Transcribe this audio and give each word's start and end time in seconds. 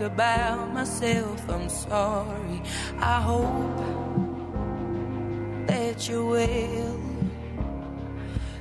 about 0.00 0.72
myself. 0.72 1.48
I'm 1.48 1.68
sorry. 1.68 2.62
I 2.98 3.20
hope 3.20 3.78
that 5.66 6.08
you 6.08 6.26
will. 6.26 7.00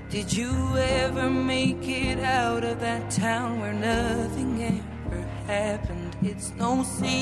Did 0.10 0.32
you 0.32 0.54
ever 0.78 1.30
make 1.30 1.88
it 1.88 2.20
out 2.20 2.64
of 2.64 2.80
that 2.80 3.12
town 3.12 3.60
where 3.60 3.74
nothing 3.74 4.64
ever 4.64 5.22
happened? 5.46 6.16
It's 6.22 6.54
no 6.56 6.84
secret 6.84 7.17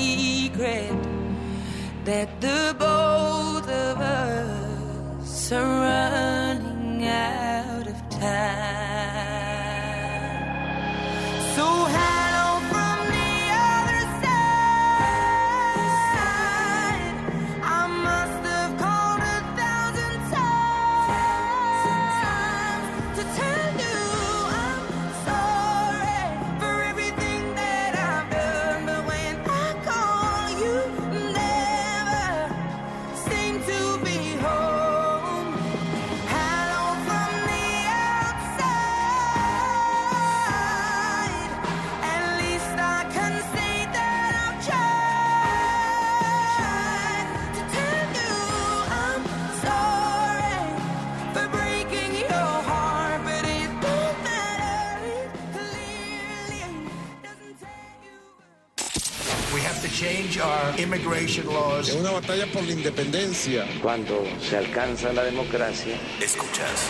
Es 61.26 61.94
una 61.94 62.12
batalla 62.12 62.46
por 62.52 62.62
la 62.62 62.70
independencia. 62.70 63.66
cuando 63.82 64.22
se 64.48 64.56
alcanza 64.56 65.12
la 65.12 65.24
democracia, 65.24 65.98
Escuchas. 66.20 66.88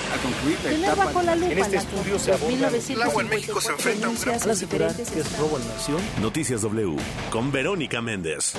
Tener 0.62 0.94
bajo 0.94 1.22
la 1.22 1.34
lupa 1.36 1.52
En 1.52 1.58
este 1.58 1.76
la 1.76 1.82
estudio 1.82 2.18
se 2.18 2.30
los 2.32 2.40
aborda 2.42 2.70
1954 2.70 3.92
denuncias 3.94 4.46
las 4.46 4.60
diferentes 4.60 5.10
que 5.10 5.20
es 5.20 5.38
robo 5.38 5.56
a 5.56 5.60
la 5.60 5.64
nación. 5.66 6.02
Noticias 6.20 6.60
W 6.60 6.96
con 7.30 7.50
Verónica 7.50 8.02
Méndez. 8.02 8.52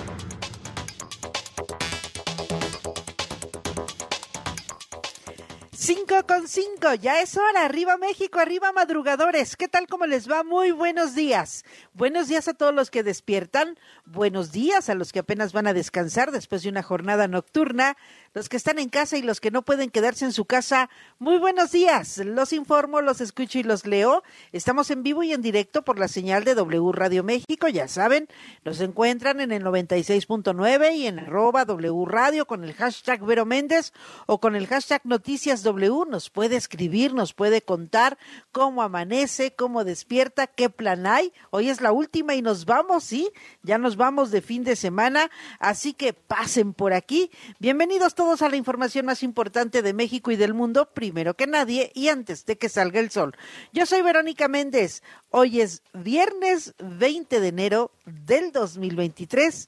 Ya 6.95 7.21
es 7.21 7.37
hora. 7.37 7.65
Arriba 7.65 7.97
México, 7.97 8.39
arriba 8.39 8.71
madrugadores. 8.71 9.55
¿Qué 9.55 9.67
tal? 9.67 9.87
¿Cómo 9.87 10.05
les 10.05 10.29
va? 10.29 10.43
Muy 10.43 10.71
buenos 10.71 11.15
días. 11.15 11.65
Buenos 11.93 12.27
días 12.27 12.47
a 12.47 12.53
todos 12.53 12.73
los 12.73 12.89
que 12.89 13.03
despiertan. 13.03 13.77
Buenos 14.05 14.51
días 14.51 14.89
a 14.89 14.95
los 14.95 15.11
que 15.11 15.19
apenas 15.19 15.53
van 15.53 15.67
a 15.67 15.73
descansar 15.73 16.31
después 16.31 16.63
de 16.63 16.69
una 16.69 16.83
jornada 16.83 17.27
nocturna. 17.27 17.97
Los 18.33 18.49
que 18.49 18.57
están 18.57 18.79
en 18.79 18.89
casa 18.89 19.17
y 19.17 19.21
los 19.21 19.41
que 19.41 19.51
no 19.51 19.63
pueden 19.63 19.89
quedarse 19.89 20.25
en 20.25 20.31
su 20.31 20.45
casa. 20.45 20.89
Muy 21.19 21.37
buenos 21.37 21.71
días. 21.71 22.19
Los 22.19 22.53
informo, 22.53 23.01
los 23.01 23.21
escucho 23.21 23.59
y 23.59 23.63
los 23.63 23.85
leo. 23.85 24.23
Estamos 24.51 24.89
en 24.91 25.03
vivo 25.03 25.23
y 25.23 25.33
en 25.33 25.41
directo 25.41 25.83
por 25.83 25.99
la 25.99 26.07
señal 26.07 26.43
de 26.43 26.55
W 26.55 26.91
Radio 26.93 27.23
México. 27.23 27.67
Ya 27.67 27.87
saben, 27.87 28.27
nos 28.63 28.79
encuentran 28.81 29.41
en 29.41 29.51
el 29.51 29.63
96.9 29.63 30.95
y 30.95 31.07
en 31.07 31.19
arroba 31.19 31.65
W 31.65 32.05
Radio 32.05 32.45
con 32.45 32.63
el 32.63 32.73
hashtag 32.73 33.25
Vero 33.25 33.45
Méndez 33.45 33.93
o 34.25 34.39
con 34.39 34.55
el 34.55 34.67
hashtag 34.67 35.01
Noticias 35.03 35.63
W 35.63 36.05
nos 36.07 36.29
puede 36.29 36.55
escribir, 36.55 36.76
nos 37.13 37.33
puede 37.33 37.61
contar 37.61 38.17
cómo 38.51 38.83
amanece, 38.83 39.51
cómo 39.51 39.83
despierta, 39.83 40.47
qué 40.47 40.69
plan 40.69 41.07
hay. 41.07 41.33
Hoy 41.49 41.69
es 41.69 41.81
la 41.81 41.91
última 41.91 42.35
y 42.35 42.41
nos 42.41 42.65
vamos, 42.65 43.03
sí, 43.03 43.29
ya 43.63 43.77
nos 43.77 43.97
vamos 43.97 44.31
de 44.31 44.41
fin 44.41 44.63
de 44.63 44.75
semana, 44.75 45.31
así 45.59 45.93
que 45.93 46.13
pasen 46.13 46.73
por 46.73 46.93
aquí. 46.93 47.31
Bienvenidos 47.59 48.13
todos 48.15 48.41
a 48.41 48.49
la 48.49 48.57
información 48.57 49.05
más 49.05 49.23
importante 49.23 49.81
de 49.81 49.93
México 49.93 50.31
y 50.31 50.35
del 50.35 50.53
mundo, 50.53 50.93
primero 50.93 51.33
que 51.33 51.47
nadie 51.47 51.91
y 51.95 52.09
antes 52.09 52.45
de 52.45 52.57
que 52.57 52.69
salga 52.69 52.99
el 52.99 53.09
sol. 53.09 53.35
Yo 53.73 53.85
soy 53.85 54.01
Verónica 54.01 54.47
Méndez. 54.47 55.01
Hoy 55.31 55.61
es 55.61 55.81
viernes 55.93 56.75
20 56.79 57.39
de 57.39 57.47
enero 57.47 57.91
del 58.05 58.51
2023. 58.51 59.67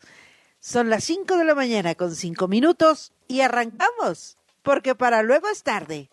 Son 0.59 0.89
las 0.89 1.03
5 1.05 1.37
de 1.37 1.45
la 1.45 1.55
mañana 1.55 1.95
con 1.95 2.15
5 2.15 2.47
minutos 2.47 3.13
y 3.27 3.41
arrancamos, 3.41 4.37
porque 4.61 4.93
para 4.93 5.23
luego 5.23 5.47
es 5.49 5.63
tarde. 5.63 6.09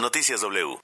Noticias 0.00 0.40
W. 0.40 0.78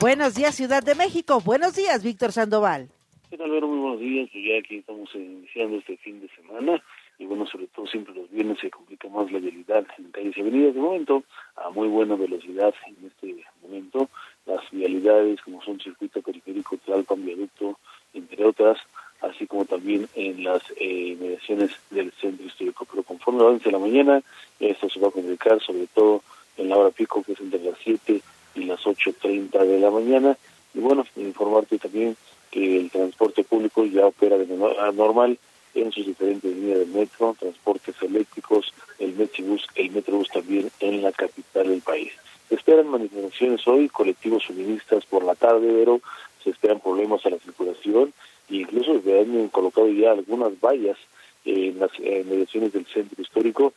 Buenos 0.00 0.34
días, 0.34 0.54
Ciudad 0.54 0.82
de 0.82 0.94
México. 0.94 1.40
Buenos 1.44 1.76
días, 1.76 2.02
Víctor 2.02 2.32
Sandoval. 2.32 2.88
¿Qué 3.28 3.36
tal, 3.36 3.50
Vero? 3.50 3.68
Muy 3.68 3.78
buenos 3.78 4.00
días. 4.00 4.30
Pues 4.32 4.42
ya 4.42 4.58
aquí 4.58 4.76
estamos 4.78 5.14
iniciando 5.14 5.76
este 5.76 5.98
fin 5.98 6.20
de 6.22 6.28
semana. 6.30 6.82
Y 7.18 7.26
bueno, 7.26 7.46
sobre 7.46 7.66
todo 7.66 7.86
siempre 7.86 8.14
los 8.14 8.30
viernes 8.30 8.58
se 8.58 8.70
complica 8.70 9.08
más 9.08 9.30
la 9.30 9.38
vialidad 9.38 9.86
en 9.98 10.10
calles 10.12 10.34
y 10.34 10.40
avenidas. 10.40 10.74
De 10.74 10.80
momento, 10.80 11.24
a 11.56 11.68
muy 11.68 11.88
buena 11.88 12.16
velocidad 12.16 12.74
en 12.86 13.06
este 13.06 13.44
momento. 13.62 14.08
Las 14.46 14.62
vialidades, 14.70 15.42
como 15.42 15.62
son 15.62 15.78
circuito 15.78 16.22
periférico, 16.22 16.78
Tlalpan, 16.78 17.22
viaducto, 17.22 17.78
entre 18.14 18.46
otras, 18.46 18.78
así 19.20 19.46
como 19.46 19.66
también 19.66 20.08
en 20.14 20.42
las 20.42 20.62
eh, 20.80 21.18
mediaciones 21.20 21.70
del 21.90 22.10
centro 22.12 22.46
histórico. 22.46 22.86
Pero 22.86 23.02
conforme 23.02 23.42
avance 23.42 23.70
la 23.70 23.78
mañana, 23.78 24.22
esto 24.58 24.88
se 24.88 25.00
va 25.00 25.08
a 25.08 25.12
complicar, 25.12 25.60
sobre 25.60 25.86
todo 25.88 26.22
en 26.56 26.68
la 26.68 26.76
hora 26.76 26.90
pico, 26.90 27.22
que 27.22 27.32
es 27.32 27.40
entre 27.40 27.62
las 27.62 27.78
7 27.82 28.20
y 28.54 28.64
las 28.64 28.80
8.30 28.80 29.64
de 29.64 29.78
la 29.78 29.90
mañana. 29.90 30.36
Y 30.74 30.80
bueno, 30.80 31.04
informarte 31.16 31.78
también 31.78 32.16
que 32.50 32.78
el 32.78 32.90
transporte 32.90 33.44
público 33.44 33.84
ya 33.84 34.06
opera 34.06 34.38
de 34.38 34.46
manera 34.46 34.92
normal 34.92 35.38
en 35.74 35.92
sus 35.92 36.06
diferentes 36.06 36.54
líneas 36.54 36.80
de 36.80 36.86
metro, 36.86 37.36
transportes 37.38 37.94
eléctricos, 38.00 38.72
el 38.98 39.14
Metrobús, 39.14 39.66
el 39.74 39.90
Metrobús 39.90 40.28
también 40.30 40.70
en 40.80 41.02
la 41.02 41.12
capital 41.12 41.68
del 41.68 41.82
país. 41.82 42.12
Se 42.48 42.54
esperan 42.54 42.88
manifestaciones 42.88 43.66
hoy, 43.66 43.88
colectivos 43.88 44.46
feministas 44.46 45.04
por 45.06 45.24
la 45.24 45.34
tarde, 45.34 45.66
pero 45.68 46.00
se 46.42 46.50
esperan 46.50 46.80
problemas 46.80 47.24
a 47.26 47.30
la 47.30 47.38
circulación 47.38 48.12
e 48.48 48.56
incluso 48.56 49.02
se 49.02 49.20
han 49.20 49.48
colocado 49.48 49.88
ya 49.88 50.12
algunas 50.12 50.58
vallas 50.60 50.96
en 51.44 51.78
las 51.78 51.90
mediaciones 51.98 52.72
del 52.72 52.86
centro 52.86 53.20
histórico, 53.20 53.72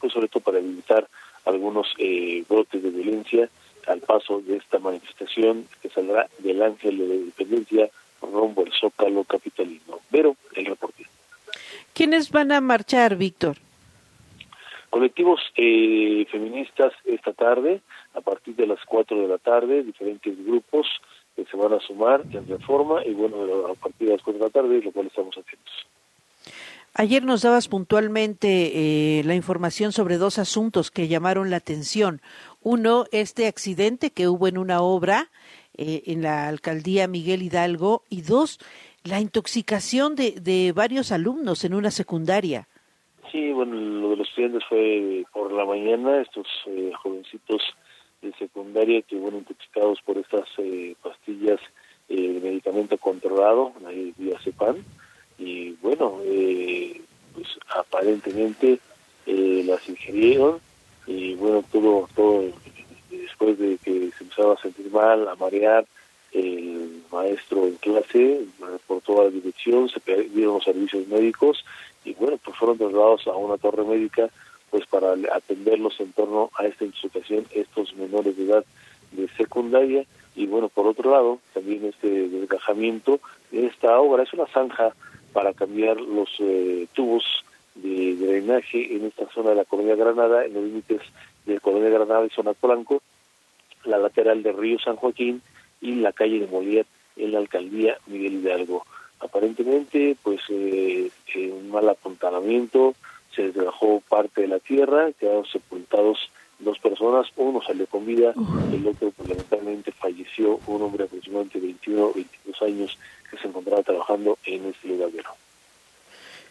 pues 0.00 0.12
sobre 0.12 0.28
todo 0.28 0.42
para 0.42 0.58
evitar 0.58 1.08
algunos 1.48 1.88
eh, 1.98 2.44
brotes 2.48 2.82
de 2.82 2.90
violencia 2.90 3.48
al 3.86 4.00
paso 4.00 4.40
de 4.40 4.56
esta 4.56 4.78
manifestación 4.78 5.66
que 5.80 5.88
saldrá 5.88 6.28
del 6.38 6.62
Ángel 6.62 6.98
de 6.98 7.06
la 7.06 7.14
Independencia 7.14 7.90
rumbo 8.20 8.64
al 8.64 8.72
Zócalo 8.72 9.24
capitalino. 9.24 10.00
Pero 10.10 10.36
el 10.54 10.66
reporte. 10.66 11.04
¿Quiénes 11.94 12.30
van 12.30 12.52
a 12.52 12.60
marchar, 12.60 13.16
Víctor? 13.16 13.56
Colectivos 14.90 15.40
eh, 15.56 16.26
feministas 16.30 16.92
esta 17.04 17.32
tarde, 17.32 17.80
a 18.14 18.20
partir 18.20 18.56
de 18.56 18.66
las 18.66 18.78
4 18.86 19.20
de 19.20 19.28
la 19.28 19.38
tarde, 19.38 19.82
diferentes 19.82 20.44
grupos 20.44 20.86
que 21.36 21.44
se 21.44 21.56
van 21.56 21.74
a 21.74 21.80
sumar 21.80 22.22
en 22.32 22.48
reforma 22.48 23.04
y 23.04 23.12
bueno, 23.12 23.66
a 23.66 23.74
partir 23.74 24.08
de 24.08 24.14
las 24.14 24.22
4 24.22 24.38
de 24.38 24.46
la 24.46 24.50
tarde, 24.50 24.82
lo 24.82 24.92
cual 24.92 25.06
estamos 25.06 25.36
atentos. 25.36 25.86
Ayer 26.94 27.24
nos 27.24 27.42
dabas 27.42 27.68
puntualmente 27.68 29.18
eh, 29.18 29.22
la 29.24 29.34
información 29.34 29.92
sobre 29.92 30.16
dos 30.16 30.38
asuntos 30.38 30.90
que 30.90 31.08
llamaron 31.08 31.50
la 31.50 31.56
atención. 31.56 32.20
Uno, 32.60 33.04
este 33.12 33.46
accidente 33.46 34.10
que 34.10 34.26
hubo 34.26 34.48
en 34.48 34.58
una 34.58 34.80
obra 34.80 35.30
eh, 35.76 36.02
en 36.06 36.22
la 36.22 36.48
alcaldía 36.48 37.06
Miguel 37.06 37.42
Hidalgo 37.42 38.02
y 38.08 38.22
dos, 38.22 38.58
la 39.04 39.20
intoxicación 39.20 40.16
de, 40.16 40.72
varios 40.74 41.12
alumnos 41.12 41.64
en 41.64 41.74
una 41.74 41.90
secundaria. 41.90 42.68
Sí, 43.30 43.52
bueno, 43.52 43.76
lo 43.76 44.10
de 44.10 44.16
los 44.16 44.28
estudiantes 44.28 44.62
fue 44.68 45.24
por 45.32 45.52
la 45.52 45.64
mañana, 45.64 46.20
estos 46.20 46.46
eh, 46.66 46.90
jovencitos 47.02 47.62
de 48.22 48.32
secundaria 48.34 49.02
que 49.02 49.18
fueron 49.18 49.40
intoxicados 49.40 50.00
por 50.02 50.18
estas 50.18 50.48
eh, 50.58 50.94
pastillas 51.02 51.60
eh, 52.08 52.32
de 52.32 52.40
medicamento 52.40 52.98
controlado, 52.98 53.72
CEPAN, 54.42 54.76
y 54.76 54.82
bueno, 55.88 56.18
eh, 56.22 57.00
pues 57.32 57.46
aparentemente 57.74 58.78
eh, 59.24 59.62
las 59.66 59.88
ingirieron 59.88 60.60
y 61.06 61.34
bueno, 61.36 61.64
todo, 61.72 62.06
todo 62.14 62.44
después 63.10 63.58
de 63.58 63.78
que 63.78 64.10
se 64.18 64.24
empezaba 64.24 64.52
a 64.52 64.60
sentir 64.60 64.90
mal, 64.90 65.26
a 65.26 65.34
marear, 65.36 65.86
el 66.32 67.02
maestro 67.10 67.66
en 67.66 67.76
clase 67.76 68.44
reportó 68.60 69.22
a 69.22 69.24
la 69.24 69.30
dirección, 69.30 69.88
se 69.88 69.98
pidieron 70.00 70.56
los 70.56 70.64
servicios 70.64 71.08
médicos 71.08 71.64
y 72.04 72.12
bueno, 72.12 72.38
pues 72.44 72.54
fueron 72.58 72.76
trasladados 72.76 73.26
a 73.26 73.34
una 73.36 73.56
torre 73.56 73.84
médica 73.84 74.28
pues 74.68 74.86
para 74.88 75.14
atenderlos 75.34 75.98
en 76.00 76.12
torno 76.12 76.50
a 76.58 76.66
esta 76.66 76.84
intoxicación, 76.84 77.46
estos 77.52 77.96
menores 77.96 78.36
de 78.36 78.44
edad 78.44 78.64
de 79.12 79.26
secundaria. 79.38 80.04
Y 80.36 80.46
bueno, 80.46 80.68
por 80.68 80.86
otro 80.86 81.10
lado, 81.10 81.38
también 81.54 81.86
este 81.86 82.28
desgajamiento 82.28 83.20
de 83.50 83.68
esta 83.68 83.98
obra, 83.98 84.24
es 84.24 84.32
una 84.34 84.46
zanja 84.48 84.92
para 85.32 85.52
cambiar 85.52 86.00
los 86.00 86.28
eh, 86.40 86.86
tubos 86.92 87.24
de 87.74 88.16
drenaje 88.16 88.96
en 88.96 89.06
esta 89.06 89.28
zona 89.30 89.50
de 89.50 89.56
la 89.56 89.64
Colonia 89.64 89.94
Granada, 89.94 90.44
en 90.44 90.54
los 90.54 90.64
límites 90.64 91.00
de 91.46 91.60
Colonia 91.60 91.90
Granada 91.90 92.26
y 92.26 92.30
zona 92.30 92.52
Polanco, 92.54 93.02
la 93.84 93.98
lateral 93.98 94.42
del 94.42 94.56
río 94.56 94.78
San 94.78 94.96
Joaquín 94.96 95.40
y 95.80 95.96
la 95.96 96.12
calle 96.12 96.40
de 96.40 96.48
Molière 96.48 96.86
en 97.16 97.32
la 97.32 97.38
alcaldía 97.38 97.98
Miguel 98.06 98.34
Hidalgo. 98.34 98.84
Aparentemente, 99.20 100.16
pues, 100.22 100.40
eh, 100.50 101.10
un 101.36 101.70
mal 101.70 101.88
apuntalamiento, 101.88 102.94
se 103.34 103.50
desgajó 103.50 104.02
parte 104.08 104.42
de 104.42 104.48
la 104.48 104.58
tierra, 104.58 105.12
quedaron 105.12 105.46
sepultados 105.46 106.30
dos 106.58 106.78
personas, 106.78 107.26
uno 107.36 107.60
salió 107.62 107.86
con 107.86 108.04
vida, 108.04 108.34
el 108.72 108.86
otro 108.86 109.10
pues, 109.12 109.28
lamentablemente 109.28 109.92
falleció, 109.92 110.60
un 110.66 110.82
hombre 110.82 111.04
aproximadamente 111.04 111.60
21 111.60 112.12
22 112.14 112.62
años 112.62 112.98
que 113.30 113.38
se 113.38 113.48
encontraba 113.48 113.82
trabajando 113.82 114.38
en 114.44 114.66
este 114.66 114.88
lugar 114.88 115.10
de 115.10 115.22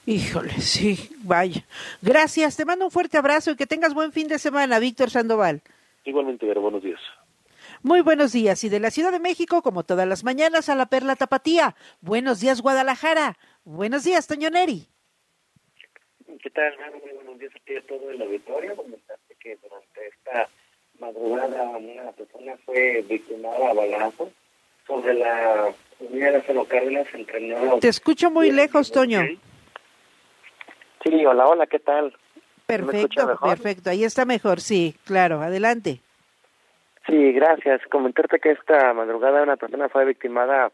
Híjole, 0.05 0.53
sí, 0.61 1.09
vaya. 1.23 1.65
Gracias, 2.01 2.55
te 2.55 2.63
mando 2.63 2.85
un 2.85 2.91
fuerte 2.91 3.17
abrazo 3.17 3.51
y 3.51 3.55
que 3.57 3.67
tengas 3.67 3.93
buen 3.93 4.13
fin 4.13 4.29
de 4.29 4.39
semana, 4.39 4.79
Víctor 4.79 5.09
Sandoval. 5.09 5.61
Igualmente, 6.05 6.45
Vera, 6.45 6.61
buenos 6.61 6.81
días. 6.81 7.01
Muy 7.83 8.01
buenos 8.01 8.31
días. 8.31 8.63
Y 8.63 8.69
de 8.69 8.79
la 8.79 8.91
Ciudad 8.91 9.11
de 9.11 9.19
México, 9.19 9.61
como 9.61 9.83
todas 9.83 10.07
las 10.07 10.23
mañanas, 10.23 10.69
a 10.69 10.75
la 10.75 10.85
Perla 10.85 11.17
Tapatía. 11.17 11.75
Buenos 11.99 12.39
días, 12.39 12.61
Guadalajara. 12.61 13.37
Buenos 13.65 14.05
días, 14.05 14.27
Toño 14.27 14.49
Neri. 14.49 14.87
¿Qué 16.41 16.49
tal, 16.51 16.73
Muy 17.03 17.11
buenos 17.13 17.39
días 17.39 17.51
a 17.55 17.59
ti 17.65 17.75
a 17.75 17.81
todo 17.85 18.09
el 18.09 18.21
auditorio. 18.21 18.75
Comentaste 18.75 19.35
que 19.39 19.57
esta 20.27 20.49
madrugada 20.99 21.63
una 21.63 22.11
persona 22.11 22.55
fue 22.65 23.03
victimada 23.07 23.69
a 23.69 23.73
balazos 23.73 24.29
sobre 24.85 25.13
la 25.15 25.73
unidad 25.99 26.31
de 26.31 26.37
Lázaro 26.39 26.65
Cárdenas 26.65 27.07
entre. 27.13 27.79
Te 27.79 27.87
escucho 27.87 28.31
muy 28.31 28.51
lejos, 28.51 28.91
Toño. 28.91 29.21
Sí, 31.03 31.25
hola, 31.25 31.47
hola, 31.47 31.67
¿qué 31.67 31.79
tal? 31.79 32.15
Perfecto, 32.65 33.37
perfecto. 33.41 33.89
Ahí 33.89 34.03
está 34.03 34.25
mejor, 34.25 34.59
sí, 34.59 34.95
claro. 35.05 35.41
Adelante. 35.41 36.01
Sí, 37.05 37.31
gracias. 37.31 37.81
Comentarte 37.89 38.39
que 38.39 38.51
esta 38.51 38.93
madrugada 38.93 39.43
una 39.43 39.55
persona 39.55 39.87
fue 39.87 40.05
victimada 40.05 40.71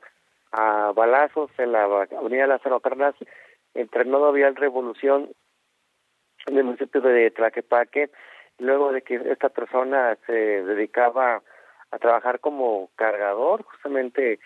a 0.52 0.92
balazos 0.96 1.52
en 1.58 1.72
la 1.72 1.84
avenida 1.84 2.48
Lázaro 2.48 2.80
Cárdenas 2.80 3.16
entre 3.76 4.06
Nodo 4.06 4.32
Vial 4.32 4.56
Revolución 4.56 5.30
en 6.46 6.58
el 6.58 6.64
municipio 6.64 7.02
de 7.02 7.32
Tlaquepaque, 7.32 8.10
luego 8.60 8.92
de 8.92 9.02
que 9.02 9.16
esta 9.16 9.50
persona 9.50 10.18
se 10.26 10.34
dedicaba 10.34 11.42
a 11.92 12.00
trabajar 12.00 12.40
como 12.40 12.90
cargador, 12.96 13.64
justamente 13.64 14.40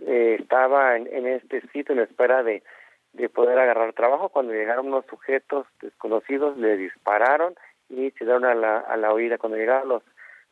eh, 0.00 0.36
estaba 0.40 0.96
en, 0.96 1.26
este 1.26 1.60
sitio 1.72 1.94
en 1.94 2.00
espera 2.00 2.42
de, 2.42 2.62
de 3.12 3.28
poder 3.28 3.58
agarrar 3.58 3.92
trabajo, 3.92 4.28
cuando 4.28 4.52
llegaron 4.52 4.88
unos 4.88 5.06
sujetos 5.06 5.66
desconocidos, 5.80 6.56
le 6.56 6.76
dispararon 6.76 7.54
y 7.88 8.10
se 8.12 8.24
dieron 8.24 8.44
a 8.44 8.54
la, 8.54 8.78
a 8.78 8.96
la 8.96 9.12
huida. 9.14 9.38
Cuando 9.38 9.58
llegaron 9.58 9.88
los, 9.88 10.02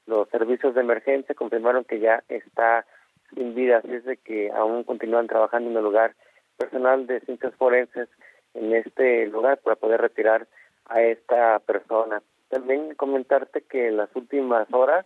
los 0.07 0.29
servicios 0.31 0.75
de 0.75 0.81
emergencia, 0.81 1.35
confirmaron 1.35 1.85
que 1.85 2.01
ya 2.01 2.23
está 2.29 2.87
sin 3.35 3.55
vida, 3.55 3.79
así 3.79 3.93
es 3.93 4.05
de 4.05 4.17
que 4.17 4.51
aún 4.53 4.85
continúan 4.85 5.27
trabajando 5.27 5.71
en 5.71 5.77
el 5.77 5.83
lugar 5.83 6.15
personal 6.57 7.07
de 7.07 7.21
ciencias 7.21 7.55
forenses 7.57 8.09
en 8.55 8.75
este 8.75 9.27
lugar 9.27 9.59
para 9.59 9.77
poder 9.77 10.01
retirar 10.01 10.47
a 10.87 11.03
esta 11.03 11.59
persona. 11.61 12.23
También 12.49 12.95
comentarte 12.95 13.63
que 13.63 13.89
en 13.89 13.97
las 13.97 14.15
últimas 14.15 14.67
horas 14.73 15.05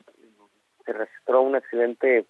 se 0.84 0.92
registró 0.92 1.42
un 1.42 1.54
accidente 1.54 2.26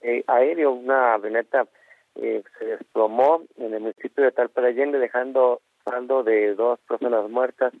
eh, 0.00 0.24
aéreo, 0.26 0.72
una 0.72 1.14
avioneta 1.14 1.66
eh, 2.14 2.42
se 2.58 2.64
desplomó 2.64 3.42
en 3.56 3.74
el 3.74 3.80
municipio 3.80 4.24
de 4.24 4.32
Talparallende 4.32 4.98
dejando 4.98 5.60
saldo 5.84 6.22
de 6.22 6.54
dos 6.54 6.78
personas 6.80 7.28
muertas 7.30 7.72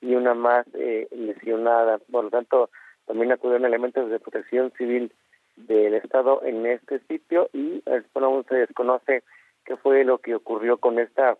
y 0.00 0.14
una 0.14 0.34
más 0.34 0.66
eh, 0.74 1.08
lesionada. 1.12 1.98
Por 2.10 2.24
lo 2.24 2.30
tanto, 2.30 2.70
También 3.06 3.32
acudieron 3.32 3.64
elementos 3.64 4.08
de 4.08 4.20
protección 4.20 4.72
civil 4.78 5.12
del 5.56 5.94
Estado 5.94 6.42
en 6.44 6.64
este 6.66 7.00
sitio 7.08 7.50
y 7.52 7.82
bueno, 8.14 8.44
se 8.48 8.54
desconoce 8.54 9.24
qué 9.64 9.76
fue 9.76 10.04
lo 10.04 10.18
que 10.18 10.34
ocurrió 10.34 10.78
con 10.78 10.98
esta 10.98 11.36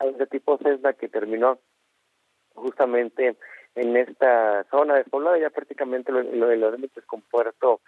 de 0.00 0.26
tipo 0.28 0.58
Cessna 0.58 0.92
que 0.92 1.08
terminó 1.08 1.58
justamente 2.54 3.36
en 3.78 3.96
esta 3.96 4.64
zona 4.70 4.94
despoblada, 4.94 5.38
ya 5.38 5.50
prácticamente 5.50 6.10
lo, 6.10 6.22
lo 6.22 6.48
de 6.48 6.56
los 6.56 6.72
límites 6.72 7.04
con 7.06 7.22
Puerto 7.22 7.80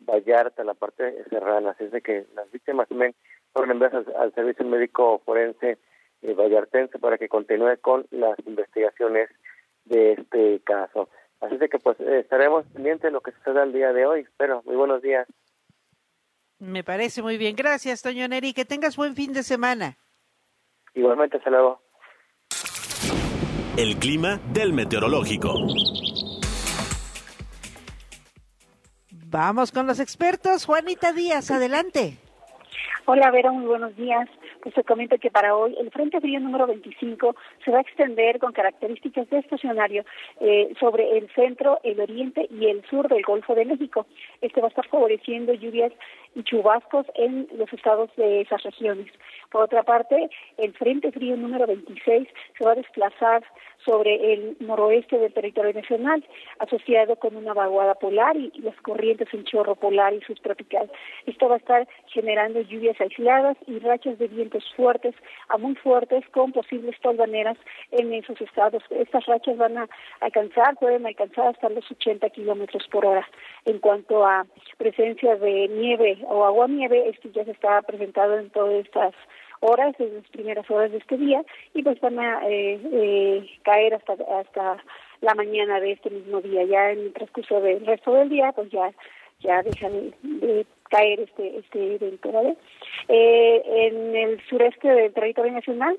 Vallarta, 0.00 0.62
la 0.62 0.74
parte 0.74 1.24
serrana. 1.30 1.70
Así 1.70 1.84
es 1.84 1.92
de 1.92 2.02
que 2.02 2.26
las 2.34 2.50
víctimas 2.50 2.88
también 2.88 3.14
fueron 3.52 3.72
enviadas 3.72 4.06
al, 4.16 4.34
Servicio 4.34 4.64
Médico 4.66 5.20
Forense 5.24 5.78
eh, 6.22 6.34
Vallartense 6.34 6.98
para 6.98 7.18
que 7.18 7.28
continúe 7.28 7.78
con 7.80 8.06
las 8.10 8.38
investigaciones 8.46 9.30
de 9.84 10.12
este 10.12 10.60
caso. 10.60 11.08
Así 11.40 11.54
es 11.54 11.60
de 11.60 11.68
que 11.68 11.78
pues 11.78 11.98
estaremos 12.00 12.66
pendientes 12.66 13.04
de 13.04 13.10
lo 13.10 13.20
que 13.20 13.32
suceda 13.32 13.62
el 13.62 13.72
día 13.72 13.92
de 13.92 14.06
hoy. 14.06 14.20
Espero. 14.20 14.62
Muy 14.64 14.76
buenos 14.76 15.00
días. 15.02 15.26
Me 16.58 16.82
parece 16.82 17.22
muy 17.22 17.38
bien. 17.38 17.54
Gracias, 17.56 18.02
Toño 18.02 18.26
Neri. 18.28 18.52
Que 18.52 18.64
tengas 18.64 18.96
buen 18.96 19.14
fin 19.14 19.32
de 19.32 19.44
semana. 19.44 19.96
Igualmente, 20.94 21.36
hasta 21.36 21.50
luego. 21.50 21.80
El 23.78 23.96
clima 24.00 24.40
del 24.52 24.72
meteorológico. 24.72 25.54
Vamos 29.26 29.70
con 29.70 29.86
los 29.86 30.00
expertos. 30.00 30.66
Juanita 30.66 31.12
Díaz, 31.12 31.52
adelante. 31.52 32.16
Hola, 33.04 33.30
Vera, 33.30 33.52
muy 33.52 33.66
buenos 33.66 33.94
días. 33.94 34.28
Pues 34.62 34.74
te 34.74 34.82
comento 34.82 35.16
que 35.18 35.30
para 35.30 35.54
hoy 35.54 35.76
el 35.80 35.92
Frente 35.92 36.20
Frío 36.20 36.40
número 36.40 36.66
25 36.66 37.36
se 37.64 37.70
va 37.70 37.78
a 37.78 37.82
extender 37.82 38.40
con 38.40 38.52
características 38.52 39.30
de 39.30 39.38
estacionario 39.38 40.04
eh, 40.40 40.74
sobre 40.80 41.16
el 41.16 41.30
centro, 41.34 41.78
el 41.84 42.00
oriente 42.00 42.48
y 42.50 42.66
el 42.66 42.84
sur 42.90 43.08
del 43.08 43.22
Golfo 43.22 43.54
de 43.54 43.64
México. 43.64 44.06
Este 44.40 44.60
va 44.60 44.66
a 44.66 44.70
estar 44.70 44.88
favoreciendo 44.88 45.54
lluvias 45.54 45.92
y 46.34 46.42
chubascos 46.42 47.06
en 47.14 47.48
los 47.56 47.72
estados 47.72 48.10
de 48.16 48.42
esas 48.42 48.62
regiones. 48.62 49.06
Por 49.50 49.62
otra 49.62 49.82
parte, 49.82 50.28
el 50.58 50.72
Frente 50.74 51.10
Frío 51.12 51.36
número 51.36 51.66
26 51.66 52.28
se 52.56 52.64
va 52.64 52.72
a 52.72 52.76
desplazar 52.76 53.42
sobre 53.84 54.34
el 54.34 54.56
noroeste 54.60 55.18
del 55.18 55.32
territorio 55.32 55.72
nacional, 55.72 56.24
asociado 56.58 57.16
con 57.16 57.36
una 57.36 57.54
vaguada 57.54 57.94
polar 57.94 58.36
y 58.36 58.50
las 58.60 58.76
corrientes 58.82 59.28
en 59.32 59.44
chorro 59.44 59.76
polar 59.76 60.12
y 60.12 60.20
subtropical. 60.20 60.90
Esto 61.26 61.48
va 61.48 61.54
a 61.54 61.58
estar 61.58 61.88
generando 62.08 62.60
lluvias 62.60 63.00
aisladas 63.00 63.56
y 63.66 63.78
rachas 63.78 64.18
de 64.18 64.28
vientos 64.28 64.64
fuertes 64.76 65.14
a 65.48 65.56
muy 65.56 65.74
fuertes 65.76 66.24
con 66.30 66.52
posibles 66.52 67.00
tolvaneras 67.00 67.56
en 67.92 68.12
esos 68.12 68.40
estados. 68.40 68.82
Estas 68.90 69.24
rachas 69.26 69.56
van 69.56 69.78
a 69.78 69.88
alcanzar, 70.20 70.76
pueden 70.76 71.06
alcanzar 71.06 71.48
hasta 71.48 71.68
los 71.70 71.90
80 71.90 72.28
kilómetros 72.30 72.86
por 72.88 73.06
hora. 73.06 73.26
En 73.64 73.78
cuanto 73.78 74.26
a 74.26 74.46
presencia 74.76 75.36
de 75.36 75.68
nieve 75.68 76.17
o 76.26 76.44
agua 76.44 76.66
nieve, 76.68 77.08
esto 77.08 77.28
ya 77.32 77.44
se 77.44 77.52
está 77.52 77.82
presentado 77.82 78.38
en 78.38 78.50
todas 78.50 78.84
estas 78.84 79.14
horas, 79.60 79.94
en 79.98 80.16
las 80.16 80.28
primeras 80.28 80.70
horas 80.70 80.90
de 80.92 80.98
este 80.98 81.16
día, 81.16 81.42
y 81.74 81.82
pues 81.82 82.00
van 82.00 82.18
a 82.18 82.48
eh, 82.48 82.80
eh, 82.92 83.50
caer 83.62 83.94
hasta, 83.94 84.14
hasta 84.40 84.76
la 85.20 85.34
mañana 85.34 85.80
de 85.80 85.92
este 85.92 86.10
mismo 86.10 86.40
día. 86.40 86.64
Ya 86.64 86.90
en 86.90 86.98
el 87.00 87.12
transcurso 87.12 87.60
del 87.60 87.84
resto 87.84 88.12
del 88.12 88.28
día, 88.28 88.52
pues 88.52 88.70
ya 88.70 88.90
ya 89.40 89.62
dejan 89.62 90.12
de 90.22 90.66
caer 90.90 91.20
este 91.20 91.58
este 91.58 91.94
evento. 91.94 92.56
Eh, 93.08 93.62
en 93.86 94.16
el 94.16 94.40
sureste 94.48 94.88
del 94.88 95.12
territorio 95.12 95.52
nacional 95.52 95.96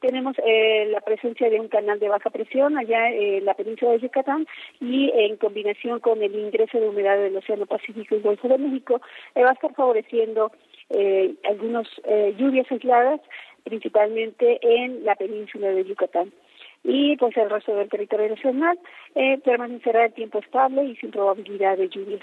tenemos 0.00 0.36
eh, 0.44 0.86
la 0.90 1.00
presencia 1.00 1.50
de 1.50 1.60
un 1.60 1.68
canal 1.68 1.98
de 1.98 2.08
baja 2.08 2.30
presión 2.30 2.78
allá 2.78 3.10
en 3.10 3.44
la 3.44 3.54
península 3.54 3.92
de 3.92 4.00
Yucatán 4.00 4.46
y 4.80 5.10
en 5.14 5.36
combinación 5.36 6.00
con 6.00 6.22
el 6.22 6.34
ingreso 6.34 6.78
de 6.78 6.88
humedad 6.88 7.18
del 7.18 7.36
Océano 7.36 7.66
Pacífico 7.66 8.14
y 8.14 8.20
Golfo 8.20 8.48
de 8.48 8.58
México 8.58 9.00
eh, 9.34 9.42
va 9.42 9.50
a 9.50 9.54
estar 9.54 9.74
favoreciendo 9.74 10.52
eh, 10.90 11.34
algunas 11.44 11.86
eh, 12.04 12.34
lluvias 12.38 12.70
aisladas, 12.70 13.20
principalmente 13.64 14.58
en 14.62 15.04
la 15.04 15.14
península 15.16 15.68
de 15.68 15.84
Yucatán. 15.84 16.32
Y 16.84 17.16
pues 17.16 17.36
el 17.36 17.50
resto 17.50 17.74
del 17.74 17.88
territorio 17.88 18.30
nacional 18.30 18.78
eh, 19.14 19.38
permanecerá 19.44 20.06
el 20.06 20.12
tiempo 20.14 20.38
estable 20.38 20.84
y 20.84 20.96
sin 20.96 21.10
probabilidad 21.10 21.76
de 21.76 21.88
lluvias. 21.88 22.22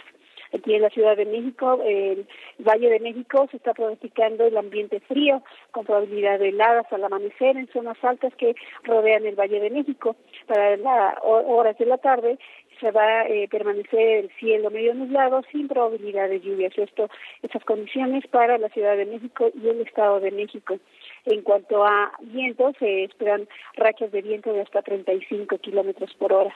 Aquí 0.55 0.74
en 0.74 0.81
la 0.81 0.89
Ciudad 0.89 1.17
de 1.17 1.25
México, 1.25 1.81
el 1.83 2.25
Valle 2.59 2.89
de 2.89 3.00
México, 3.00 3.47
se 3.51 3.57
está 3.57 3.74
pronosticando 3.74 4.45
el 4.45 4.57
ambiente 4.57 5.01
frío, 5.01 5.43
con 5.71 5.85
probabilidad 5.85 6.39
de 6.39 6.50
heladas 6.50 6.85
al 6.91 7.03
amanecer 7.03 7.57
en 7.57 7.67
zonas 7.67 7.97
altas 8.03 8.33
que 8.35 8.55
rodean 8.83 9.25
el 9.25 9.35
Valle 9.35 9.59
de 9.59 9.69
México. 9.69 10.15
Para 10.47 10.77
las 10.77 11.17
horas 11.24 11.77
de 11.77 11.85
la 11.85 11.97
tarde 11.97 12.39
se 12.79 12.91
va 12.91 13.21
a 13.21 13.27
eh, 13.27 13.47
permanecer 13.50 14.25
el 14.25 14.31
cielo 14.39 14.69
medio 14.69 14.93
nublado 14.93 15.41
sin 15.51 15.67
probabilidad 15.67 16.29
de 16.29 16.39
lluvias. 16.39 16.77
Esto, 16.77 17.09
estas 17.41 17.63
condiciones 17.63 18.25
para 18.27 18.57
la 18.57 18.69
Ciudad 18.69 18.97
de 18.97 19.05
México 19.05 19.50
y 19.53 19.67
el 19.67 19.81
Estado 19.81 20.19
de 20.19 20.31
México. 20.31 20.77
En 21.25 21.41
cuanto 21.41 21.85
a 21.85 22.12
vientos, 22.21 22.75
se 22.79 23.03
esperan 23.03 23.47
rachas 23.75 24.12
de 24.12 24.21
viento 24.21 24.53
de 24.53 24.62
hasta 24.62 24.81
35 24.81 25.57
kilómetros 25.57 26.13
por 26.15 26.33
hora. 26.33 26.55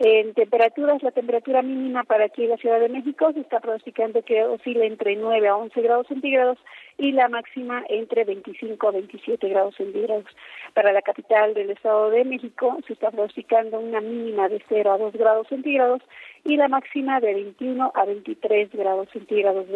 En 0.00 0.32
temperaturas, 0.32 1.02
la 1.02 1.10
temperatura 1.10 1.60
mínima 1.60 2.04
para 2.04 2.26
aquí 2.26 2.44
en 2.44 2.50
la 2.50 2.56
Ciudad 2.56 2.78
de 2.78 2.88
México 2.88 3.32
se 3.32 3.40
está 3.40 3.58
pronosticando 3.58 4.22
que 4.22 4.44
oscila 4.44 4.84
entre 4.84 5.16
9 5.16 5.48
a 5.48 5.56
11 5.56 5.80
grados 5.82 6.06
centígrados 6.06 6.56
y 6.98 7.10
la 7.10 7.28
máxima 7.28 7.82
entre 7.88 8.22
25 8.22 8.88
a 8.88 8.92
27 8.92 9.48
grados 9.48 9.74
centígrados. 9.74 10.26
Para 10.72 10.92
la 10.92 11.02
capital 11.02 11.52
del 11.54 11.70
Estado 11.70 12.10
de 12.10 12.24
México 12.24 12.78
se 12.86 12.92
está 12.92 13.10
pronosticando 13.10 13.80
una 13.80 14.00
mínima 14.00 14.48
de 14.48 14.62
0 14.68 14.92
a 14.92 14.98
2 14.98 15.14
grados 15.14 15.48
centígrados 15.48 16.00
y 16.44 16.56
la 16.56 16.68
máxima 16.68 17.18
de 17.18 17.34
21 17.34 17.90
a 17.92 18.04
23 18.04 18.70
grados 18.70 19.08
centígrados. 19.12 19.66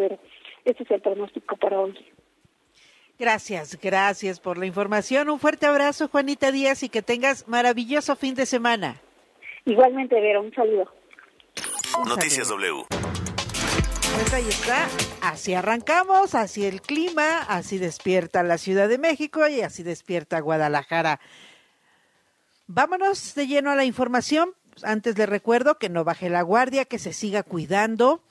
Este 0.63 0.83
es 0.83 0.91
el 0.91 1.01
pronóstico 1.01 1.57
para 1.57 1.81
hoy. 1.81 1.97
Gracias, 3.19 3.77
gracias 3.81 4.39
por 4.39 4.57
la 4.57 4.67
información. 4.67 5.29
Un 5.29 5.39
fuerte 5.39 5.65
abrazo, 5.65 6.07
Juanita 6.07 6.53
Díaz, 6.53 6.81
y 6.83 6.87
que 6.87 7.01
tengas 7.01 7.45
maravilloso 7.49 8.15
fin 8.15 8.35
de 8.35 8.45
semana. 8.45 9.01
Igualmente, 9.65 10.19
Vera, 10.19 10.39
un 10.39 10.53
saludo. 10.53 10.91
Noticias 12.07 12.49
W. 12.49 12.85
Pues 12.89 14.33
ahí 14.33 14.47
está, 14.47 14.87
así 15.21 15.53
arrancamos, 15.53 16.35
así 16.35 16.65
el 16.65 16.81
clima, 16.81 17.39
así 17.43 17.79
despierta 17.79 18.43
la 18.43 18.57
Ciudad 18.57 18.87
de 18.87 18.97
México 18.97 19.47
y 19.47 19.61
así 19.61 19.81
despierta 19.81 20.39
Guadalajara. 20.39 21.19
Vámonos 22.67 23.33
de 23.35 23.47
lleno 23.47 23.71
a 23.71 23.75
la 23.75 23.85
información. 23.85 24.53
Antes 24.83 25.17
le 25.17 25.25
recuerdo 25.25 25.77
que 25.77 25.89
no 25.89 26.03
baje 26.03 26.29
la 26.29 26.41
guardia, 26.41 26.85
que 26.85 26.99
se 26.99 27.13
siga 27.13 27.43
cuidando 27.43 28.21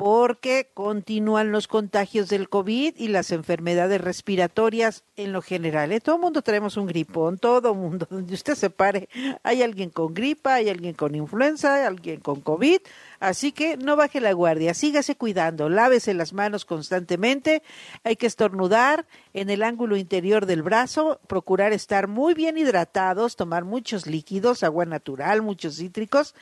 porque 0.00 0.70
continúan 0.72 1.52
los 1.52 1.68
contagios 1.68 2.30
del 2.30 2.48
COVID 2.48 2.94
y 2.96 3.08
las 3.08 3.32
enfermedades 3.32 4.00
respiratorias 4.00 5.04
en 5.16 5.34
lo 5.34 5.42
general. 5.42 5.92
¿eh? 5.92 6.00
Todo 6.00 6.14
el 6.16 6.22
mundo 6.22 6.40
tenemos 6.40 6.78
un 6.78 6.86
gripón, 6.86 7.36
todo 7.36 7.72
el 7.72 7.78
mundo, 7.78 8.06
donde 8.10 8.32
usted 8.32 8.54
se 8.54 8.70
pare, 8.70 9.10
hay 9.42 9.62
alguien 9.62 9.90
con 9.90 10.14
gripa, 10.14 10.54
hay 10.54 10.70
alguien 10.70 10.94
con 10.94 11.14
influenza, 11.14 11.74
hay 11.74 11.82
alguien 11.82 12.20
con 12.20 12.40
COVID, 12.40 12.78
así 13.18 13.52
que 13.52 13.76
no 13.76 13.94
baje 13.94 14.22
la 14.22 14.32
guardia, 14.32 14.72
sígase 14.72 15.16
cuidando, 15.16 15.68
lávese 15.68 16.14
las 16.14 16.32
manos 16.32 16.64
constantemente, 16.64 17.62
hay 18.02 18.16
que 18.16 18.26
estornudar 18.26 19.04
en 19.34 19.50
el 19.50 19.62
ángulo 19.62 19.98
interior 19.98 20.46
del 20.46 20.62
brazo, 20.62 21.20
procurar 21.26 21.74
estar 21.74 22.08
muy 22.08 22.32
bien 22.32 22.56
hidratados, 22.56 23.36
tomar 23.36 23.66
muchos 23.66 24.06
líquidos, 24.06 24.62
agua 24.62 24.86
natural, 24.86 25.42
muchos 25.42 25.76
cítricos, 25.76 26.34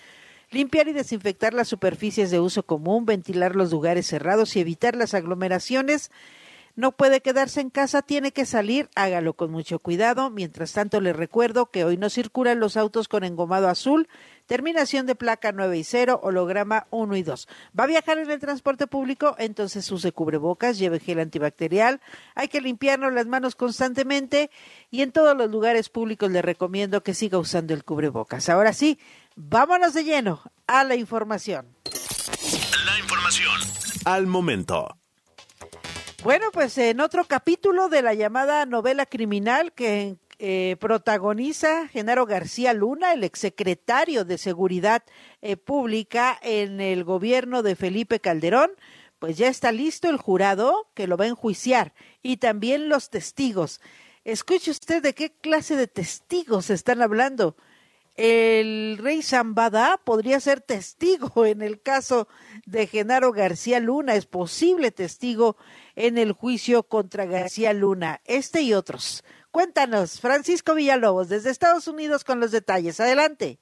Limpiar 0.51 0.89
y 0.89 0.93
desinfectar 0.95 1.53
las 1.53 1.69
superficies 1.69 2.31
de 2.31 2.41
uso 2.41 2.63
común, 2.63 3.05
ventilar 3.05 3.55
los 3.55 3.71
lugares 3.71 4.07
cerrados 4.07 4.57
y 4.57 4.61
evitar 4.61 4.97
las 4.97 5.13
aglomeraciones. 5.13 6.11
No 6.79 6.93
puede 6.93 7.21
quedarse 7.21 7.61
en 7.61 7.71
casa, 7.71 8.03
tiene 8.03 8.31
que 8.31 8.47
salir, 8.47 8.89
hágalo 8.95 9.33
con 9.33 9.51
mucho 9.51 9.81
cuidado. 9.81 10.31
Mientras 10.31 10.73
tanto, 10.73 11.01
le 11.01 11.13
recuerdo 11.13 11.67
que 11.67 11.85
hoy 11.85 11.97
no 11.97 12.09
circulan 12.09 12.61
los 12.61 12.77
autos 12.77 13.09
con 13.09 13.25
engomado 13.25 13.69
azul, 13.69 14.09
terminación 14.47 15.05
de 15.05 15.17
placa 15.17 15.51
9 15.51 15.77
y 15.77 15.83
0, 15.83 16.21
holograma 16.23 16.87
1 16.91 17.17
y 17.17 17.25
2. 17.25 17.49
¿Va 17.77 17.83
a 17.83 17.89
viajar 17.89 18.19
en 18.19 18.31
el 18.31 18.39
transporte 18.39 18.87
público? 18.87 19.35
Entonces 19.39 19.91
use 19.91 20.13
cubrebocas, 20.13 20.79
lleve 20.79 21.01
gel 21.01 21.19
antibacterial, 21.19 22.01
hay 22.37 22.47
que 22.47 22.61
limpiarnos 22.61 23.13
las 23.13 23.27
manos 23.27 23.57
constantemente 23.57 24.49
y 24.93 25.03
en 25.03 25.11
todos 25.11 25.37
los 25.37 25.51
lugares 25.51 25.89
públicos 25.89 26.31
le 26.31 26.43
recomiendo 26.43 27.03
que 27.03 27.13
siga 27.13 27.39
usando 27.39 27.75
el 27.75 27.83
cubrebocas. 27.83 28.49
Ahora 28.49 28.73
sí, 28.73 29.01
Vámonos 29.41 29.95
de 29.95 30.03
lleno 30.03 30.43
a 30.67 30.83
la 30.83 30.97
información. 30.97 31.69
La 32.85 32.99
información 32.99 33.55
al 34.05 34.27
momento. 34.27 34.99
Bueno, 36.25 36.47
pues 36.53 36.77
en 36.77 36.99
otro 36.99 37.25
capítulo 37.25 37.89
de 37.89 38.03
la 38.03 38.15
llamada 38.15 38.67
novela 38.67 39.07
criminal 39.07 39.73
que 39.73 40.17
eh, 40.41 40.77
protagoniza 40.81 41.87
Genaro 41.87 42.27
García 42.27 42.75
Luna, 42.75 43.13
el 43.13 43.23
exsecretario 43.23 44.25
de 44.25 44.39
Seguridad 44.39 45.05
eh, 45.41 45.57
Pública 45.57 46.37
en 46.43 46.81
el 46.81 47.05
gobierno 47.05 47.63
de 47.63 47.77
Felipe 47.77 48.19
Calderón, 48.19 48.73
pues 49.21 49.37
ya 49.39 49.47
está 49.47 49.71
listo 49.71 50.11
el 50.11 50.17
jurado 50.17 50.89
que 50.95 51.07
lo 51.07 51.17
va 51.17 51.27
a 51.27 51.29
enjuiciar 51.29 51.95
y 52.25 52.39
también 52.39 52.89
los 52.89 53.09
testigos. 53.09 53.81
Escuche 54.25 54.73
usted 54.73 55.01
de 55.01 55.15
qué 55.15 55.31
clase 55.31 55.77
de 55.77 55.87
testigos 55.87 56.71
están 56.71 57.03
hablando 57.03 57.57
el 58.19 58.99
rey 58.99 59.23
Zambada 59.23 60.01
podría 60.05 60.41
ser 60.41 60.61
testigo 60.61 61.47
en 61.47 61.63
el 61.63 61.81
caso 61.81 62.29
de 62.67 62.89
Genaro 62.89 63.33
García 63.33 63.79
Luna, 63.79 64.17
es 64.17 64.27
posible 64.27 64.91
testigo 64.91 65.57
en 65.95 66.19
el 66.19 66.33
juicio 66.33 66.83
contra 66.83 67.27
García 67.27 67.73
Luna, 67.73 68.21
este 68.25 68.61
y 68.63 68.75
otros. 68.75 69.25
Cuéntanos, 69.53 70.21
Francisco 70.21 70.75
Villalobos, 70.75 71.29
desde 71.29 71.51
Estados 71.51 71.87
Unidos 71.87 72.25
con 72.25 72.41
los 72.41 72.51
detalles. 72.51 72.99
Adelante. 73.01 73.61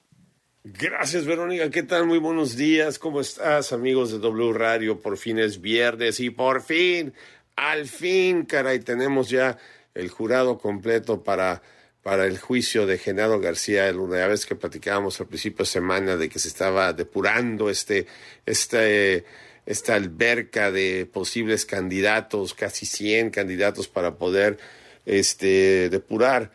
Gracias, 0.64 1.26
Verónica. 1.26 1.70
¿Qué 1.70 1.82
tal? 1.82 2.06
Muy 2.06 2.18
buenos 2.18 2.56
días. 2.56 2.98
¿Cómo 2.98 3.20
estás, 3.20 3.72
amigos 3.72 4.10
de 4.10 4.18
W 4.18 4.52
Radio? 4.52 4.98
Por 4.98 5.16
fin 5.16 5.38
es 5.38 5.60
viernes 5.60 6.18
y 6.18 6.30
por 6.30 6.60
fin, 6.60 7.14
al 7.56 7.86
fin, 7.86 8.44
caray, 8.44 8.80
tenemos 8.80 9.28
ya 9.28 9.58
el 9.94 10.10
jurado 10.10 10.58
completo 10.58 11.22
para, 11.22 11.62
para 12.06 12.26
el 12.26 12.38
juicio 12.38 12.86
de 12.86 12.98
Genaro 12.98 13.40
García 13.40 13.90
Luna. 13.90 14.18
Ya 14.18 14.28
vez 14.28 14.46
que 14.46 14.54
platicábamos 14.54 15.18
al 15.18 15.26
principio 15.26 15.64
de 15.64 15.70
semana 15.70 16.16
de 16.16 16.28
que 16.28 16.38
se 16.38 16.46
estaba 16.46 16.92
depurando 16.92 17.68
este, 17.68 18.06
este, 18.46 19.24
esta 19.66 19.96
alberca 19.96 20.70
de 20.70 21.08
posibles 21.12 21.66
candidatos, 21.66 22.54
casi 22.54 22.86
100 22.86 23.30
candidatos 23.30 23.88
para 23.88 24.18
poder 24.18 24.56
este, 25.04 25.88
depurar 25.88 26.52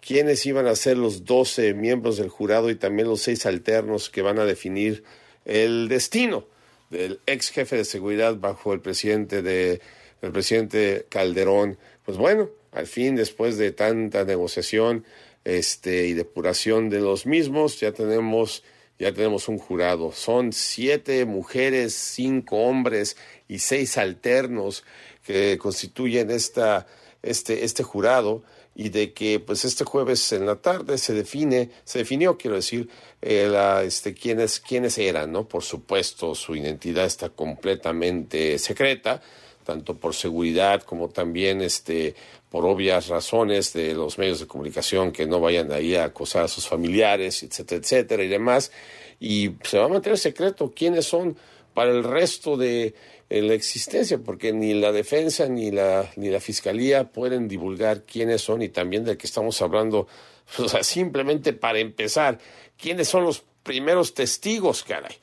quiénes 0.00 0.46
iban 0.46 0.66
a 0.66 0.74
ser 0.74 0.96
los 0.96 1.26
12 1.26 1.74
miembros 1.74 2.16
del 2.16 2.30
jurado 2.30 2.70
y 2.70 2.74
también 2.74 3.06
los 3.06 3.20
seis 3.20 3.44
alternos 3.44 4.08
que 4.08 4.22
van 4.22 4.38
a 4.38 4.46
definir 4.46 5.04
el 5.44 5.88
destino 5.88 6.46
del 6.88 7.20
ex 7.26 7.50
jefe 7.50 7.76
de 7.76 7.84
seguridad 7.84 8.36
bajo 8.36 8.72
el 8.72 8.80
presidente 8.80 9.42
de 9.42 9.82
el 10.22 10.32
presidente 10.32 11.04
Calderón. 11.10 11.76
Pues 12.06 12.16
bueno, 12.16 12.48
al 12.74 12.86
fin 12.86 13.16
después 13.16 13.56
de 13.56 13.72
tanta 13.72 14.24
negociación 14.24 15.04
este 15.44 16.06
y 16.06 16.12
depuración 16.12 16.90
de 16.90 17.00
los 17.00 17.24
mismos, 17.26 17.80
ya 17.80 17.92
tenemos 17.92 18.62
ya 18.98 19.12
tenemos 19.12 19.48
un 19.48 19.58
jurado. 19.58 20.12
Son 20.12 20.52
siete 20.52 21.24
mujeres, 21.24 21.94
cinco 21.94 22.58
hombres 22.58 23.16
y 23.48 23.58
seis 23.58 23.98
alternos 23.98 24.84
que 25.24 25.58
constituyen 25.58 26.30
esta 26.30 26.86
este, 27.22 27.64
este 27.64 27.82
jurado 27.82 28.44
y 28.74 28.88
de 28.90 29.12
que 29.12 29.40
pues 29.40 29.64
este 29.64 29.84
jueves 29.84 30.32
en 30.32 30.46
la 30.46 30.56
tarde 30.56 30.98
se 30.98 31.14
define, 31.14 31.70
se 31.84 32.00
definió, 32.00 32.36
quiero 32.36 32.56
decir, 32.56 32.88
eh, 33.22 33.48
la, 33.48 33.82
este, 33.84 34.14
quiénes, 34.14 34.60
quiénes 34.60 34.98
eran, 34.98 35.32
¿no? 35.32 35.46
Por 35.46 35.62
supuesto, 35.62 36.34
su 36.34 36.56
identidad 36.56 37.06
está 37.06 37.30
completamente 37.30 38.58
secreta, 38.58 39.22
tanto 39.64 39.96
por 39.96 40.14
seguridad 40.14 40.82
como 40.82 41.08
también 41.08 41.60
este, 41.60 42.14
por 42.54 42.66
obvias 42.66 43.08
razones 43.08 43.72
de 43.72 43.94
los 43.94 44.16
medios 44.16 44.38
de 44.38 44.46
comunicación 44.46 45.10
que 45.10 45.26
no 45.26 45.40
vayan 45.40 45.72
ahí 45.72 45.96
a 45.96 46.04
acosar 46.04 46.44
a 46.44 46.48
sus 46.48 46.68
familiares, 46.68 47.42
etcétera, 47.42 47.80
etcétera 47.80 48.22
y 48.22 48.28
demás. 48.28 48.70
Y 49.18 49.56
se 49.64 49.76
va 49.76 49.86
a 49.86 49.88
mantener 49.88 50.16
secreto 50.20 50.72
quiénes 50.72 51.04
son 51.04 51.36
para 51.74 51.90
el 51.90 52.04
resto 52.04 52.56
de 52.56 52.94
en 53.28 53.48
la 53.48 53.54
existencia, 53.54 54.18
porque 54.18 54.52
ni 54.52 54.72
la 54.72 54.92
defensa 54.92 55.48
ni 55.48 55.72
la, 55.72 56.08
ni 56.14 56.28
la 56.28 56.38
fiscalía 56.38 57.10
pueden 57.10 57.48
divulgar 57.48 58.04
quiénes 58.04 58.42
son 58.42 58.62
y 58.62 58.68
también 58.68 59.04
de 59.04 59.16
que 59.16 59.26
estamos 59.26 59.60
hablando, 59.60 60.06
o 60.58 60.68
sea, 60.68 60.84
simplemente 60.84 61.54
para 61.54 61.80
empezar, 61.80 62.38
quiénes 62.78 63.08
son 63.08 63.24
los 63.24 63.42
primeros 63.64 64.14
testigos, 64.14 64.84
caray. 64.84 65.16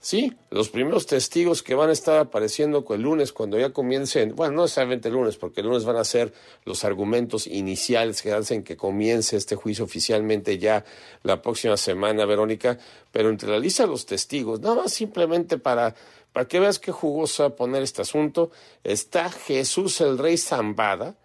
Sí, 0.00 0.32
los 0.50 0.68
primeros 0.68 1.06
testigos 1.06 1.64
que 1.64 1.74
van 1.74 1.90
a 1.90 1.92
estar 1.92 2.18
apareciendo 2.18 2.84
el 2.88 3.02
lunes 3.02 3.32
cuando 3.32 3.58
ya 3.58 3.70
comiencen, 3.70 4.36
bueno, 4.36 4.54
no 4.54 4.62
necesariamente 4.62 5.08
el 5.08 5.14
lunes, 5.14 5.36
porque 5.36 5.60
el 5.60 5.66
lunes 5.66 5.84
van 5.84 5.96
a 5.96 6.04
ser 6.04 6.32
los 6.64 6.84
argumentos 6.84 7.48
iniciales 7.48 8.22
que 8.22 8.32
hacen 8.32 8.62
que 8.62 8.76
comience 8.76 9.36
este 9.36 9.56
juicio 9.56 9.84
oficialmente 9.84 10.56
ya 10.58 10.84
la 11.24 11.42
próxima 11.42 11.76
semana, 11.76 12.26
Verónica, 12.26 12.78
pero 13.10 13.28
entre 13.28 13.50
la 13.50 13.58
lista 13.58 13.82
de 13.82 13.88
los 13.88 14.06
testigos, 14.06 14.60
nada 14.60 14.76
más 14.76 14.92
simplemente 14.92 15.58
para 15.58 15.96
para 16.32 16.46
que 16.46 16.60
veas 16.60 16.78
qué 16.78 16.92
jugoso 16.92 17.56
poner 17.56 17.82
este 17.82 18.02
asunto, 18.02 18.52
está 18.84 19.30
Jesús 19.30 20.00
el 20.00 20.18
Rey 20.18 20.36
Zambada, 20.36 21.16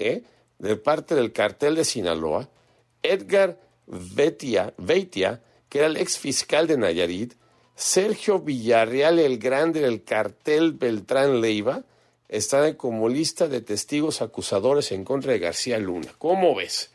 ¿eh? 0.00 0.22
de 0.58 0.76
parte 0.76 1.14
del 1.14 1.32
cartel 1.32 1.76
de 1.76 1.84
Sinaloa, 1.84 2.48
Edgar 3.02 3.60
Veitia, 3.86 4.74
que 5.68 5.78
era 5.78 5.86
el 5.86 5.96
ex 5.96 6.18
fiscal 6.18 6.66
de 6.66 6.78
Nayarit, 6.78 7.34
Sergio 7.74 8.38
Villarreal 8.38 9.18
el 9.18 9.38
Grande 9.38 9.80
del 9.80 10.04
cartel 10.04 10.72
Beltrán 10.72 11.40
Leiva, 11.40 11.82
están 12.28 12.74
como 12.74 13.08
lista 13.08 13.48
de 13.48 13.60
testigos 13.60 14.22
acusadores 14.22 14.92
en 14.92 15.04
contra 15.04 15.32
de 15.32 15.38
García 15.38 15.78
Luna. 15.78 16.12
¿Cómo 16.18 16.54
ves? 16.54 16.90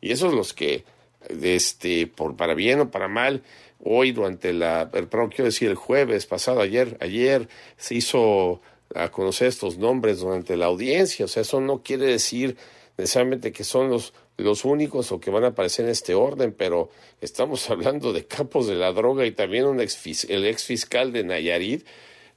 Y 0.00 0.12
esos 0.12 0.34
los 0.34 0.52
que, 0.52 0.84
este, 1.28 2.06
por 2.06 2.36
para 2.36 2.54
bien 2.54 2.80
o 2.80 2.90
para 2.90 3.08
mal, 3.08 3.42
hoy 3.82 4.12
durante 4.12 4.52
la, 4.52 4.90
el, 4.92 5.08
quiero 5.08 5.44
decir, 5.44 5.68
el 5.68 5.76
jueves 5.76 6.26
pasado, 6.26 6.60
ayer, 6.60 6.96
ayer 7.00 7.48
se 7.76 7.94
hizo 7.94 8.60
a 8.94 9.10
conocer 9.10 9.48
estos 9.48 9.78
nombres 9.78 10.20
durante 10.20 10.56
la 10.56 10.66
audiencia, 10.66 11.24
o 11.24 11.28
sea, 11.28 11.42
eso 11.42 11.60
no 11.60 11.82
quiere 11.82 12.06
decir 12.06 12.56
necesariamente 12.96 13.52
que 13.52 13.64
son 13.64 13.90
los, 13.90 14.12
los 14.36 14.64
únicos 14.64 15.12
o 15.12 15.20
que 15.20 15.30
van 15.30 15.44
a 15.44 15.48
aparecer 15.48 15.84
en 15.84 15.92
este 15.92 16.14
orden, 16.14 16.52
pero 16.52 16.90
estamos 17.20 17.68
hablando 17.70 18.12
de 18.12 18.26
capos 18.26 18.66
de 18.66 18.74
la 18.74 18.92
droga 18.92 19.26
y 19.26 19.32
también 19.32 19.66
un 19.66 19.80
ex, 19.80 20.24
el 20.24 20.46
ex 20.46 20.64
fiscal 20.64 21.12
de 21.12 21.24
Nayarit, 21.24 21.86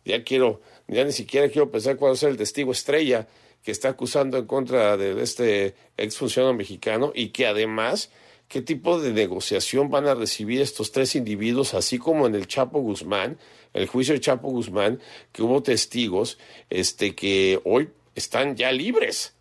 ya 0.06 0.24
quiero, 0.24 0.62
ya 0.88 1.04
ni 1.04 1.12
siquiera 1.12 1.50
quiero 1.50 1.70
pensar 1.70 1.98
cuál 1.98 2.14
es 2.14 2.24
el 2.24 2.38
testigo 2.38 2.72
estrella 2.72 3.28
que 3.64 3.72
está 3.72 3.90
acusando 3.90 4.38
en 4.38 4.46
contra 4.46 4.96
de 4.96 5.22
este 5.22 5.76
ex 5.98 6.18
funcionario 6.18 6.56
mexicano 6.56 7.12
y 7.14 7.30
que 7.30 7.46
además 7.46 8.10
qué 8.48 8.62
tipo 8.62 9.00
de 9.00 9.12
negociación 9.12 9.90
van 9.90 10.08
a 10.08 10.16
recibir 10.16 10.62
estos 10.62 10.92
tres 10.92 11.16
individuos, 11.16 11.74
así 11.74 11.98
como 11.98 12.28
en 12.28 12.36
el 12.36 12.48
Chapo 12.48 12.80
Guzmán, 12.80 13.38
el 13.74 13.88
juicio 13.88 14.14
de 14.14 14.22
Chapo 14.22 14.50
Guzmán, 14.50 15.02
que 15.32 15.44
hubo 15.44 15.62
testigos 15.62 16.38
este, 16.70 17.14
que 17.14 17.60
hoy 17.66 17.90
están 18.16 18.56
ya 18.56 18.72
libres, 18.72 19.36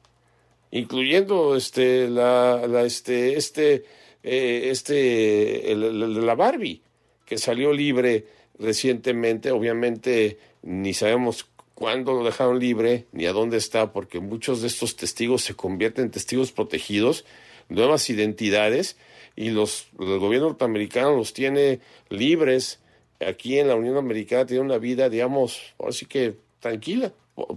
incluyendo 0.76 1.56
este, 1.56 2.08
la, 2.08 2.62
este, 2.84 3.36
este, 3.36 3.84
eh, 4.22 4.68
este, 4.70 5.74
la 5.74 6.34
Barbie, 6.34 6.82
que 7.24 7.38
salió 7.38 7.72
libre 7.72 8.26
recientemente, 8.58 9.50
obviamente 9.50 10.38
ni 10.62 10.92
sabemos 10.94 11.46
cuándo 11.74 12.12
lo 12.14 12.24
dejaron 12.24 12.58
libre, 12.58 13.06
ni 13.12 13.26
a 13.26 13.32
dónde 13.32 13.56
está, 13.56 13.92
porque 13.92 14.20
muchos 14.20 14.60
de 14.60 14.68
estos 14.68 14.96
testigos 14.96 15.42
se 15.42 15.54
convierten 15.54 16.06
en 16.06 16.10
testigos 16.10 16.52
protegidos, 16.52 17.24
nuevas 17.68 18.08
identidades 18.10 18.96
y 19.34 19.50
los, 19.50 19.88
el 19.98 20.18
gobierno 20.18 20.48
norteamericano 20.48 21.16
los 21.16 21.32
tiene 21.32 21.80
libres. 22.08 22.80
Aquí 23.20 23.58
en 23.58 23.68
la 23.68 23.76
Unión 23.76 23.96
Americana 23.96 24.46
tiene 24.46 24.62
una 24.62 24.78
vida, 24.78 25.08
digamos, 25.08 25.74
así 25.86 26.06
que 26.06 26.34
tranquila, 26.60 27.12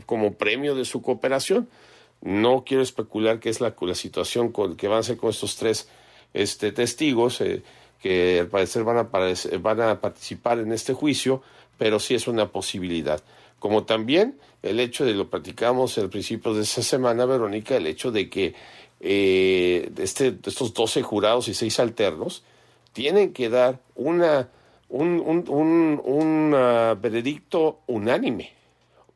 como 0.06 0.34
premio 0.34 0.76
de 0.76 0.86
su 0.86 1.02
cooperación. 1.02 1.68
No 2.22 2.64
quiero 2.66 2.84
especular 2.84 3.40
qué 3.40 3.50
es 3.50 3.62
la, 3.62 3.74
situación 3.94 4.52
con, 4.52 4.76
que 4.76 4.88
van 4.88 4.98
a 4.98 5.00
hacer 5.02 5.18
con 5.18 5.30
estos 5.30 5.56
tres 5.56 5.88
este, 6.34 6.72
testigos 6.72 7.42
eh, 7.42 7.64
que 8.02 8.40
al 8.42 8.48
parecer 8.48 8.84
van 8.84 8.98
a, 8.98 9.10
van 9.60 9.82
a 9.82 10.02
participar 10.02 10.60
en 10.60 10.72
este 10.72 10.94
juicio, 10.94 11.42
pero 11.78 12.00
sí 12.00 12.16
es 12.16 12.28
una 12.28 12.50
posibilidad. 12.52 13.22
Como 13.60 13.84
también 13.84 14.38
el 14.64 14.80
hecho 14.80 15.06
de 15.06 15.14
lo 15.14 15.30
platicamos 15.30 15.98
al 15.98 16.10
principio 16.10 16.54
de 16.54 16.64
esa 16.64 16.82
semana, 16.82 17.26
Verónica, 17.26 17.76
el 17.76 17.88
hecho 17.88 18.12
de 18.12 18.30
que 18.30 18.54
eh, 19.02 19.90
este, 19.98 20.38
estos 20.46 20.74
12 20.74 21.02
jurados 21.04 21.48
y 21.48 21.54
6 21.54 21.80
alternos 21.80 22.44
tienen 22.94 23.34
que 23.34 23.50
dar 23.50 23.80
una, 23.96 24.50
un, 24.90 25.20
un, 25.20 26.02
un, 26.04 26.52
veredicto 27.02 27.80
unánime 27.88 28.54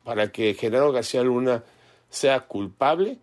para 0.04 0.30
que 0.30 0.54
Genaro 0.54 0.92
García 0.92 1.22
Luna 1.22 1.64
sea 2.14 2.40
culpable, 2.40 3.18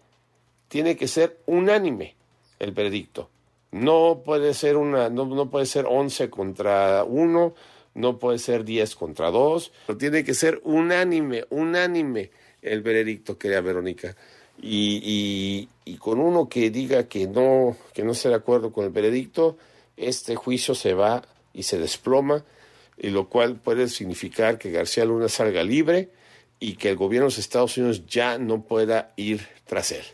tiene 0.67 0.95
que 0.95 1.07
ser 1.07 1.39
unánime 1.45 2.15
el 2.59 2.71
veredicto. 2.71 3.29
No 3.71 4.21
puede 4.25 4.53
ser 4.53 4.77
una, 4.77 5.09
no, 5.09 5.25
no 5.25 5.49
puede 5.49 5.65
ser 5.65 5.85
11 5.87 6.29
contra 6.29 7.03
1, 7.03 7.53
no 7.95 8.19
puede 8.19 8.37
ser 8.37 8.63
10 8.63 8.95
contra 8.95 9.31
2, 9.31 9.71
tiene 9.97 10.23
que 10.23 10.33
ser 10.33 10.61
unánime, 10.63 11.45
unánime 11.49 12.31
el 12.61 12.81
veredicto, 12.81 13.37
querida 13.37 13.61
Verónica 13.61 14.15
y, 14.61 15.67
y, 15.85 15.97
con 15.97 16.19
uno 16.19 16.47
que 16.47 16.69
diga 16.69 17.07
que 17.07 17.27
no, 17.27 17.75
que 17.93 18.03
no 18.03 18.11
esté 18.11 18.29
de 18.29 18.35
acuerdo 18.35 18.71
con 18.71 18.85
el 18.85 18.91
veredicto, 18.91 19.57
este 19.97 20.35
juicio 20.35 20.75
se 20.75 20.93
va 20.93 21.23
y 21.53 21.63
se 21.63 21.79
desploma, 21.79 22.43
y 22.97 23.09
lo 23.09 23.27
cual 23.27 23.55
puede 23.55 23.87
significar 23.87 24.57
que 24.59 24.71
García 24.71 25.05
Luna 25.05 25.29
salga 25.29 25.63
libre 25.63 26.09
y 26.61 26.75
que 26.75 26.91
el 26.91 26.95
gobierno 26.95 27.25
de 27.25 27.31
los 27.31 27.39
Estados 27.39 27.75
Unidos 27.75 28.05
ya 28.07 28.37
no 28.37 28.63
pueda 28.63 29.11
ir 29.17 29.45
tras 29.65 29.91
él. 29.91 30.05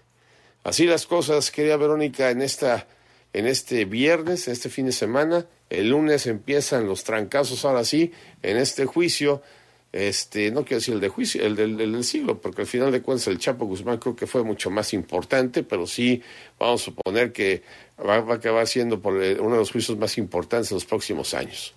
Así 0.64 0.88
las 0.88 1.06
cosas, 1.06 1.52
querida 1.52 1.78
Verónica, 1.78 2.32
en 2.32 2.42
esta, 2.42 2.88
en 3.34 3.46
este 3.46 3.86
viernes, 3.86 4.48
en 4.48 4.54
este 4.54 4.70
fin 4.70 4.88
de 4.88 4.92
semana, 4.92 5.46
el 5.70 5.90
lunes 5.90 6.26
empiezan 6.26 6.88
los 6.88 7.04
trancazos 7.04 7.64
ahora 7.66 7.86
sí, 7.86 8.12
en 8.42 8.58
este 8.58 8.86
juicio 8.86 9.44
este, 9.94 10.52
no 10.52 10.64
quiero 10.64 10.80
decir 10.80 10.94
el 10.94 11.00
de 11.00 11.10
juicio, 11.10 11.44
el 11.44 11.56
del, 11.56 12.04
siglo, 12.04 12.40
porque 12.40 12.62
al 12.62 12.68
final 12.68 12.92
de 12.92 13.02
cuentas 13.02 13.28
el 13.28 13.40
Chapo 13.40 13.66
Guzmán 13.66 13.98
creo 13.98 14.16
que 14.16 14.28
fue 14.28 14.44
mucho 14.44 14.70
más 14.70 14.94
importante, 14.94 15.64
pero 15.64 15.88
sí 15.88 16.22
vamos 16.60 16.82
a 16.82 16.86
suponer 16.86 17.32
que 17.32 17.64
va, 18.00 18.20
va 18.22 18.34
a 18.34 18.38
acabar 18.38 18.68
siendo 18.68 19.02
por 19.02 19.22
eh, 19.24 19.40
uno 19.40 19.54
de 19.54 19.60
los 19.60 19.72
juicios 19.72 19.98
más 19.98 20.18
importantes 20.18 20.72
en 20.72 20.76
los 20.76 20.86
próximos 20.86 21.34
años. 21.34 21.74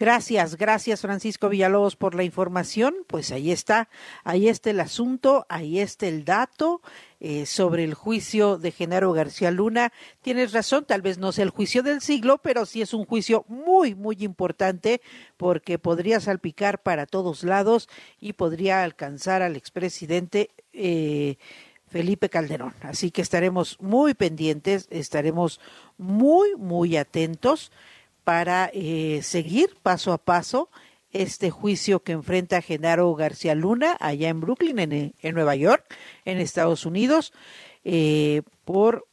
Gracias, 0.00 0.56
gracias 0.56 1.00
Francisco 1.00 1.48
Villalobos 1.48 1.96
por 1.96 2.14
la 2.14 2.22
información. 2.22 2.94
Pues 3.08 3.32
ahí 3.32 3.50
está, 3.50 3.88
ahí 4.22 4.48
está 4.48 4.70
el 4.70 4.78
asunto, 4.78 5.44
ahí 5.48 5.80
está 5.80 6.06
el 6.06 6.24
dato 6.24 6.82
eh, 7.18 7.46
sobre 7.46 7.82
el 7.82 7.94
juicio 7.94 8.58
de 8.58 8.70
Genaro 8.70 9.12
García 9.12 9.50
Luna. 9.50 9.92
Tienes 10.22 10.52
razón, 10.52 10.84
tal 10.84 11.02
vez 11.02 11.18
no 11.18 11.32
sea 11.32 11.42
el 11.42 11.50
juicio 11.50 11.82
del 11.82 12.00
siglo, 12.00 12.38
pero 12.38 12.64
sí 12.64 12.80
es 12.80 12.94
un 12.94 13.06
juicio 13.06 13.44
muy, 13.48 13.96
muy 13.96 14.18
importante 14.20 15.00
porque 15.36 15.80
podría 15.80 16.20
salpicar 16.20 16.80
para 16.80 17.04
todos 17.04 17.42
lados 17.42 17.88
y 18.20 18.34
podría 18.34 18.84
alcanzar 18.84 19.42
al 19.42 19.56
expresidente. 19.56 20.50
Eh, 20.72 21.38
Felipe 21.88 22.28
Calderón. 22.28 22.74
Así 22.82 23.10
que 23.10 23.22
estaremos 23.22 23.80
muy 23.80 24.12
pendientes, 24.12 24.86
estaremos 24.90 25.58
muy, 25.96 26.54
muy 26.54 26.98
atentos 26.98 27.72
para 28.28 28.70
eh, 28.74 29.20
seguir 29.22 29.74
paso 29.82 30.12
a 30.12 30.18
paso 30.18 30.68
este 31.12 31.48
juicio 31.48 32.02
que 32.02 32.12
enfrenta 32.12 32.60
Genaro 32.60 33.14
García 33.14 33.54
Luna 33.54 33.96
allá 34.00 34.28
en 34.28 34.42
Brooklyn, 34.42 34.78
en, 34.80 35.14
en 35.18 35.34
Nueva 35.34 35.56
York, 35.56 35.86
en 36.26 36.36
Estados 36.36 36.84
Unidos, 36.84 37.32
eh, 37.84 38.42
por 38.66 39.06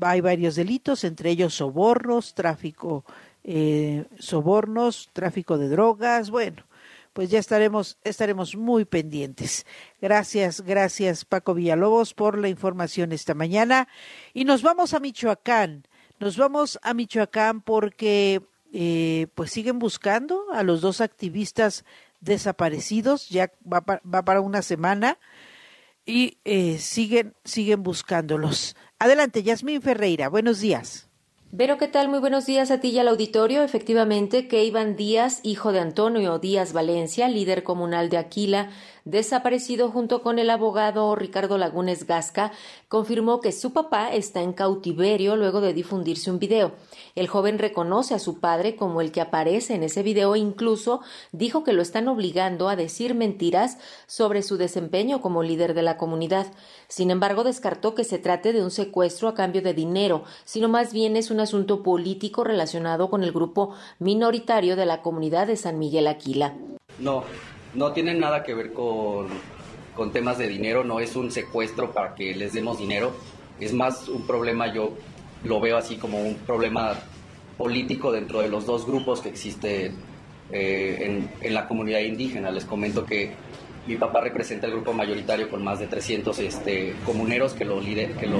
hay 0.00 0.20
varios 0.20 0.54
delitos, 0.54 1.02
entre 1.02 1.30
ellos 1.30 1.54
sobornos, 1.54 2.34
tráfico, 2.34 3.04
eh, 3.42 4.04
sobornos, 4.20 5.10
tráfico 5.12 5.58
de 5.58 5.68
drogas, 5.68 6.30
bueno, 6.30 6.62
pues 7.12 7.30
ya 7.30 7.40
estaremos, 7.40 7.98
estaremos 8.04 8.54
muy 8.54 8.84
pendientes. 8.84 9.66
Gracias, 10.00 10.60
gracias 10.60 11.24
Paco 11.24 11.54
Villalobos 11.54 12.14
por 12.14 12.38
la 12.38 12.48
información 12.48 13.10
esta 13.10 13.34
mañana. 13.34 13.88
Y 14.32 14.44
nos 14.44 14.62
vamos 14.62 14.94
a 14.94 15.00
Michoacán. 15.00 15.88
Nos 16.20 16.36
vamos 16.36 16.78
a 16.82 16.94
Michoacán 16.94 17.60
porque 17.60 18.42
eh, 18.72 19.26
pues 19.34 19.50
siguen 19.50 19.78
buscando 19.78 20.46
a 20.52 20.62
los 20.62 20.80
dos 20.80 21.00
activistas 21.00 21.84
desaparecidos, 22.20 23.28
ya 23.28 23.52
va, 23.70 23.82
para 23.82 24.40
una 24.40 24.62
semana 24.62 25.18
y 26.06 26.38
eh, 26.44 26.78
siguen, 26.78 27.34
siguen 27.44 27.82
buscándolos. 27.82 28.76
Adelante, 28.98 29.42
Yasmín 29.42 29.82
Ferreira, 29.82 30.28
buenos 30.28 30.60
días. 30.60 31.08
Vero, 31.56 31.78
¿qué 31.78 31.86
tal? 31.86 32.08
Muy 32.08 32.18
buenos 32.18 32.46
días 32.46 32.72
a 32.72 32.80
ti 32.80 32.88
y 32.88 32.98
al 32.98 33.06
auditorio. 33.06 33.62
Efectivamente, 33.62 34.48
que 34.48 34.64
Iván 34.64 34.96
Díaz, 34.96 35.38
hijo 35.44 35.70
de 35.70 35.78
Antonio 35.78 36.40
Díaz 36.40 36.72
Valencia, 36.72 37.28
líder 37.28 37.62
comunal 37.62 38.08
de 38.08 38.16
Aquila, 38.16 38.70
desaparecido 39.04 39.90
junto 39.90 40.22
con 40.22 40.38
el 40.38 40.50
abogado 40.50 41.14
Ricardo 41.14 41.58
Lagunes 41.58 42.06
Gasca, 42.06 42.52
confirmó 42.88 43.40
que 43.40 43.52
su 43.52 43.72
papá 43.72 44.12
está 44.12 44.42
en 44.42 44.52
cautiverio 44.52 45.36
luego 45.36 45.60
de 45.60 45.74
difundirse 45.74 46.30
un 46.30 46.38
video. 46.38 46.72
El 47.14 47.28
joven 47.28 47.58
reconoce 47.58 48.14
a 48.14 48.18
su 48.18 48.40
padre 48.40 48.76
como 48.76 49.00
el 49.00 49.12
que 49.12 49.20
aparece 49.20 49.74
en 49.74 49.82
ese 49.82 50.02
video 50.02 50.34
e 50.34 50.38
incluso 50.38 51.00
dijo 51.32 51.64
que 51.64 51.72
lo 51.72 51.82
están 51.82 52.08
obligando 52.08 52.68
a 52.68 52.76
decir 52.76 53.14
mentiras 53.14 53.78
sobre 54.06 54.42
su 54.42 54.56
desempeño 54.56 55.20
como 55.20 55.42
líder 55.42 55.74
de 55.74 55.82
la 55.82 55.96
comunidad. 55.96 56.46
Sin 56.88 57.10
embargo, 57.10 57.44
descartó 57.44 57.94
que 57.94 58.04
se 58.04 58.18
trate 58.18 58.52
de 58.52 58.62
un 58.62 58.70
secuestro 58.70 59.28
a 59.28 59.34
cambio 59.34 59.62
de 59.62 59.74
dinero, 59.74 60.24
sino 60.44 60.68
más 60.68 60.92
bien 60.92 61.16
es 61.16 61.30
un 61.30 61.40
asunto 61.40 61.82
político 61.82 62.44
relacionado 62.44 63.10
con 63.10 63.22
el 63.22 63.32
grupo 63.32 63.74
minoritario 63.98 64.76
de 64.76 64.86
la 64.86 65.02
comunidad 65.02 65.46
de 65.46 65.56
San 65.56 65.78
Miguel 65.78 66.06
Aquila. 66.06 66.54
No, 66.98 67.24
no 67.74 67.92
tiene 67.92 68.14
nada 68.14 68.42
que 68.42 68.54
ver 68.54 68.72
con, 68.72 69.28
con 69.94 70.12
temas 70.12 70.38
de 70.38 70.48
dinero, 70.48 70.84
no 70.84 71.00
es 71.00 71.16
un 71.16 71.30
secuestro 71.30 71.92
para 71.92 72.14
que 72.14 72.34
les 72.34 72.52
demos 72.52 72.78
dinero, 72.78 73.12
es 73.60 73.72
más 73.72 74.08
un 74.08 74.26
problema, 74.26 74.72
yo 74.72 74.92
lo 75.44 75.60
veo 75.60 75.76
así 75.76 75.96
como 75.96 76.20
un 76.20 76.34
problema 76.36 76.94
político 77.56 78.10
dentro 78.10 78.40
de 78.40 78.48
los 78.48 78.66
dos 78.66 78.86
grupos 78.86 79.20
que 79.20 79.28
existen 79.28 79.94
eh, 80.50 80.96
en, 81.00 81.30
en, 81.40 81.54
la 81.54 81.68
comunidad 81.68 82.00
indígena. 82.00 82.50
Les 82.50 82.64
comento 82.64 83.04
que 83.04 83.32
mi 83.86 83.96
papá 83.96 84.20
representa 84.20 84.66
el 84.66 84.72
grupo 84.72 84.92
mayoritario 84.92 85.50
con 85.50 85.62
más 85.62 85.78
de 85.78 85.86
300 85.86 86.38
este, 86.38 86.94
comuneros 87.04 87.52
que 87.52 87.64
lo, 87.64 87.80
que 87.80 88.26
lo 88.26 88.38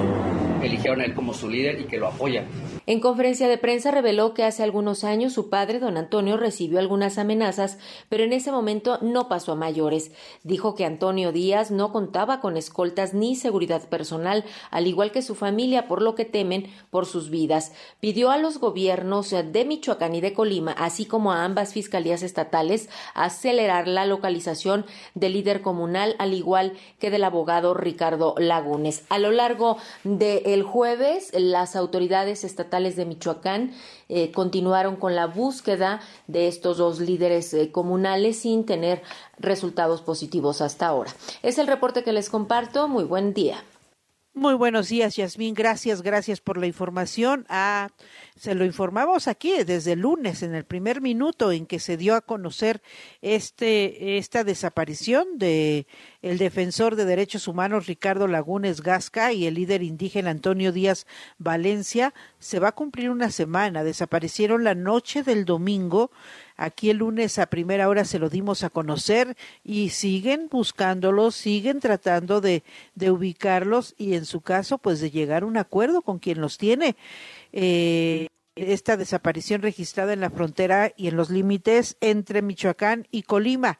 eligieron 0.63 1.01
a 1.01 1.05
él 1.05 1.13
como 1.13 1.33
su 1.33 1.49
líder 1.49 1.79
y 1.81 1.83
que 1.85 1.97
lo 1.97 2.07
apoyan. 2.07 2.47
En 2.87 2.99
conferencia 2.99 3.47
de 3.47 3.57
prensa 3.57 3.91
reveló 3.91 4.33
que 4.33 4.43
hace 4.43 4.63
algunos 4.63 5.03
años 5.03 5.33
su 5.33 5.49
padre, 5.49 5.79
don 5.79 5.97
Antonio, 5.97 6.37
recibió 6.37 6.79
algunas 6.79 7.17
amenazas, 7.17 7.77
pero 8.09 8.23
en 8.23 8.33
ese 8.33 8.51
momento 8.51 8.99
no 9.01 9.27
pasó 9.27 9.53
a 9.53 9.55
mayores. 9.55 10.11
Dijo 10.43 10.75
que 10.75 10.85
Antonio 10.85 11.31
Díaz 11.31 11.71
no 11.71 11.91
contaba 11.91 12.41
con 12.41 12.57
escoltas 12.57 13.13
ni 13.13 13.35
seguridad 13.35 13.87
personal, 13.89 14.45
al 14.71 14.87
igual 14.87 15.11
que 15.11 15.21
su 15.21 15.35
familia, 15.35 15.87
por 15.87 16.01
lo 16.01 16.15
que 16.15 16.25
temen 16.25 16.67
por 16.89 17.05
sus 17.05 17.29
vidas. 17.29 17.73
Pidió 17.99 18.29
a 18.29 18.37
los 18.37 18.59
gobiernos 18.59 19.31
de 19.31 19.65
Michoacán 19.65 20.15
y 20.15 20.21
de 20.21 20.33
Colima, 20.33 20.71
así 20.71 21.05
como 21.05 21.31
a 21.31 21.43
ambas 21.43 21.73
fiscalías 21.73 22.23
estatales, 22.23 22.89
acelerar 23.13 23.87
la 23.87 24.05
localización 24.05 24.85
del 25.15 25.34
líder 25.35 25.61
comunal, 25.61 26.15
al 26.17 26.33
igual 26.33 26.73
que 26.99 27.11
del 27.11 27.23
abogado 27.23 27.73
Ricardo 27.73 28.33
Lagunes. 28.37 29.03
A 29.09 29.19
lo 29.19 29.31
largo 29.31 29.77
del 30.03 30.63
jueves, 30.63 31.31
las 31.33 31.75
autoridades 31.75 32.43
estatales 32.43 32.95
de 32.95 33.05
Michoacán 33.05 33.73
eh, 34.09 34.31
continuaron 34.31 34.95
con 34.95 35.15
la 35.15 35.27
búsqueda 35.27 35.99
de 36.27 36.47
estos 36.47 36.77
dos 36.77 36.99
líderes 36.99 37.53
eh, 37.53 37.71
comunales 37.71 38.39
sin 38.39 38.65
tener 38.65 39.03
resultados 39.37 40.01
positivos 40.01 40.61
hasta 40.61 40.87
ahora. 40.87 41.11
Es 41.43 41.57
el 41.57 41.67
reporte 41.67 42.03
que 42.03 42.13
les 42.13 42.29
comparto. 42.29 42.87
Muy 42.87 43.03
buen 43.03 43.33
día. 43.33 43.63
Muy 44.37 44.53
buenos 44.53 44.89
días, 44.89 45.15
Yasmín. 45.15 45.53
Gracias, 45.53 46.01
gracias 46.01 46.41
por 46.41 46.57
la 46.57 46.67
información. 46.67 47.45
Ah, 47.47 47.91
se 48.35 48.53
lo 48.53 48.65
informamos 48.65 49.29
aquí 49.29 49.63
desde 49.63 49.93
el 49.93 50.01
lunes, 50.01 50.43
en 50.43 50.53
el 50.53 50.65
primer 50.65 50.99
minuto 50.99 51.53
en 51.53 51.65
que 51.65 51.79
se 51.79 51.95
dio 51.95 52.15
a 52.15 52.19
conocer 52.21 52.81
este, 53.21 54.17
esta 54.17 54.43
desaparición 54.43 55.37
de 55.37 55.87
el 56.25 56.37
defensor 56.37 56.95
de 56.95 57.05
derechos 57.05 57.47
humanos 57.47 57.85
Ricardo 57.85 58.27
Lagunes 58.27 58.81
Gasca 58.81 59.31
y 59.31 59.45
el 59.45 59.53
líder 59.53 59.83
indígena 59.83 60.31
Antonio 60.31 60.71
Díaz 60.71 61.05
Valencia. 61.37 62.13
Se 62.39 62.59
va 62.59 62.69
a 62.69 62.75
cumplir 62.75 63.11
una 63.11 63.29
semana. 63.29 63.83
Desaparecieron 63.83 64.63
la 64.63 64.73
noche 64.73 65.21
del 65.23 65.45
domingo 65.45 66.11
Aquí 66.57 66.89
el 66.89 66.97
lunes 66.97 67.37
a 67.37 67.47
primera 67.47 67.89
hora 67.89 68.05
se 68.05 68.17
lo 68.17 68.29
dimos 68.29 68.63
a 68.63 68.69
conocer 68.69 69.35
y 69.63 69.89
siguen 69.89 70.47
buscándolos, 70.49 71.35
siguen 71.35 71.81
tratando 71.81 72.39
de, 72.39 72.63
ubicarlos 73.09 73.93
y 73.97 74.15
en 74.15 74.25
su 74.25 74.39
caso 74.39 74.77
pues 74.77 75.01
de 75.01 75.11
llegar 75.11 75.43
a 75.43 75.47
un 75.47 75.57
acuerdo 75.57 76.01
con 76.01 76.19
quien 76.19 76.39
los 76.39 76.57
tiene. 76.57 76.95
Eh, 77.51 78.29
esta 78.55 78.95
desaparición 78.95 79.61
registrada 79.61 80.13
en 80.13 80.21
la 80.21 80.29
frontera 80.29 80.93
y 80.95 81.09
en 81.09 81.17
los 81.17 81.29
límites 81.29 81.97
entre 81.99 82.41
Michoacán 82.41 83.05
y 83.11 83.23
Colima. 83.23 83.79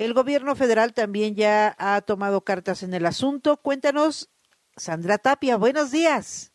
El 0.00 0.14
gobierno 0.14 0.56
federal 0.56 0.94
también 0.94 1.34
ya 1.34 1.76
ha 1.78 2.00
tomado 2.00 2.40
cartas 2.40 2.82
en 2.82 2.94
el 2.94 3.04
asunto. 3.04 3.58
Cuéntanos, 3.58 4.30
Sandra 4.74 5.18
Tapia, 5.18 5.58
buenos 5.58 5.90
días. 5.90 6.49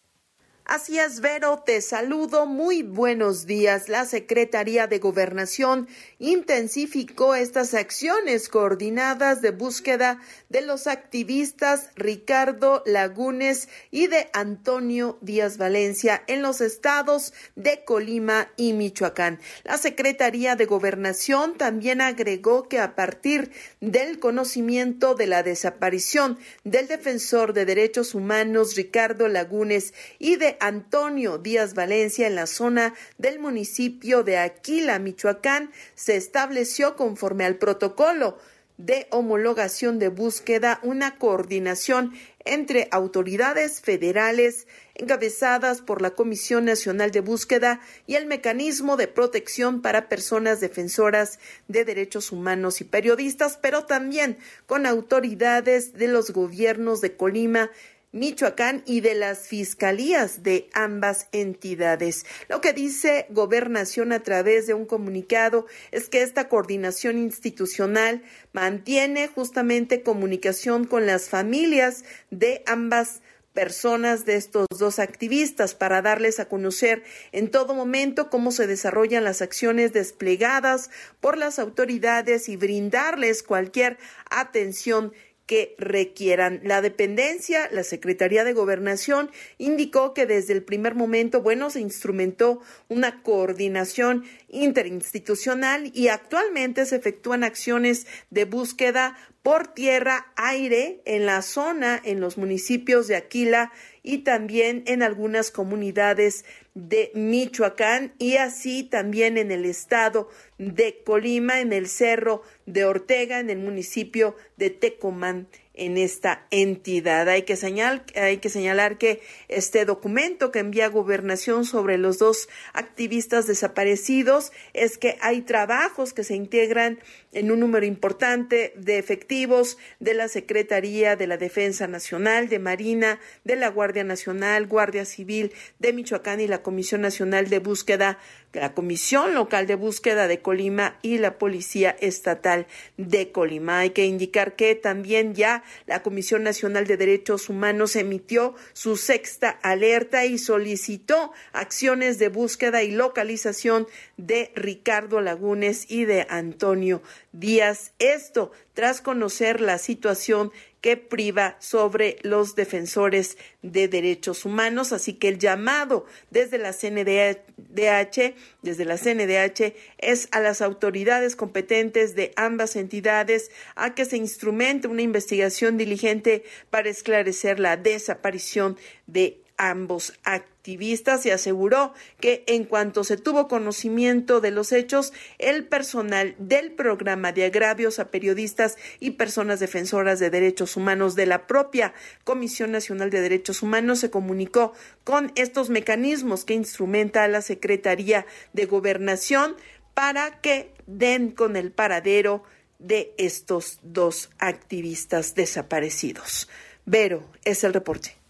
Así 0.67 0.97
es, 0.97 1.21
Vero, 1.21 1.61
te 1.63 1.79
saludo. 1.79 2.47
Muy 2.47 2.81
buenos 2.81 3.45
días. 3.45 3.87
La 3.87 4.03
Secretaría 4.03 4.87
de 4.87 4.97
Gobernación 4.97 5.87
intensificó 6.17 7.35
estas 7.35 7.75
acciones 7.75 8.49
coordinadas 8.49 9.43
de 9.43 9.51
búsqueda 9.51 10.19
de 10.49 10.61
los 10.61 10.87
activistas 10.87 11.91
Ricardo 11.95 12.81
Lagunes 12.87 13.69
y 13.91 14.07
de 14.07 14.27
Antonio 14.33 15.19
Díaz 15.21 15.59
Valencia 15.59 16.23
en 16.25 16.41
los 16.41 16.61
estados 16.61 17.33
de 17.55 17.83
Colima 17.85 18.51
y 18.57 18.73
Michoacán. 18.73 19.39
La 19.65 19.77
Secretaría 19.77 20.55
de 20.55 20.65
Gobernación 20.65 21.59
también 21.59 22.01
agregó 22.01 22.67
que 22.67 22.79
a 22.79 22.95
partir 22.95 23.51
del 23.81 24.17
conocimiento 24.17 25.13
de 25.13 25.27
la 25.27 25.43
desaparición 25.43 26.39
del 26.63 26.87
defensor 26.87 27.53
de 27.53 27.65
derechos 27.65 28.15
humanos 28.15 28.75
Ricardo 28.75 29.27
Lagunes 29.27 29.93
y 30.17 30.37
de 30.37 30.54
Antonio 30.59 31.37
Díaz 31.37 31.73
Valencia 31.73 32.27
en 32.27 32.35
la 32.35 32.47
zona 32.47 32.93
del 33.17 33.39
municipio 33.39 34.23
de 34.23 34.37
Aquila, 34.37 34.99
Michoacán, 34.99 35.71
se 35.95 36.15
estableció 36.15 36.95
conforme 36.95 37.45
al 37.45 37.55
protocolo 37.55 38.37
de 38.77 39.07
homologación 39.09 39.99
de 39.99 40.09
búsqueda 40.09 40.79
una 40.83 41.17
coordinación 41.17 42.13
entre 42.43 42.87
autoridades 42.91 43.81
federales 43.81 44.67
encabezadas 44.95 45.81
por 45.81 46.01
la 46.01 46.11
Comisión 46.11 46.65
Nacional 46.65 47.11
de 47.11 47.21
Búsqueda 47.21 47.81
y 48.05 48.15
el 48.15 48.27
Mecanismo 48.27 48.97
de 48.97 49.07
Protección 49.07 49.81
para 49.81 50.09
Personas 50.09 50.59
Defensoras 50.59 51.39
de 51.67 51.85
Derechos 51.85 52.31
Humanos 52.31 52.81
y 52.81 52.83
Periodistas, 52.83 53.57
pero 53.61 53.85
también 53.85 54.37
con 54.67 54.85
autoridades 54.85 55.93
de 55.93 56.07
los 56.07 56.31
gobiernos 56.31 57.01
de 57.01 57.15
Colima, 57.15 57.71
Michoacán 58.15 58.81
y 58.85 59.01
de 59.01 59.13
las 59.13 59.49
fiscalías 59.49 60.41
de 60.41 60.69
ambas 60.73 61.27
entidades. 61.33 62.25
Lo 62.47 62.61
que 62.61 62.71
dice 62.71 63.25
Gobernación 63.29 64.13
a 64.13 64.23
través 64.23 64.67
de 64.67 64.73
un 64.73 64.85
comunicado 64.85 65.65
es 65.91 66.07
que 66.07 66.21
esta 66.21 66.47
coordinación 66.47 67.17
institucional 67.17 68.23
mantiene 68.53 69.27
justamente 69.27 70.01
comunicación 70.01 70.85
con 70.85 71.05
las 71.05 71.27
familias 71.27 72.05
de 72.31 72.63
ambas 72.67 73.21
personas 73.55 74.25
de 74.25 74.35
estos 74.35 74.67
dos 74.77 74.99
activistas 74.99 75.73
para 75.73 76.01
darles 76.03 76.39
a 76.39 76.47
conocer 76.47 77.03
en 77.31 77.49
todo 77.49 77.73
momento 77.73 78.29
cómo 78.29 78.51
se 78.51 78.67
desarrollan 78.67 79.23
las 79.23 79.41
acciones 79.41 79.93
desplegadas 79.93 80.91
por 81.21 81.37
las 81.37 81.57
autoridades 81.57 82.49
y 82.49 82.57
brindarles 82.57 83.41
cualquier 83.41 83.97
atención 84.29 85.13
que 85.45 85.75
requieran. 85.77 86.61
La 86.63 86.81
dependencia, 86.81 87.69
la 87.71 87.83
Secretaría 87.83 88.43
de 88.43 88.53
Gobernación, 88.53 89.29
indicó 89.57 90.13
que 90.13 90.25
desde 90.25 90.53
el 90.53 90.63
primer 90.63 90.95
momento, 90.95 91.41
bueno, 91.41 91.69
se 91.69 91.81
instrumentó 91.81 92.61
una 92.87 93.21
coordinación 93.21 94.25
interinstitucional 94.49 95.91
y 95.93 96.07
actualmente 96.07 96.85
se 96.85 96.95
efectúan 96.95 97.43
acciones 97.43 98.07
de 98.29 98.45
búsqueda 98.45 99.17
por 99.45 99.67
tierra, 99.67 100.33
aire 100.37 101.03
en 101.05 101.27
la 101.27 101.43
zona, 101.43 102.01
en 102.03 102.19
los 102.19 102.35
municipios 102.35 103.07
de 103.07 103.15
Aquila 103.15 103.71
y 104.01 104.23
también 104.23 104.81
en 104.87 105.03
algunas 105.03 105.51
comunidades 105.51 106.45
de 106.73 107.11
Michoacán 107.13 108.15
y 108.17 108.37
así 108.37 108.81
también 108.81 109.37
en 109.37 109.51
el 109.51 109.65
estado 109.65 110.29
de 110.57 111.03
Colima, 111.05 111.61
en 111.61 111.73
el 111.73 111.87
cerro 111.87 112.41
de 112.65 112.85
Ortega, 112.85 113.39
en 113.39 113.51
el 113.51 113.59
municipio 113.59 114.35
de 114.57 114.71
Tecomán 114.71 115.47
en 115.77 115.97
esta 115.97 116.45
entidad. 116.51 117.27
Hay 117.29 117.43
que, 117.43 117.55
señalar 117.55 118.97
que 118.97 119.21
este 119.47 119.85
documento 119.85 120.51
que 120.51 120.59
envía 120.59 120.87
Gobernación 120.87 121.65
sobre 121.65 121.97
los 121.97 122.19
dos 122.19 122.49
activistas 122.73 123.47
desaparecidos 123.47 124.51
es 124.73 124.97
que 124.97 125.17
hay 125.21 125.41
trabajos 125.41 126.13
que 126.13 126.23
se 126.23 126.35
integran 126.35 126.99
en 127.31 127.51
un 127.51 127.59
número 127.59 127.85
importante 127.85 128.73
de 128.77 128.97
efectivos 128.97 129.77
de 129.99 130.13
la 130.13 130.27
Secretaría 130.27 131.15
de 131.15 131.27
la 131.27 131.37
Defensa 131.37 131.87
Nacional, 131.87 132.47
de 132.47 132.59
Marina, 132.59 133.19
de 133.43 133.55
la 133.55 133.69
Guardia 133.69 134.03
Nacional, 134.03 134.67
Guardia 134.67 135.05
Civil 135.05 135.51
de 135.79 135.93
Michoacán 135.93 136.39
y 136.39 136.47
la 136.47 136.61
Comisión 136.61 137.01
Nacional 137.01 137.49
de 137.49 137.59
Búsqueda 137.59 138.17
la 138.55 138.73
Comisión 138.73 139.33
Local 139.33 139.67
de 139.67 139.75
Búsqueda 139.75 140.27
de 140.27 140.41
Colima 140.41 140.97
y 141.01 141.17
la 141.17 141.37
Policía 141.37 141.95
Estatal 141.99 142.67
de 142.97 143.31
Colima. 143.31 143.79
Hay 143.79 143.91
que 143.91 144.05
indicar 144.05 144.55
que 144.55 144.75
también 144.75 145.35
ya 145.35 145.63
la 145.85 146.01
Comisión 146.01 146.43
Nacional 146.43 146.87
de 146.87 146.97
Derechos 146.97 147.49
Humanos 147.49 147.95
emitió 147.95 148.55
su 148.73 148.97
sexta 148.97 149.49
alerta 149.49 150.25
y 150.25 150.37
solicitó 150.37 151.31
acciones 151.51 152.17
de 152.17 152.29
búsqueda 152.29 152.83
y 152.83 152.91
localización 152.91 153.87
de 154.17 154.51
Ricardo 154.55 155.21
Lagunes 155.21 155.89
y 155.89 156.05
de 156.05 156.25
Antonio 156.29 157.01
Díaz. 157.31 157.91
Esto 157.99 158.51
tras 158.73 159.01
conocer 159.01 159.61
la 159.61 159.77
situación 159.77 160.51
que 160.85 160.97
priva 160.97 161.57
sobre 161.59 162.17
los 162.21 162.53
defensores 162.53 163.39
de 163.63 163.87
derechos 163.87 164.45
humanos. 164.45 164.93
Así 164.93 165.13
que 165.13 165.29
el 165.29 165.39
llamado 165.39 166.05
desde 166.29 166.59
la 166.59 166.73
CNDH, 166.73 168.35
desde 168.61 168.85
la 168.85 168.99
CNDH, 168.99 169.73
es 169.97 170.27
a 170.29 170.39
las 170.41 170.61
autoridades 170.61 171.35
competentes 171.35 172.13
de 172.13 172.33
ambas 172.35 172.75
entidades 172.75 173.49
a 173.75 173.95
que 173.95 174.05
se 174.05 174.17
instrumente 174.17 174.87
una 174.87 175.01
investigación 175.01 175.75
diligente 175.79 176.43
para 176.69 176.87
esclarecer 176.87 177.59
la 177.59 177.77
desaparición 177.77 178.77
de 179.07 179.41
ambos 179.57 180.13
activistas 180.23 181.25
y 181.25 181.31
aseguró 181.31 181.93
que 182.19 182.43
en 182.47 182.65
cuanto 182.65 183.03
se 183.03 183.17
tuvo 183.17 183.47
conocimiento 183.47 184.41
de 184.41 184.51
los 184.51 184.71
hechos, 184.71 185.13
el 185.37 185.65
personal 185.65 186.35
del 186.39 186.71
programa 186.71 187.31
de 187.31 187.45
agravios 187.45 187.99
a 187.99 188.09
periodistas 188.09 188.77
y 188.99 189.11
personas 189.11 189.59
defensoras 189.59 190.19
de 190.19 190.29
derechos 190.29 190.75
humanos 190.75 191.15
de 191.15 191.25
la 191.25 191.47
propia 191.47 191.93
Comisión 192.23 192.71
Nacional 192.71 193.09
de 193.09 193.21
Derechos 193.21 193.61
Humanos 193.61 193.99
se 193.99 194.09
comunicó 194.09 194.73
con 195.03 195.31
estos 195.35 195.69
mecanismos 195.69 196.45
que 196.45 196.53
instrumenta 196.53 197.27
la 197.27 197.41
Secretaría 197.41 198.25
de 198.53 198.65
Gobernación 198.65 199.55
para 199.93 200.41
que 200.41 200.73
den 200.87 201.31
con 201.31 201.55
el 201.55 201.71
paradero 201.71 202.43
de 202.79 203.13
estos 203.17 203.79
dos 203.81 204.29
activistas 204.37 205.35
desaparecidos. 205.35 206.49
Vero, 206.85 207.23
es 207.43 207.63
el 207.63 207.73
reporte. 207.73 208.24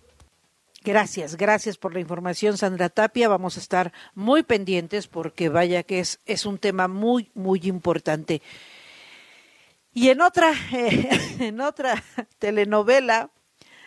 Gracias, 0.86 1.36
gracias 1.36 1.78
por 1.78 1.96
la 1.96 2.00
información, 2.00 2.60
Sandra 2.60 2.90
Tapia. 2.90 3.28
Vamos 3.28 3.58
a 3.58 3.60
estar 3.60 3.92
muy 4.14 4.44
pendientes 4.44 5.08
porque 5.08 5.50
vaya 5.50 5.82
que 5.82 5.98
es, 5.98 6.20
es 6.28 6.46
un 6.46 6.60
tema 6.60 6.88
muy, 6.88 7.32
muy 7.34 7.60
importante. 7.64 8.44
Y 9.96 10.10
en 10.10 10.22
otra, 10.22 10.54
en 11.40 11.60
otra 11.60 12.04
telenovela, 12.38 13.32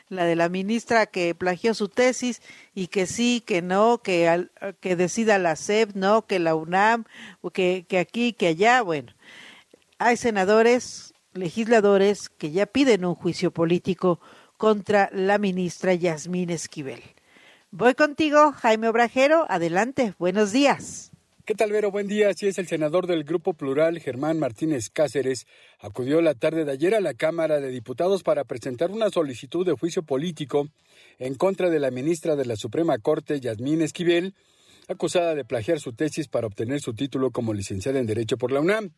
la 0.08 0.24
de 0.24 0.34
la 0.34 0.48
ministra 0.48 1.06
que 1.06 1.36
plagió 1.36 1.72
su 1.72 1.88
tesis 1.88 2.42
y 2.74 2.88
que 2.88 3.06
sí, 3.06 3.44
que 3.46 3.62
no, 3.62 3.98
que, 3.98 4.48
que 4.80 4.96
decida 4.96 5.38
la 5.38 5.54
SEP, 5.54 5.94
no, 5.94 6.26
que 6.26 6.40
la 6.40 6.56
UNAM, 6.56 7.04
que, 7.52 7.86
que 7.88 8.00
aquí, 8.00 8.32
que 8.32 8.48
allá, 8.48 8.82
bueno. 8.82 9.12
Hay 9.98 10.16
senadores, 10.16 11.14
legisladores 11.32 12.28
que 12.28 12.50
ya 12.50 12.66
piden 12.66 13.04
un 13.04 13.14
juicio 13.14 13.52
político 13.52 14.18
contra 14.58 15.08
la 15.14 15.38
ministra 15.38 15.94
Yasmín 15.94 16.50
Esquivel. 16.50 17.00
Voy 17.70 17.94
contigo, 17.94 18.52
Jaime 18.52 18.88
Obrajero. 18.88 19.46
Adelante, 19.48 20.14
buenos 20.18 20.52
días. 20.52 21.12
¿Qué 21.46 21.54
tal, 21.54 21.72
Vero? 21.72 21.90
Buen 21.90 22.08
día. 22.08 22.28
Así 22.28 22.46
es, 22.46 22.58
el 22.58 22.66
senador 22.66 23.06
del 23.06 23.24
Grupo 23.24 23.54
Plural, 23.54 24.00
Germán 24.00 24.38
Martínez 24.38 24.90
Cáceres, 24.90 25.46
acudió 25.78 26.20
la 26.20 26.34
tarde 26.34 26.66
de 26.66 26.72
ayer 26.72 26.94
a 26.94 27.00
la 27.00 27.14
Cámara 27.14 27.58
de 27.60 27.70
Diputados 27.70 28.22
para 28.22 28.44
presentar 28.44 28.90
una 28.90 29.08
solicitud 29.08 29.64
de 29.64 29.72
juicio 29.72 30.02
político 30.02 30.68
en 31.18 31.36
contra 31.36 31.70
de 31.70 31.78
la 31.78 31.90
ministra 31.90 32.36
de 32.36 32.44
la 32.44 32.56
Suprema 32.56 32.98
Corte, 32.98 33.40
Yasmín 33.40 33.80
Esquivel, 33.80 34.34
acusada 34.88 35.34
de 35.34 35.44
plagiar 35.44 35.78
su 35.78 35.92
tesis 35.92 36.28
para 36.28 36.46
obtener 36.46 36.80
su 36.80 36.94
título 36.94 37.30
como 37.30 37.54
licenciada 37.54 38.00
en 38.00 38.06
Derecho 38.06 38.36
por 38.38 38.50
la 38.50 38.60
UNAM. 38.60 38.92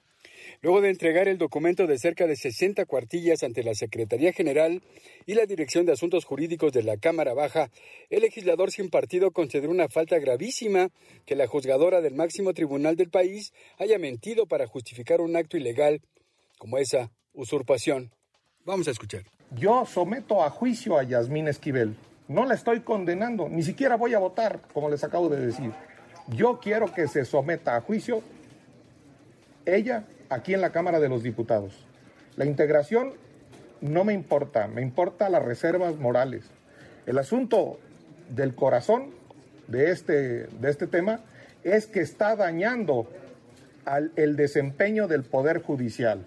Luego 0.62 0.80
de 0.80 0.90
entregar 0.90 1.28
el 1.28 1.38
documento 1.38 1.86
de 1.86 1.98
cerca 1.98 2.26
de 2.26 2.36
60 2.36 2.84
cuartillas 2.84 3.42
ante 3.42 3.62
la 3.62 3.74
Secretaría 3.74 4.32
General 4.32 4.82
y 5.26 5.34
la 5.34 5.46
Dirección 5.46 5.86
de 5.86 5.92
Asuntos 5.92 6.24
Jurídicos 6.24 6.72
de 6.72 6.82
la 6.82 6.96
Cámara 6.96 7.34
Baja, 7.34 7.70
el 8.10 8.22
legislador 8.22 8.70
sin 8.70 8.90
partido 8.90 9.30
consideró 9.30 9.70
una 9.70 9.88
falta 9.88 10.18
gravísima 10.18 10.90
que 11.26 11.36
la 11.36 11.46
juzgadora 11.46 12.00
del 12.00 12.14
máximo 12.14 12.52
tribunal 12.52 12.96
del 12.96 13.10
país 13.10 13.52
haya 13.78 13.98
mentido 13.98 14.46
para 14.46 14.66
justificar 14.66 15.20
un 15.20 15.36
acto 15.36 15.56
ilegal 15.56 16.02
como 16.58 16.78
esa 16.78 17.10
usurpación. 17.32 18.12
Vamos 18.64 18.86
a 18.88 18.90
escuchar. 18.90 19.24
Yo 19.56 19.84
someto 19.86 20.44
a 20.44 20.50
juicio 20.50 20.98
a 20.98 21.02
Yasmín 21.02 21.48
Esquivel. 21.48 21.96
No 22.30 22.46
la 22.46 22.54
estoy 22.54 22.78
condenando, 22.82 23.48
ni 23.48 23.64
siquiera 23.64 23.96
voy 23.96 24.14
a 24.14 24.20
votar, 24.20 24.60
como 24.72 24.88
les 24.88 25.02
acabo 25.02 25.28
de 25.28 25.44
decir. 25.44 25.72
Yo 26.28 26.60
quiero 26.60 26.94
que 26.94 27.08
se 27.08 27.24
someta 27.24 27.74
a 27.74 27.80
juicio 27.80 28.22
ella 29.66 30.04
aquí 30.28 30.54
en 30.54 30.60
la 30.60 30.70
Cámara 30.70 31.00
de 31.00 31.08
los 31.08 31.24
Diputados. 31.24 31.84
La 32.36 32.44
integración 32.44 33.14
no 33.80 34.04
me 34.04 34.12
importa, 34.12 34.68
me 34.68 34.80
importa 34.80 35.28
las 35.28 35.42
reservas 35.42 35.96
morales. 35.96 36.44
El 37.04 37.18
asunto 37.18 37.80
del 38.28 38.54
corazón 38.54 39.10
de 39.66 39.90
este, 39.90 40.46
de 40.46 40.70
este 40.70 40.86
tema 40.86 41.22
es 41.64 41.86
que 41.86 41.98
está 41.98 42.36
dañando 42.36 43.08
al, 43.84 44.12
el 44.14 44.36
desempeño 44.36 45.08
del 45.08 45.24
Poder 45.24 45.62
Judicial. 45.62 46.24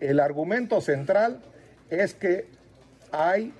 El 0.00 0.20
argumento 0.20 0.82
central 0.82 1.40
es 1.88 2.12
que 2.12 2.44
hay, 3.10 3.54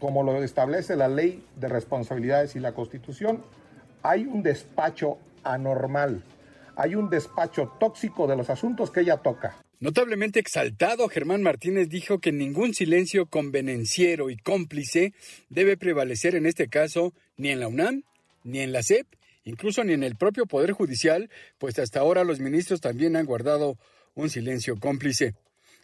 como 0.00 0.22
lo 0.22 0.42
establece 0.42 0.96
la 0.96 1.08
ley 1.08 1.44
de 1.56 1.68
responsabilidades 1.68 2.56
y 2.56 2.60
la 2.60 2.72
Constitución, 2.72 3.42
hay 4.02 4.24
un 4.24 4.42
despacho 4.42 5.18
anormal 5.42 6.22
hay 6.76 6.94
un 6.94 7.08
despacho 7.08 7.72
tóxico 7.80 8.26
de 8.26 8.36
los 8.36 8.50
asuntos 8.50 8.90
que 8.90 9.00
ella 9.00 9.16
toca. 9.16 9.56
Notablemente 9.80 10.38
exaltado, 10.38 11.08
Germán 11.08 11.42
Martínez 11.42 11.88
dijo 11.88 12.18
que 12.18 12.32
ningún 12.32 12.74
silencio 12.74 13.26
convenenciero 13.26 14.30
y 14.30 14.36
cómplice 14.36 15.12
debe 15.48 15.76
prevalecer 15.76 16.34
en 16.34 16.46
este 16.46 16.68
caso 16.68 17.12
ni 17.36 17.50
en 17.50 17.60
la 17.60 17.68
UNAM, 17.68 18.04
ni 18.44 18.60
en 18.60 18.72
la 18.72 18.82
SEP, 18.82 19.06
incluso 19.44 19.84
ni 19.84 19.92
en 19.92 20.02
el 20.02 20.16
propio 20.16 20.46
Poder 20.46 20.72
Judicial, 20.72 21.30
pues 21.58 21.78
hasta 21.78 22.00
ahora 22.00 22.24
los 22.24 22.40
ministros 22.40 22.80
también 22.80 23.16
han 23.16 23.26
guardado 23.26 23.76
un 24.14 24.30
silencio 24.30 24.76
cómplice. 24.76 25.34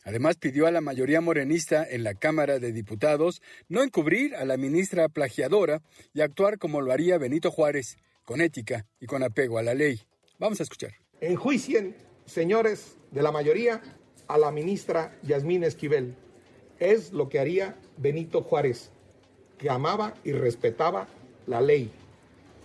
Además, 0.04 0.36
pidió 0.36 0.66
a 0.66 0.70
la 0.70 0.80
mayoría 0.80 1.20
morenista 1.20 1.86
en 1.88 2.02
la 2.02 2.14
Cámara 2.14 2.58
de 2.58 2.72
Diputados 2.72 3.40
no 3.68 3.82
encubrir 3.82 4.34
a 4.34 4.44
la 4.44 4.56
ministra 4.56 5.08
plagiadora 5.08 5.82
y 6.12 6.20
actuar 6.22 6.58
como 6.58 6.80
lo 6.80 6.92
haría 6.92 7.18
Benito 7.18 7.50
Juárez, 7.50 7.96
con 8.24 8.40
ética 8.40 8.86
y 9.00 9.06
con 9.06 9.22
apego 9.22 9.58
a 9.58 9.62
la 9.62 9.74
ley. 9.74 10.00
Vamos 10.38 10.60
a 10.60 10.64
escuchar. 10.64 10.92
Enjuicien, 11.20 11.94
señores 12.26 12.96
de 13.12 13.22
la 13.22 13.30
mayoría, 13.30 13.80
a 14.26 14.38
la 14.38 14.50
ministra 14.50 15.16
Yasmín 15.22 15.62
Esquivel. 15.62 16.14
Es 16.80 17.12
lo 17.12 17.28
que 17.28 17.38
haría 17.38 17.76
Benito 17.96 18.42
Juárez. 18.42 18.90
que 19.58 19.70
amaba 19.70 20.14
y 20.24 20.32
respetaba 20.32 21.06
la 21.46 21.60
ley. 21.60 21.92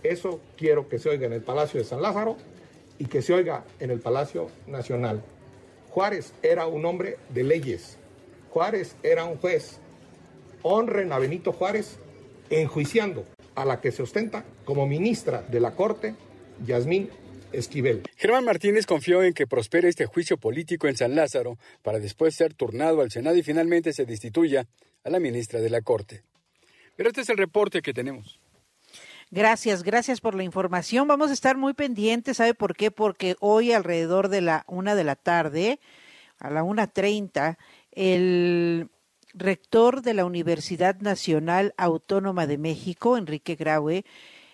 Eso 0.02 0.40
quiero 0.56 0.88
que 0.88 0.98
se 0.98 1.08
oiga 1.08 1.26
en 1.26 1.32
el 1.32 1.42
Palacio 1.42 1.78
de 1.78 1.86
San 1.86 2.02
Lázaro 2.02 2.36
y 2.98 3.06
que 3.06 3.22
se 3.22 3.34
oiga 3.34 3.64
en 3.78 3.92
el 3.92 4.00
Palacio 4.00 4.50
Nacional. 4.66 5.22
Juárez 5.98 6.32
era 6.44 6.68
un 6.68 6.84
hombre 6.84 7.16
de 7.30 7.42
leyes. 7.42 7.98
Juárez 8.50 8.94
era 9.02 9.24
un 9.24 9.36
juez. 9.36 9.80
Honren 10.62 11.10
a 11.12 11.18
Benito 11.18 11.52
Juárez 11.52 11.98
enjuiciando 12.50 13.26
a 13.56 13.64
la 13.64 13.80
que 13.80 13.90
se 13.90 14.04
ostenta 14.04 14.44
como 14.64 14.86
ministra 14.86 15.42
de 15.42 15.58
la 15.58 15.72
Corte, 15.72 16.14
Yasmín 16.64 17.10
Esquivel. 17.50 18.04
Germán 18.14 18.44
Martínez 18.44 18.86
confió 18.86 19.24
en 19.24 19.34
que 19.34 19.48
prospere 19.48 19.88
este 19.88 20.06
juicio 20.06 20.36
político 20.36 20.86
en 20.86 20.96
San 20.96 21.16
Lázaro 21.16 21.58
para 21.82 21.98
después 21.98 22.36
ser 22.36 22.54
turnado 22.54 23.00
al 23.00 23.10
Senado 23.10 23.36
y 23.36 23.42
finalmente 23.42 23.92
se 23.92 24.06
destituya 24.06 24.68
a 25.02 25.10
la 25.10 25.18
ministra 25.18 25.60
de 25.60 25.70
la 25.70 25.80
Corte. 25.80 26.22
Pero 26.94 27.08
este 27.08 27.22
es 27.22 27.28
el 27.28 27.38
reporte 27.38 27.82
que 27.82 27.92
tenemos. 27.92 28.38
Gracias, 29.30 29.82
gracias 29.82 30.22
por 30.22 30.34
la 30.34 30.42
información. 30.42 31.06
Vamos 31.06 31.28
a 31.28 31.34
estar 31.34 31.58
muy 31.58 31.74
pendientes, 31.74 32.38
¿sabe 32.38 32.54
por 32.54 32.74
qué? 32.74 32.90
Porque 32.90 33.36
hoy 33.40 33.72
alrededor 33.72 34.28
de 34.28 34.40
la 34.40 34.64
una 34.66 34.94
de 34.94 35.04
la 35.04 35.16
tarde, 35.16 35.80
a 36.38 36.48
la 36.48 36.62
una 36.62 36.86
treinta, 36.86 37.58
el 37.92 38.88
rector 39.34 40.00
de 40.00 40.14
la 40.14 40.24
Universidad 40.24 40.98
Nacional 41.00 41.74
Autónoma 41.76 42.46
de 42.46 42.56
México, 42.56 43.18
Enrique 43.18 43.54
Graue, 43.54 44.06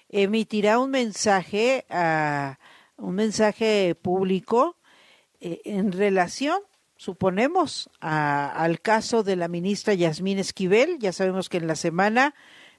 emitirá 0.08 0.80
un 0.80 0.90
mensaje 0.90 1.86
a 1.88 2.58
un 2.96 3.14
mensaje 3.14 3.94
público 3.94 4.76
eh, 5.40 5.60
en 5.66 5.92
relación, 5.92 6.58
suponemos, 6.96 7.90
al 8.00 8.80
caso 8.80 9.22
de 9.22 9.36
la 9.36 9.46
ministra 9.46 9.94
Yasmín 9.94 10.40
Esquivel. 10.40 10.98
Ya 10.98 11.12
sabemos 11.12 11.48
que 11.48 11.58
en 11.58 11.68
la 11.68 11.76
semana 11.76 12.34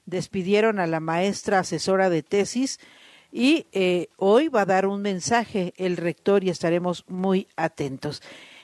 despidieron 0.06 0.80
a 0.80 0.86
la 0.86 1.00
maestra 1.00 1.58
asesora 1.58 2.08
de 2.08 2.22
tesis 2.22 2.80
y 3.30 3.66
eh, 3.72 4.08
hoy 4.16 4.48
va 4.48 4.62
a 4.62 4.66
dar 4.66 4.86
un 4.86 5.02
mensaje 5.02 5.74
el 5.76 5.96
rector 5.96 6.42
y 6.42 6.50
estaremos 6.50 7.04
muy 7.08 7.48
atentos. 7.56 8.22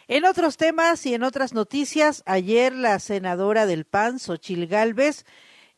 En 0.09 0.25
otros 0.25 0.57
temas 0.57 1.05
y 1.07 1.15
en 1.15 1.23
otras 1.23 1.53
noticias, 1.53 2.23
ayer 2.27 2.75
la 2.75 2.99
senadora 2.99 3.67
del 3.67 3.85
PAN, 3.85 4.19
Xochil 4.19 4.67
Gálvez, 4.67 5.25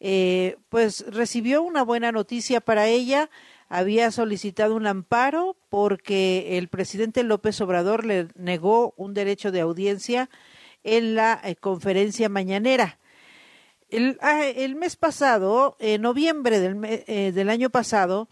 eh, 0.01 0.57
pues 0.69 1.05
recibió 1.09 1.63
una 1.63 1.83
buena 1.83 2.13
noticia 2.13 2.61
para 2.61 2.87
ella. 2.89 3.31
Había 3.69 4.11
solicitado 4.11 4.75
un 4.77 4.87
amparo 4.87 5.57
porque 5.71 6.59
el 6.59 6.69
presidente 6.69 7.23
López 7.23 7.61
Obrador 7.61 8.05
le 8.05 8.29
negó 8.35 8.95
un 8.97 9.15
derecho 9.15 9.51
de 9.53 9.61
audiencia 9.61 10.29
en 10.83 11.15
la 11.15 11.41
eh, 11.43 11.57
conferencia 11.57 12.29
mañanera. 12.29 12.99
El, 13.91 14.19
ah, 14.23 14.45
el, 14.45 14.75
mes 14.75 14.97
pasado, 14.97 15.77
en 15.79 16.03
noviembre 16.03 16.59
del, 16.59 16.79
eh, 16.85 17.33
del 17.33 17.51
año 17.51 17.71
pasado, 17.71 18.29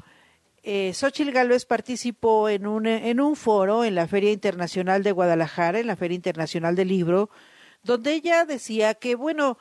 eh, 0.64 0.92
Xochitl 0.94 1.32
Gálvez 1.32 1.66
participó 1.66 2.48
en 2.48 2.66
un, 2.66 2.86
en 2.86 3.20
un 3.20 3.34
foro 3.34 3.84
en 3.84 3.96
la 3.96 4.06
Feria 4.06 4.30
Internacional 4.30 5.02
de 5.02 5.10
Guadalajara, 5.10 5.80
en 5.80 5.88
la 5.88 5.96
Feria 5.96 6.14
Internacional 6.14 6.76
del 6.76 6.88
Libro, 6.88 7.30
donde 7.82 8.14
ella 8.14 8.44
decía 8.44 8.94
que, 8.94 9.16
bueno, 9.16 9.58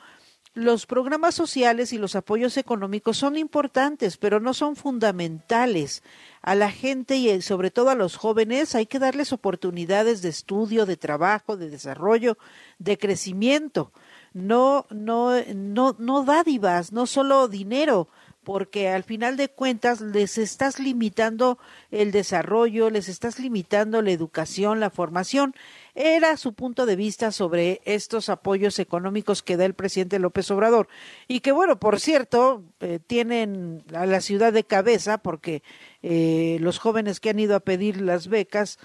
los 0.54 0.86
programas 0.86 1.34
sociales 1.34 1.92
y 1.92 1.98
los 1.98 2.14
apoyos 2.14 2.56
económicos 2.56 3.16
son 3.16 3.36
importantes, 3.36 4.16
pero 4.16 4.38
no 4.38 4.54
son 4.54 4.76
fundamentales. 4.76 6.04
A 6.40 6.54
la 6.54 6.70
gente 6.70 7.16
y 7.16 7.30
eh, 7.30 7.42
sobre 7.42 7.72
todo 7.72 7.90
a 7.90 7.96
los 7.96 8.16
jóvenes 8.16 8.76
hay 8.76 8.86
que 8.86 9.00
darles 9.00 9.32
oportunidades 9.32 10.22
de 10.22 10.28
estudio, 10.28 10.86
de 10.86 10.96
trabajo, 10.96 11.56
de 11.56 11.68
desarrollo, 11.68 12.38
de 12.78 12.96
crecimiento 12.96 13.92
no, 14.34 14.86
no, 14.90 15.32
no, 15.54 15.96
no 15.98 16.24
dádivas, 16.24 16.92
no 16.92 17.06
solo 17.06 17.48
dinero, 17.48 18.08
porque 18.44 18.88
al 18.88 19.04
final 19.04 19.36
de 19.36 19.48
cuentas 19.48 20.00
les 20.00 20.36
estás 20.36 20.80
limitando 20.80 21.58
el 21.90 22.10
desarrollo, 22.10 22.90
les 22.90 23.08
estás 23.08 23.38
limitando 23.38 24.02
la 24.02 24.10
educación, 24.10 24.80
la 24.80 24.90
formación. 24.90 25.54
Era 25.94 26.36
su 26.36 26.52
punto 26.52 26.84
de 26.84 26.96
vista 26.96 27.30
sobre 27.30 27.80
estos 27.84 28.28
apoyos 28.28 28.78
económicos 28.78 29.42
que 29.42 29.56
da 29.56 29.64
el 29.64 29.74
presidente 29.74 30.18
López 30.18 30.50
Obrador. 30.50 30.88
Y 31.28 31.40
que, 31.40 31.52
bueno, 31.52 31.78
por 31.78 32.00
cierto, 32.00 32.64
eh, 32.80 32.98
tienen 33.06 33.84
a 33.94 34.06
la 34.06 34.20
ciudad 34.20 34.52
de 34.52 34.64
cabeza, 34.64 35.18
porque 35.18 35.62
eh, 36.02 36.56
los 36.60 36.78
jóvenes 36.78 37.20
que 37.20 37.30
han 37.30 37.38
ido 37.38 37.54
a 37.54 37.60
pedir 37.60 38.00
las 38.00 38.26
becas 38.26 38.78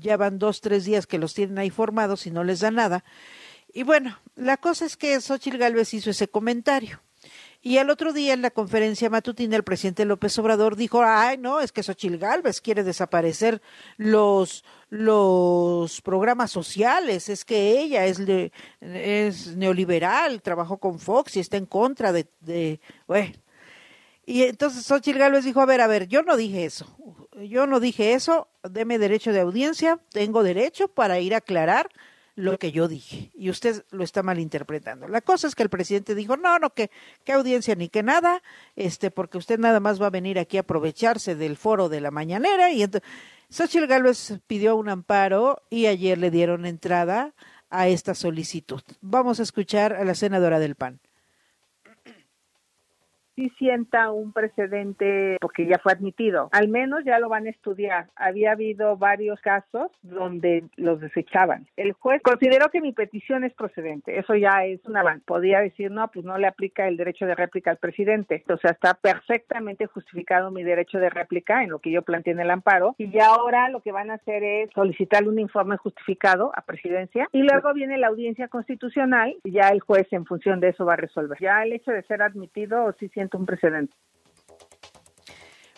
ya 0.00 0.16
van 0.16 0.38
dos, 0.38 0.60
tres 0.60 0.84
días 0.84 1.06
que 1.06 1.18
los 1.18 1.34
tienen 1.34 1.58
ahí 1.58 1.70
formados 1.70 2.26
y 2.26 2.30
no 2.30 2.44
les 2.44 2.60
da 2.60 2.70
nada. 2.70 3.04
Y 3.72 3.84
bueno, 3.84 4.18
la 4.36 4.56
cosa 4.56 4.84
es 4.84 4.96
que 4.96 5.20
Xochitl 5.20 5.56
Gálvez 5.56 5.94
hizo 5.94 6.10
ese 6.10 6.28
comentario. 6.28 7.00
Y 7.64 7.76
el 7.76 7.90
otro 7.90 8.12
día 8.12 8.34
en 8.34 8.42
la 8.42 8.50
conferencia 8.50 9.08
matutina 9.08 9.54
el 9.54 9.62
presidente 9.62 10.04
López 10.04 10.36
Obrador 10.38 10.74
dijo, 10.74 11.00
ay, 11.04 11.38
no, 11.38 11.60
es 11.60 11.70
que 11.70 11.84
Xochitl 11.84 12.16
Gálvez 12.16 12.60
quiere 12.60 12.82
desaparecer 12.82 13.62
los, 13.96 14.64
los 14.90 16.00
programas 16.02 16.50
sociales, 16.50 17.28
es 17.28 17.44
que 17.44 17.80
ella 17.80 18.04
es, 18.06 18.20
es 18.80 19.56
neoliberal, 19.56 20.42
trabajó 20.42 20.78
con 20.78 20.98
Fox 20.98 21.36
y 21.36 21.40
está 21.40 21.56
en 21.56 21.66
contra 21.66 22.12
de... 22.12 22.26
de 22.40 22.80
bueno. 23.06 23.32
Y 24.26 24.42
entonces 24.42 24.84
Xochitl 24.84 25.18
Gálvez 25.18 25.44
dijo, 25.44 25.60
a 25.60 25.66
ver, 25.66 25.80
a 25.80 25.86
ver, 25.86 26.08
yo 26.08 26.22
no 26.22 26.36
dije 26.36 26.64
eso, 26.64 26.96
yo 27.44 27.66
no 27.66 27.80
dije 27.80 28.14
eso, 28.14 28.48
deme 28.68 28.98
derecho 28.98 29.32
de 29.32 29.40
audiencia, 29.40 30.00
tengo 30.10 30.42
derecho 30.42 30.88
para 30.88 31.20
ir 31.20 31.34
a 31.34 31.38
aclarar 31.38 31.88
lo 32.34 32.58
que 32.58 32.72
yo 32.72 32.88
dije 32.88 33.30
y 33.34 33.50
usted 33.50 33.84
lo 33.90 34.04
está 34.04 34.22
malinterpretando. 34.22 35.08
La 35.08 35.20
cosa 35.20 35.46
es 35.46 35.54
que 35.54 35.62
el 35.62 35.70
presidente 35.70 36.14
dijo, 36.14 36.36
no, 36.36 36.58
no, 36.58 36.70
que, 36.70 36.90
qué 37.24 37.32
audiencia 37.32 37.74
ni 37.74 37.88
que 37.88 38.02
nada, 38.02 38.42
este, 38.76 39.10
porque 39.10 39.38
usted 39.38 39.58
nada 39.58 39.80
más 39.80 40.00
va 40.00 40.06
a 40.06 40.10
venir 40.10 40.38
aquí 40.38 40.56
a 40.56 40.60
aprovecharse 40.60 41.34
del 41.34 41.56
foro 41.56 41.88
de 41.88 42.00
la 42.00 42.10
mañanera 42.10 42.70
y 42.70 42.82
entonces 42.82 43.08
Xochitl 43.50 43.86
Gálvez 43.86 44.38
pidió 44.46 44.76
un 44.76 44.88
amparo 44.88 45.62
y 45.68 45.86
ayer 45.86 46.16
le 46.16 46.30
dieron 46.30 46.64
entrada 46.64 47.34
a 47.68 47.88
esta 47.88 48.14
solicitud. 48.14 48.82
Vamos 49.02 49.40
a 49.40 49.42
escuchar 49.42 49.92
a 49.92 50.04
la 50.04 50.14
senadora 50.14 50.58
del 50.58 50.74
PAN 50.74 51.00
sí 53.36 53.50
sienta 53.58 54.10
un 54.10 54.32
precedente 54.32 55.36
porque 55.40 55.66
ya 55.66 55.78
fue 55.78 55.92
admitido. 55.92 56.48
Al 56.52 56.68
menos 56.68 57.04
ya 57.04 57.18
lo 57.18 57.28
van 57.28 57.46
a 57.46 57.50
estudiar. 57.50 58.06
Había 58.16 58.52
habido 58.52 58.96
varios 58.96 59.40
casos 59.40 59.90
donde 60.02 60.64
los 60.76 61.00
desechaban. 61.00 61.66
El 61.76 61.92
juez 61.92 62.22
consideró 62.22 62.70
que 62.70 62.80
mi 62.80 62.92
petición 62.92 63.44
es 63.44 63.52
procedente. 63.54 64.18
Eso 64.18 64.34
ya 64.34 64.64
es 64.64 64.80
una 64.86 65.02
podía 65.24 65.60
decir, 65.60 65.90
no, 65.90 66.08
pues 66.08 66.24
no 66.24 66.38
le 66.38 66.46
aplica 66.46 66.86
el 66.86 66.96
derecho 66.96 67.26
de 67.26 67.34
réplica 67.34 67.70
al 67.70 67.76
presidente. 67.78 68.44
O 68.48 68.56
sea, 68.56 68.70
está 68.70 68.94
perfectamente 68.94 69.86
justificado 69.86 70.50
mi 70.50 70.62
derecho 70.62 70.98
de 70.98 71.10
réplica 71.10 71.62
en 71.62 71.70
lo 71.70 71.80
que 71.80 71.90
yo 71.90 72.02
planteé 72.02 72.32
en 72.32 72.40
el 72.40 72.50
amparo. 72.50 72.94
Y 72.98 73.10
ya 73.10 73.26
ahora 73.26 73.68
lo 73.68 73.80
que 73.80 73.92
van 73.92 74.10
a 74.10 74.14
hacer 74.14 74.42
es 74.42 74.70
solicitarle 74.74 75.28
un 75.28 75.38
informe 75.38 75.76
justificado 75.76 76.52
a 76.54 76.62
presidencia 76.62 77.28
y 77.32 77.42
luego 77.42 77.72
viene 77.74 77.98
la 77.98 78.08
audiencia 78.08 78.48
constitucional 78.48 79.36
y 79.44 79.52
ya 79.52 79.68
el 79.68 79.80
juez 79.80 80.06
en 80.12 80.24
función 80.24 80.60
de 80.60 80.68
eso 80.68 80.84
va 80.84 80.94
a 80.94 80.96
resolver. 80.96 81.38
Ya 81.40 81.62
el 81.62 81.72
hecho 81.72 81.90
de 81.90 82.02
ser 82.02 82.22
admitido 82.22 82.94
sí 82.98 83.08
un 83.32 83.46
precedente. 83.46 83.94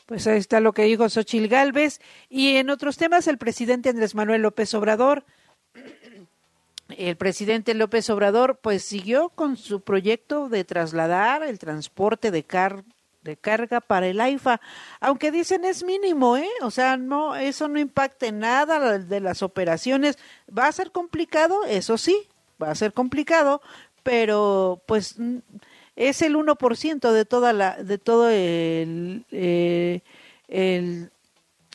Pues 0.07 0.27
ahí 0.27 0.39
está 0.39 0.61
lo 0.61 0.73
que 0.73 0.83
dijo 0.85 1.09
Xochil 1.09 1.49
Gálvez. 1.49 2.01
Y 2.29 2.57
en 2.57 2.71
otros 2.71 2.97
temas, 2.97 3.27
el 3.27 3.39
presidente 3.39 3.89
Andrés 3.89 4.15
Manuel 4.15 4.43
López 4.43 4.75
Obrador, 4.75 5.25
el 6.97 7.17
presidente 7.17 7.75
López 7.75 8.11
Obrador, 8.11 8.59
pues 8.61 8.85
siguió 8.85 9.31
con 9.31 9.57
su 9.57 9.81
proyecto 9.81 10.49
de 10.49 10.65
trasladar 10.65 11.43
el 11.43 11.59
transporte 11.59 12.31
de, 12.31 12.45
car 12.45 12.85
de 13.23 13.37
carga 13.39 13.81
para 13.81 14.07
el 14.07 14.21
AIFA, 14.21 14.61
aunque 15.01 15.33
dicen 15.33 15.65
es 15.65 15.83
mínimo, 15.83 16.37
¿eh? 16.37 16.51
O 16.61 16.71
sea, 16.71 16.99
no, 16.99 17.35
eso 17.35 17.69
no 17.69 17.81
impacta 17.81 18.27
en 18.27 18.41
nada 18.41 18.99
de 18.99 19.21
las 19.21 19.43
operaciones. 19.43 20.19
¿Va 20.57 20.67
a 20.67 20.73
ser 20.73 20.93
complicado? 20.93 21.65
Eso 21.65 21.97
sí, 21.97 22.29
va 22.63 22.71
a 22.71 22.75
ser 22.75 22.93
complicado, 22.93 23.63
pero 24.03 24.83
pues 24.87 25.17
es 25.97 26.23
el 26.23 26.37
1% 26.37 27.13
de 27.13 27.25
toda 27.25 27.53
la 27.53 27.83
de 27.83 27.99
todo 27.99 28.29
el, 28.29 29.25
eh, 29.31 30.01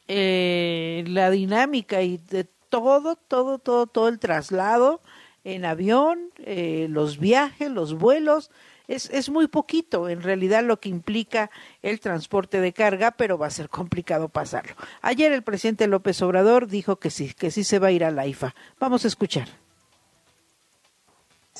eh, 0.08 1.03
la 1.08 1.29
dinámica 1.29 2.01
y 2.01 2.17
de 2.17 2.45
todo 2.69 3.15
todo 3.15 3.60
todo 3.60 3.88
todo 3.88 4.08
el 4.08 4.19
traslado 4.19 5.02
en 5.44 5.65
avión 5.65 6.31
eh, 6.39 6.87
los 6.89 7.17
viajes 7.19 7.71
los 7.71 7.94
vuelos 7.94 8.52
es, 8.87 9.10
es 9.12 9.29
muy 9.29 9.48
poquito 9.48 10.10
en 10.10 10.21
realidad 10.21 10.63
lo 10.63 10.79
que 10.79 10.89
implica 10.89 11.52
el 11.83 12.00
transporte 12.00 12.60
de 12.60 12.73
carga, 12.73 13.12
pero 13.12 13.37
va 13.37 13.46
a 13.46 13.52
ser 13.52 13.69
complicado 13.69 14.29
pasarlo. 14.29 14.73
Ayer 15.04 15.31
el 15.31 15.44
presidente 15.44 15.85
López 15.85 16.19
Obrador 16.23 16.65
dijo 16.65 16.96
que 16.96 17.12
sí, 17.12 17.35
que 17.35 17.52
sí 17.52 17.63
se 17.63 17.77
va 17.77 17.89
a 17.89 17.91
ir 17.91 18.04
a 18.04 18.10
la 18.10 18.25
IFA. 18.25 18.56
Vamos 18.79 19.06
a 19.06 19.08
escuchar. 19.08 19.48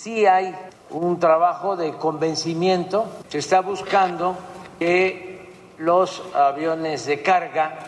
Sí 0.01 0.25
hay 0.25 0.55
un 0.91 1.19
trabajo 1.19 1.75
de 1.75 1.91
convencimiento, 1.91 3.05
se 3.27 3.39
está 3.39 3.59
buscando 3.59 4.37
que 4.79 5.51
los 5.77 6.23
aviones 6.33 7.05
de 7.05 7.21
carga 7.21 7.79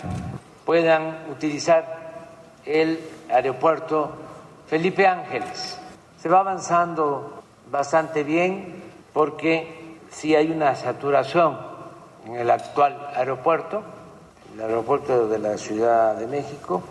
puedan 0.66 1.28
utilizar 1.32 1.86
el 2.66 3.00
aeropuerto 3.30 4.12
Felipe 4.68 5.08
Ángeles. 5.08 5.80
Se 6.22 6.28
va 6.28 6.42
avanzando 6.42 7.44
bastante 7.72 8.26
bien 8.26 8.84
porque 9.14 9.98
sí 10.12 10.36
hay 10.36 10.52
una 10.52 10.76
saturación 10.76 11.58
en 12.26 12.36
el 12.36 12.52
actual 12.52 13.08
aeropuerto, 13.16 13.84
el 14.54 14.60
aeropuerto 14.60 15.30
de 15.30 15.40
la 15.40 15.58
Ciudad 15.58 16.16
de 16.16 16.28
México, 16.28 16.84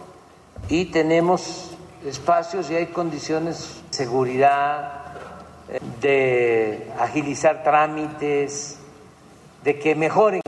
y 0.70 0.86
tenemos 0.86 1.76
espacios 2.06 2.70
y 2.70 2.76
hay 2.76 2.86
condiciones 2.86 3.82
de 3.90 3.94
seguridad, 3.94 4.99
de 6.00 6.90
agilizar 6.98 7.62
trámites, 7.62 8.78
de 9.62 9.78
que 9.78 9.94
mejoren 9.94 10.42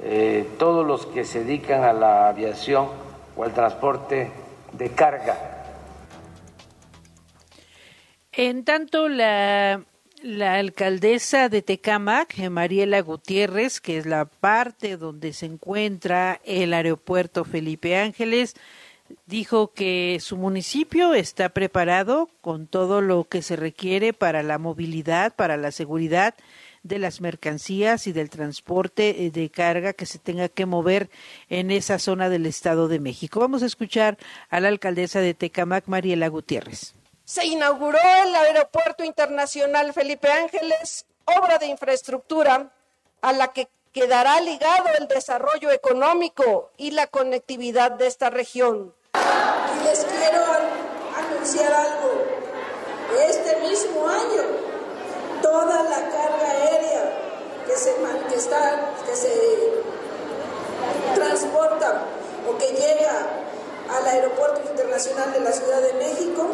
eh, 0.00 0.46
todos 0.58 0.86
los 0.86 1.06
que 1.06 1.24
se 1.24 1.44
dedican 1.44 1.82
a 1.82 1.92
la 1.92 2.28
aviación 2.28 2.88
o 3.36 3.44
al 3.44 3.52
transporte 3.52 4.30
de 4.72 4.90
carga. 4.90 5.36
En 8.32 8.64
tanto, 8.64 9.08
la, 9.08 9.82
la 10.22 10.54
alcaldesa 10.54 11.48
de 11.48 11.62
Tecamac, 11.62 12.38
Mariela 12.48 13.00
Gutiérrez, 13.00 13.80
que 13.80 13.98
es 13.98 14.06
la 14.06 14.26
parte 14.26 14.96
donde 14.96 15.32
se 15.32 15.46
encuentra 15.46 16.40
el 16.44 16.74
aeropuerto 16.74 17.44
Felipe 17.44 17.96
Ángeles, 17.96 18.54
dijo 19.26 19.72
que 19.72 20.18
su 20.20 20.36
municipio 20.36 21.14
está 21.14 21.48
preparado 21.50 22.28
con 22.40 22.66
todo 22.66 23.00
lo 23.00 23.24
que 23.24 23.42
se 23.42 23.56
requiere 23.56 24.12
para 24.12 24.42
la 24.42 24.58
movilidad, 24.58 25.34
para 25.34 25.56
la 25.56 25.70
seguridad 25.72 26.34
de 26.82 26.98
las 26.98 27.20
mercancías 27.20 28.06
y 28.06 28.12
del 28.12 28.30
transporte 28.30 29.26
eh, 29.26 29.30
de 29.30 29.50
carga 29.50 29.92
que 29.92 30.06
se 30.06 30.18
tenga 30.18 30.48
que 30.48 30.66
mover 30.66 31.10
en 31.48 31.70
esa 31.70 31.98
zona 31.98 32.28
del 32.28 32.46
Estado 32.46 32.88
de 32.88 33.00
México. 33.00 33.40
Vamos 33.40 33.62
a 33.62 33.66
escuchar 33.66 34.16
a 34.48 34.60
la 34.60 34.68
alcaldesa 34.68 35.20
de 35.20 35.34
Tecamac, 35.34 35.86
Mariela 35.86 36.28
Gutiérrez. 36.28 36.94
Se 37.24 37.44
inauguró 37.44 37.98
el 38.24 38.34
Aeropuerto 38.34 39.04
Internacional 39.04 39.92
Felipe 39.92 40.28
Ángeles, 40.30 41.04
obra 41.26 41.58
de 41.58 41.66
infraestructura 41.66 42.72
a 43.20 43.32
la 43.32 43.48
que 43.52 43.68
quedará 43.92 44.40
ligado 44.40 44.84
el 44.98 45.08
desarrollo 45.08 45.70
económico 45.70 46.70
y 46.76 46.92
la 46.92 47.06
conectividad 47.06 47.90
de 47.92 48.06
esta 48.06 48.30
región. 48.30 48.94
Y 49.76 49.84
les 49.84 50.04
quiero 50.04 50.44
anunciar 51.16 51.72
algo. 51.72 52.24
Este 53.28 53.56
mismo 53.60 54.06
año, 54.08 54.42
toda 55.42 55.82
la 55.82 55.96
carga 56.10 56.50
aérea 56.50 57.12
que 57.66 57.76
se, 57.76 57.94
que 58.28 58.34
está, 58.34 58.92
que 59.06 59.16
se 59.16 59.32
transporta 61.14 62.02
o 62.48 62.56
que 62.58 62.66
llega 62.68 63.26
al 63.96 64.06
Aeropuerto 64.06 64.60
Internacional 64.70 65.32
de 65.32 65.40
la 65.40 65.52
Ciudad 65.52 65.80
de 65.80 65.92
México, 65.94 66.46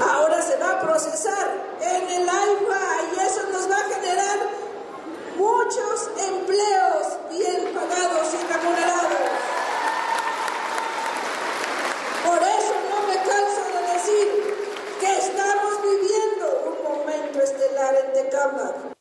ahora 0.00 0.42
se 0.42 0.56
va 0.56 0.72
a 0.72 0.80
procesar 0.80 1.50
en 1.80 2.10
el 2.10 2.28
AIFA 2.28 2.80
y 3.14 3.20
eso 3.20 3.42
nos 3.52 3.70
va 3.70 3.76
a 3.76 3.94
generar 3.94 4.38
muchos 5.36 6.10
empleos 6.28 7.06
bien 7.30 7.74
pagados 7.74 8.28
y 8.34 8.52
remunerados. 8.52 9.65
Por 12.26 12.42
eso 12.42 12.74
no 12.90 13.06
me 13.06 13.14
canso 13.14 13.62
de 13.72 13.80
decir 13.94 14.26
que 15.00 15.10
estamos 15.18 15.72
viviendo 15.80 16.46
un 16.70 16.82
momento 16.82 17.40
estelar 17.40 17.94
en 18.04 18.12
Tecámac. 18.12 18.96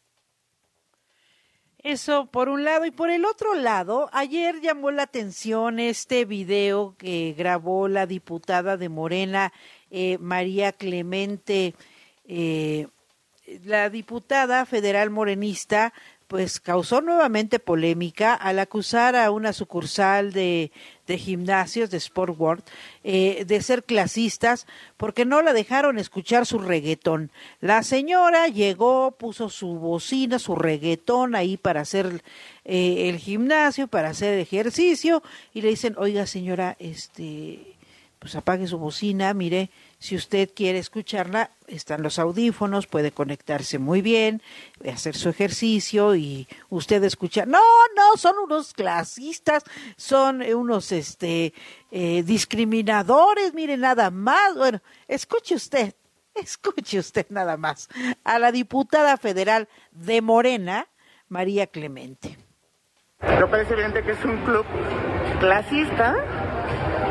Eso 1.79 2.27
por 2.27 2.49
un 2.49 2.63
lado 2.63 2.85
y 2.85 2.91
por 2.91 3.09
el 3.09 3.25
otro 3.25 3.55
lado, 3.55 4.09
ayer 4.11 4.61
llamó 4.61 4.91
la 4.91 5.03
atención 5.03 5.79
este 5.79 6.25
video 6.25 6.95
que 6.97 7.33
grabó 7.37 7.87
la 7.87 8.05
diputada 8.05 8.77
de 8.77 8.89
Morena, 8.89 9.53
eh, 9.91 10.17
María 10.19 10.71
Clemente, 10.71 11.75
eh, 12.27 12.87
la 13.63 13.89
diputada 13.89 14.65
federal 14.65 15.09
morenista 15.09 15.93
pues 16.27 16.59
causó 16.59 17.01
nuevamente 17.01 17.59
polémica 17.59 18.33
al 18.33 18.59
acusar 18.59 19.15
a 19.15 19.29
una 19.29 19.53
sucursal 19.53 20.33
de, 20.33 20.71
de 21.07 21.17
gimnasios 21.17 21.89
de 21.91 21.97
Sport 21.97 22.35
World 22.39 22.63
eh, 23.03 23.45
de 23.45 23.61
ser 23.61 23.83
clasistas 23.83 24.65
porque 24.97 25.25
no 25.25 25.41
la 25.41 25.53
dejaron 25.53 25.99
escuchar 25.99 26.45
su 26.45 26.59
reggaetón. 26.59 27.31
La 27.61 27.83
señora 27.83 28.47
llegó, 28.47 29.11
puso 29.11 29.49
su 29.49 29.75
bocina, 29.75 30.39
su 30.39 30.55
reggaetón 30.55 31.35
ahí 31.35 31.57
para 31.57 31.81
hacer 31.81 32.23
eh, 32.63 33.09
el 33.09 33.17
gimnasio, 33.17 33.87
para 33.87 34.09
hacer 34.09 34.39
ejercicio 34.39 35.21
y 35.53 35.61
le 35.61 35.69
dicen, 35.69 35.95
oiga 35.97 36.25
señora, 36.25 36.75
este, 36.79 37.74
pues 38.25 38.33
apague 38.33 38.65
su 38.65 38.79
bocina, 38.79 39.35
mire, 39.35 39.69
si 39.99 40.15
usted 40.15 40.49
quiere 40.51 40.79
escucharla, 40.79 41.51
están 41.67 42.01
los 42.01 42.17
audífonos, 42.17 42.87
puede 42.87 43.11
conectarse 43.11 43.77
muy 43.77 44.01
bien, 44.01 44.41
hacer 44.91 45.15
su 45.15 45.29
ejercicio 45.29 46.15
y 46.15 46.47
usted 46.69 47.03
escucha. 47.03 47.45
No, 47.45 47.61
no, 47.95 48.17
son 48.17 48.33
unos 48.43 48.73
clasistas, 48.73 49.63
son 49.95 50.41
unos 50.41 50.91
este 50.91 51.53
eh, 51.91 52.23
discriminadores, 52.23 53.53
mire 53.53 53.77
nada 53.77 54.09
más. 54.09 54.55
Bueno, 54.55 54.81
escuche 55.07 55.53
usted, 55.53 55.93
escuche 56.33 56.97
usted 56.97 57.27
nada 57.29 57.57
más 57.57 57.89
a 58.23 58.39
la 58.39 58.51
diputada 58.51 59.17
federal 59.17 59.69
de 59.91 60.23
Morena, 60.23 60.87
María 61.29 61.67
Clemente. 61.67 62.44
Pero 63.27 63.49
parece 63.49 63.73
evidente 63.73 64.03
que 64.03 64.11
es 64.11 64.25
un 64.25 64.37
club 64.37 64.65
clasista 65.39 66.15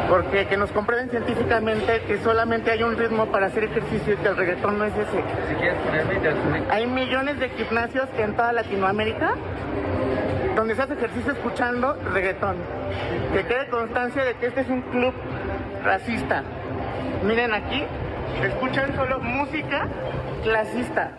porque 0.08 0.46
que 0.46 0.56
nos 0.56 0.70
comprueben 0.70 1.10
científicamente 1.10 2.02
que 2.06 2.18
solamente 2.18 2.70
hay 2.70 2.82
un 2.82 2.96
ritmo 2.96 3.26
para 3.26 3.46
hacer 3.46 3.64
ejercicio 3.64 4.14
y 4.14 4.16
que 4.16 4.28
el 4.28 4.36
reggaetón 4.36 4.78
no 4.78 4.84
es 4.84 4.92
ese. 4.94 5.24
Hay 6.70 6.86
millones 6.86 7.38
de 7.40 7.48
gimnasios 7.50 8.08
en 8.18 8.36
toda 8.36 8.52
Latinoamérica 8.52 9.34
donde 10.54 10.76
se 10.76 10.82
hace 10.82 10.94
ejercicio 10.94 11.32
escuchando 11.32 11.94
reggaetón. 12.12 12.56
Que 13.32 13.44
quede 13.46 13.68
constancia 13.68 14.24
de 14.24 14.34
que 14.34 14.46
este 14.46 14.60
es 14.60 14.68
un 14.68 14.82
club 14.82 15.12
racista. 15.82 16.44
Miren 17.24 17.54
aquí, 17.54 17.84
escuchan 18.42 18.94
solo 18.94 19.18
música 19.20 19.88
clasista. 20.42 21.18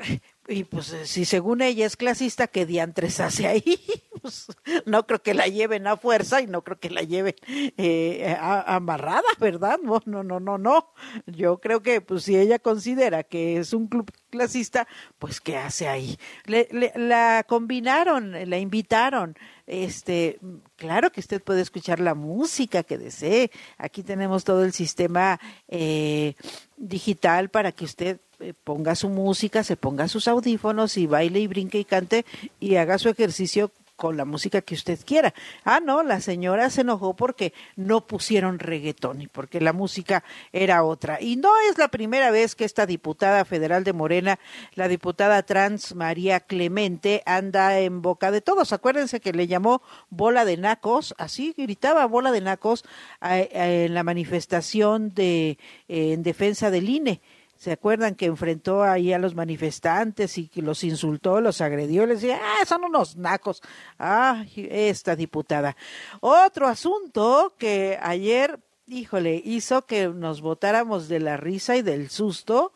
Y 0.48 0.64
pues 0.64 0.94
si 1.04 1.24
según 1.24 1.62
ella 1.62 1.86
es 1.86 1.96
clasista, 1.96 2.48
¿qué 2.48 2.66
diantres 2.66 3.20
hace 3.20 3.46
ahí? 3.46 3.78
Pues, 4.22 4.46
no 4.86 5.04
creo 5.04 5.20
que 5.20 5.34
la 5.34 5.48
lleven 5.48 5.88
a 5.88 5.96
fuerza 5.96 6.40
y 6.40 6.46
no 6.46 6.62
creo 6.62 6.78
que 6.78 6.90
la 6.90 7.02
lleven 7.02 7.34
eh, 7.48 8.36
amarrada, 8.38 9.26
¿verdad? 9.40 9.80
No, 9.82 10.00
no, 10.04 10.22
no, 10.22 10.38
no, 10.38 10.58
no. 10.58 10.92
Yo 11.26 11.58
creo 11.58 11.82
que 11.82 12.00
pues 12.00 12.22
si 12.22 12.38
ella 12.38 12.60
considera 12.60 13.24
que 13.24 13.56
es 13.56 13.72
un 13.72 13.88
club 13.88 14.12
clasista, 14.30 14.86
pues 15.18 15.40
¿qué 15.40 15.56
hace 15.56 15.88
ahí? 15.88 16.16
Le, 16.44 16.68
la 16.94 17.44
combinaron, 17.48 18.48
la 18.48 18.58
invitaron. 18.58 19.36
Este, 19.66 20.38
claro 20.76 21.10
que 21.10 21.20
usted 21.20 21.42
puede 21.42 21.60
escuchar 21.60 21.98
la 21.98 22.14
música 22.14 22.84
que 22.84 22.98
desee. 22.98 23.50
Aquí 23.76 24.04
tenemos 24.04 24.44
todo 24.44 24.64
el 24.64 24.72
sistema 24.72 25.40
eh, 25.66 26.34
digital 26.76 27.48
para 27.48 27.72
que 27.72 27.84
usted 27.84 28.20
eh, 28.20 28.31
ponga 28.64 28.94
su 28.94 29.08
música, 29.08 29.64
se 29.64 29.76
ponga 29.76 30.08
sus 30.08 30.28
audífonos 30.28 30.96
y 30.96 31.06
baile 31.06 31.40
y 31.40 31.46
brinque 31.46 31.78
y 31.78 31.84
cante 31.84 32.24
y 32.60 32.76
haga 32.76 32.98
su 32.98 33.08
ejercicio 33.08 33.70
con 34.02 34.16
la 34.16 34.24
música 34.24 34.62
que 34.62 34.74
usted 34.74 34.98
quiera. 35.04 35.32
Ah, 35.64 35.78
no, 35.78 36.02
la 36.02 36.20
señora 36.20 36.70
se 36.70 36.80
enojó 36.80 37.14
porque 37.14 37.52
no 37.76 38.06
pusieron 38.06 38.58
reggaetón 38.58 39.20
y 39.20 39.28
porque 39.28 39.60
la 39.60 39.72
música 39.72 40.24
era 40.52 40.82
otra. 40.82 41.20
Y 41.20 41.36
no 41.36 41.50
es 41.70 41.78
la 41.78 41.86
primera 41.86 42.32
vez 42.32 42.56
que 42.56 42.64
esta 42.64 42.84
diputada 42.84 43.44
federal 43.44 43.84
de 43.84 43.92
Morena, 43.92 44.40
la 44.74 44.88
diputada 44.88 45.44
trans 45.44 45.94
María 45.94 46.40
Clemente, 46.40 47.22
anda 47.26 47.78
en 47.78 48.02
boca 48.02 48.32
de 48.32 48.40
todos. 48.40 48.72
Acuérdense 48.72 49.20
que 49.20 49.32
le 49.32 49.46
llamó 49.46 49.82
bola 50.10 50.44
de 50.44 50.56
nacos, 50.56 51.14
así 51.16 51.54
gritaba 51.56 52.04
bola 52.06 52.32
de 52.32 52.40
nacos 52.40 52.84
en 53.20 53.94
la 53.94 54.02
manifestación 54.02 55.14
de 55.14 55.58
en 55.86 56.24
defensa 56.24 56.72
del 56.72 56.88
INE 56.88 57.20
¿Se 57.62 57.70
acuerdan 57.70 58.16
que 58.16 58.26
enfrentó 58.26 58.82
ahí 58.82 59.12
a 59.12 59.20
los 59.20 59.36
manifestantes 59.36 60.36
y 60.36 60.48
que 60.48 60.62
los 60.62 60.82
insultó, 60.82 61.40
los 61.40 61.60
agredió? 61.60 62.06
Les 62.06 62.20
decía, 62.20 62.40
ah, 62.42 62.66
son 62.66 62.82
unos 62.82 63.16
nacos. 63.16 63.62
Ah, 64.00 64.44
esta 64.56 65.14
diputada. 65.14 65.76
Otro 66.18 66.66
asunto 66.66 67.54
que 67.56 68.00
ayer, 68.02 68.58
híjole, 68.88 69.40
hizo 69.44 69.86
que 69.86 70.08
nos 70.08 70.40
botáramos 70.40 71.06
de 71.06 71.20
la 71.20 71.36
risa 71.36 71.76
y 71.76 71.82
del 71.82 72.10
susto, 72.10 72.72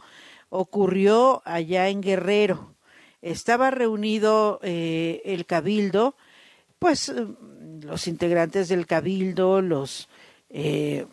ocurrió 0.51 1.43
allá 1.45 1.89
en 1.89 2.01
Guerrero. 2.01 2.77
Estaba 3.23 3.73
reunido 3.73 4.61
eh, 4.63 5.21
el 5.25 5.47
cabildo, 5.47 6.15
pues 6.79 7.13
los 7.81 8.07
integrantes 8.07 8.69
del 8.69 8.87
cabildo, 8.87 9.63
los... 9.63 10.09
Eh, 10.49 11.07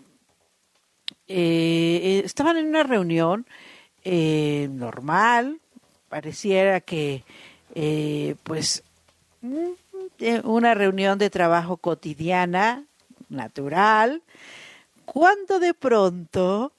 eh, 1.27 2.21
estaban 2.25 2.57
en 2.57 2.67
una 2.67 2.83
reunión 2.83 3.45
eh, 4.03 4.67
normal, 4.71 5.59
pareciera 6.09 6.81
que 6.81 7.23
eh, 7.75 8.35
pues 8.43 8.83
mm, 9.41 9.71
una 10.43 10.73
reunión 10.73 11.17
de 11.17 11.29
trabajo 11.29 11.77
cotidiana, 11.77 12.85
natural, 13.29 14.21
cuando 15.05 15.59
de 15.59 15.73
pronto 15.73 16.71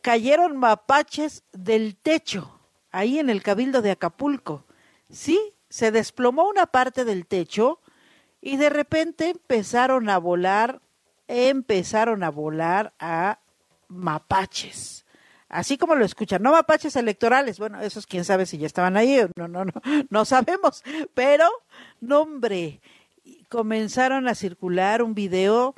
cayeron 0.00 0.56
mapaches 0.56 1.42
del 1.52 1.96
techo, 1.96 2.58
ahí 2.92 3.18
en 3.18 3.30
el 3.30 3.42
Cabildo 3.42 3.82
de 3.82 3.90
Acapulco. 3.90 4.64
Sí, 5.10 5.40
se 5.68 5.90
desplomó 5.90 6.48
una 6.48 6.66
parte 6.66 7.04
del 7.04 7.26
techo 7.26 7.80
y 8.40 8.56
de 8.56 8.70
repente 8.70 9.30
empezaron 9.30 10.08
a 10.08 10.18
volar, 10.18 10.80
empezaron 11.28 12.22
a 12.22 12.30
volar 12.30 12.92
a 12.98 13.38
mapaches. 13.88 15.04
Así 15.48 15.78
como 15.78 15.94
lo 15.94 16.04
escuchan, 16.04 16.42
no 16.42 16.52
mapaches 16.52 16.96
electorales, 16.96 17.58
bueno, 17.58 17.80
esos 17.80 18.06
quién 18.06 18.24
sabe 18.24 18.44
si 18.46 18.58
ya 18.58 18.66
estaban 18.66 18.96
ahí, 18.96 19.20
no, 19.36 19.46
no, 19.46 19.64
no, 19.64 19.72
no 20.10 20.24
sabemos, 20.24 20.82
pero, 21.14 21.48
nombre, 22.00 22.80
comenzaron 23.48 24.26
a 24.26 24.34
circular 24.34 25.02
un 25.02 25.14
video 25.14 25.74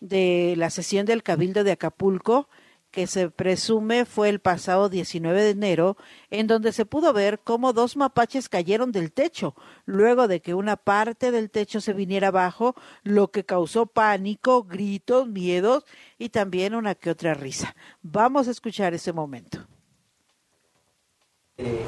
de 0.00 0.54
la 0.56 0.70
sesión 0.70 1.06
del 1.06 1.22
Cabildo 1.22 1.62
de 1.62 1.72
Acapulco, 1.72 2.48
que 2.90 3.06
se 3.06 3.30
presume 3.30 4.04
fue 4.04 4.28
el 4.28 4.40
pasado 4.40 4.88
19 4.88 5.42
de 5.42 5.50
enero, 5.50 5.96
en 6.30 6.46
donde 6.46 6.72
se 6.72 6.86
pudo 6.86 7.12
ver 7.12 7.40
cómo 7.40 7.72
dos 7.72 7.96
mapaches 7.96 8.48
cayeron 8.48 8.92
del 8.92 9.12
techo, 9.12 9.54
luego 9.84 10.28
de 10.28 10.40
que 10.40 10.54
una 10.54 10.76
parte 10.76 11.30
del 11.30 11.50
techo 11.50 11.80
se 11.80 11.92
viniera 11.92 12.28
abajo, 12.28 12.74
lo 13.02 13.30
que 13.30 13.44
causó 13.44 13.86
pánico, 13.86 14.64
gritos, 14.64 15.28
miedos 15.28 15.84
y 16.18 16.30
también 16.30 16.74
una 16.74 16.94
que 16.94 17.10
otra 17.10 17.34
risa. 17.34 17.74
Vamos 18.02 18.48
a 18.48 18.50
escuchar 18.50 18.94
ese 18.94 19.12
momento. 19.12 19.66
Eh, 21.56 21.84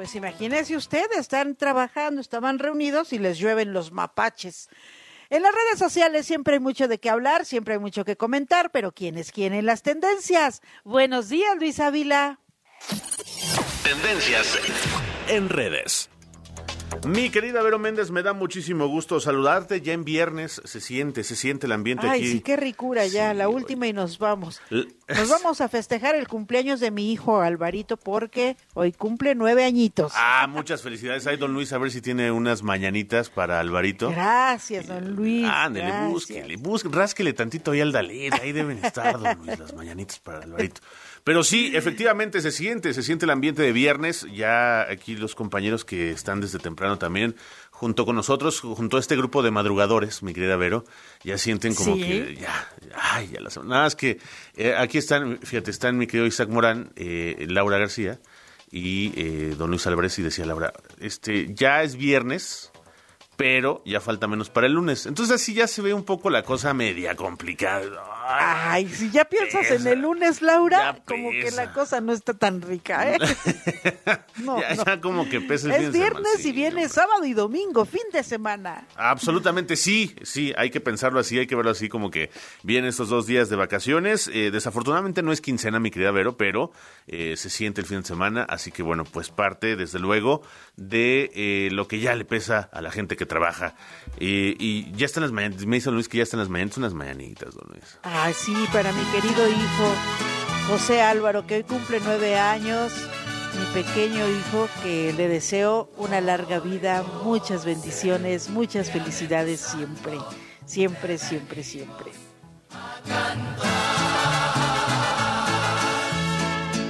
Pues 0.00 0.14
imagínese 0.14 0.78
usted, 0.78 1.12
están 1.18 1.56
trabajando, 1.56 2.22
estaban 2.22 2.58
reunidos 2.58 3.12
y 3.12 3.18
les 3.18 3.36
llueven 3.36 3.74
los 3.74 3.92
mapaches. 3.92 4.70
En 5.28 5.42
las 5.42 5.52
redes 5.52 5.78
sociales 5.78 6.24
siempre 6.24 6.54
hay 6.54 6.58
mucho 6.58 6.88
de 6.88 6.98
qué 6.98 7.10
hablar, 7.10 7.44
siempre 7.44 7.74
hay 7.74 7.80
mucho 7.80 8.02
que 8.02 8.16
comentar, 8.16 8.70
pero 8.70 8.92
¿quién 8.92 9.18
es 9.18 9.30
quién 9.30 9.66
las 9.66 9.82
tendencias? 9.82 10.62
Buenos 10.84 11.28
días, 11.28 11.54
Luis 11.58 11.80
Ávila. 11.80 12.38
Tendencias 13.84 14.58
en 15.28 15.50
redes. 15.50 16.09
Mi 17.06 17.30
querida 17.30 17.62
Vero 17.62 17.78
Méndez, 17.78 18.10
me 18.10 18.22
da 18.22 18.32
muchísimo 18.32 18.86
gusto 18.86 19.20
saludarte. 19.20 19.80
Ya 19.80 19.92
en 19.92 20.04
viernes 20.04 20.60
se 20.64 20.80
siente, 20.80 21.24
se 21.24 21.36
siente 21.36 21.66
el 21.66 21.72
ambiente 21.72 22.06
Ay, 22.08 22.20
aquí. 22.20 22.32
sí, 22.32 22.40
qué 22.40 22.56
ricura 22.56 23.06
ya, 23.06 23.32
la 23.34 23.48
última 23.48 23.86
y 23.86 23.92
nos 23.92 24.18
vamos. 24.18 24.60
Nos 24.70 25.28
vamos 25.28 25.60
a 25.60 25.68
festejar 25.68 26.14
el 26.14 26.28
cumpleaños 26.28 26.78
de 26.80 26.90
mi 26.90 27.12
hijo 27.12 27.40
Alvarito 27.40 27.96
porque 27.96 28.56
hoy 28.74 28.92
cumple 28.92 29.34
nueve 29.34 29.64
añitos. 29.64 30.12
Ah, 30.14 30.46
muchas 30.48 30.82
felicidades. 30.82 31.26
Ahí, 31.26 31.36
don 31.36 31.52
Luis, 31.52 31.72
a 31.72 31.78
ver 31.78 31.90
si 31.90 32.00
tiene 32.00 32.30
unas 32.30 32.62
mañanitas 32.62 33.30
para 33.30 33.60
Alvarito. 33.60 34.10
Gracias, 34.10 34.86
don 34.86 35.14
Luis. 35.16 35.46
Ándele, 35.48 36.08
búsquele, 36.08 36.56
búsquele, 36.56 36.94
rásquele 36.96 37.32
tantito 37.32 37.70
ahí 37.72 37.80
al 37.80 37.92
Dalet. 37.92 38.34
Ahí 38.34 38.52
deben 38.52 38.84
estar, 38.84 39.18
don 39.18 39.38
Luis, 39.38 39.58
las 39.58 39.74
mañanitas 39.74 40.18
para 40.18 40.40
Alvarito. 40.40 40.80
Pero 41.24 41.44
sí, 41.44 41.72
efectivamente 41.74 42.40
se 42.40 42.50
siente, 42.50 42.94
se 42.94 43.02
siente 43.02 43.26
el 43.26 43.30
ambiente 43.30 43.62
de 43.62 43.72
viernes. 43.72 44.26
Ya 44.32 44.82
aquí 44.82 45.16
los 45.16 45.34
compañeros 45.34 45.84
que 45.84 46.10
están 46.10 46.40
desde 46.40 46.58
temprano 46.58 46.98
también, 46.98 47.36
junto 47.70 48.06
con 48.06 48.16
nosotros, 48.16 48.60
junto 48.60 48.96
a 48.96 49.00
este 49.00 49.16
grupo 49.16 49.42
de 49.42 49.50
madrugadores, 49.50 50.22
mi 50.22 50.32
querida 50.32 50.56
Vero, 50.56 50.84
ya 51.22 51.38
sienten 51.38 51.74
como 51.74 51.96
que 51.96 52.36
ya, 52.40 52.68
ay, 52.94 53.30
ya 53.32 53.40
las 53.40 53.56
Nada 53.56 53.84
más 53.84 53.96
que 53.96 54.18
eh, 54.56 54.74
aquí 54.76 54.98
están, 54.98 55.38
fíjate, 55.38 55.70
están 55.70 55.98
mi 55.98 56.06
querido 56.06 56.26
Isaac 56.26 56.48
Morán, 56.48 56.92
eh, 56.96 57.46
Laura 57.48 57.78
García 57.78 58.18
y 58.70 59.12
eh, 59.16 59.54
don 59.56 59.70
Luis 59.70 59.86
Álvarez 59.86 60.18
y 60.18 60.22
decía 60.22 60.46
Laura, 60.46 60.72
este, 61.00 61.54
ya 61.54 61.82
es 61.82 61.96
viernes, 61.96 62.70
pero 63.36 63.82
ya 63.86 64.00
falta 64.00 64.26
menos 64.26 64.50
para 64.50 64.66
el 64.66 64.74
lunes. 64.74 65.06
Entonces 65.06 65.34
así 65.34 65.54
ya 65.54 65.66
se 65.66 65.80
ve 65.80 65.94
un 65.94 66.04
poco 66.04 66.28
la 66.28 66.42
cosa 66.42 66.74
media 66.74 67.16
complicada. 67.16 68.19
Ay, 68.38 68.88
si 68.88 69.10
ya 69.10 69.24
piensas 69.24 69.70
en 69.70 69.86
el 69.86 70.00
lunes, 70.00 70.42
Laura, 70.42 71.00
como 71.04 71.30
que 71.30 71.50
la 71.50 71.72
cosa 71.72 72.00
no 72.00 72.12
está 72.12 72.34
tan 72.34 72.62
rica, 72.62 73.12
¿eh? 73.12 73.18
no, 74.36 74.60
ya, 74.60 74.74
ya, 74.74 75.00
como 75.00 75.28
que 75.28 75.40
pesa 75.40 75.74
el 75.74 75.84
Es 75.84 75.92
viernes 75.92 76.44
y 76.44 76.52
viene 76.52 76.88
sábado 76.88 77.24
y 77.24 77.34
domingo, 77.34 77.84
fin 77.84 78.02
de 78.12 78.22
semana. 78.22 78.86
Absolutamente 78.96 79.76
sí, 79.76 80.14
sí, 80.22 80.52
hay 80.56 80.70
que 80.70 80.80
pensarlo 80.80 81.20
así, 81.20 81.38
hay 81.38 81.46
que 81.46 81.56
verlo 81.56 81.70
así 81.70 81.88
como 81.88 82.10
que 82.10 82.30
vienen 82.62 82.88
estos 82.88 83.08
dos 83.08 83.26
días 83.26 83.48
de 83.48 83.56
vacaciones. 83.56 84.30
Eh, 84.32 84.50
desafortunadamente 84.50 85.22
no 85.22 85.32
es 85.32 85.40
quincena, 85.40 85.80
mi 85.80 85.90
querida 85.90 86.10
Vero, 86.10 86.36
pero 86.36 86.72
eh, 87.06 87.36
se 87.36 87.50
siente 87.50 87.80
el 87.80 87.86
fin 87.86 88.00
de 88.00 88.06
semana, 88.06 88.44
así 88.48 88.70
que 88.70 88.82
bueno, 88.82 89.04
pues 89.04 89.30
parte 89.30 89.76
desde 89.76 89.98
luego 89.98 90.42
de 90.76 91.30
eh, 91.34 91.68
lo 91.72 91.88
que 91.88 92.00
ya 92.00 92.14
le 92.14 92.24
pesa 92.24 92.68
a 92.72 92.80
la 92.80 92.90
gente 92.90 93.16
que 93.16 93.26
trabaja. 93.26 93.74
y 94.18 94.90
ya 94.92 95.06
están 95.06 95.22
las 95.22 95.32
mañanitas, 95.32 95.66
me 95.66 95.76
dice 95.76 95.90
Luis 95.90 96.08
que 96.08 96.18
ya 96.18 96.22
están 96.22 96.40
las 96.40 96.48
mañanitas, 96.48 96.78
unas 96.78 96.94
mañanitas, 96.94 97.54
don 97.54 97.68
Luis. 97.70 97.98
Ay, 98.02 98.19
sí, 98.34 98.54
para 98.72 98.92
mi 98.92 99.02
querido 99.04 99.48
hijo 99.48 99.94
José 100.68 101.00
Álvaro, 101.02 101.46
que 101.46 101.56
hoy 101.56 101.62
cumple 101.64 102.00
nueve 102.04 102.38
años, 102.38 102.92
mi 103.58 103.82
pequeño 103.82 104.28
hijo, 104.28 104.68
que 104.82 105.12
le 105.12 105.26
deseo 105.26 105.90
una 105.96 106.20
larga 106.20 106.60
vida, 106.60 107.02
muchas 107.24 107.64
bendiciones, 107.64 108.50
muchas 108.50 108.90
felicidades 108.90 109.60
siempre, 109.60 110.18
siempre, 110.66 111.18
siempre, 111.18 111.64
siempre. 111.64 112.10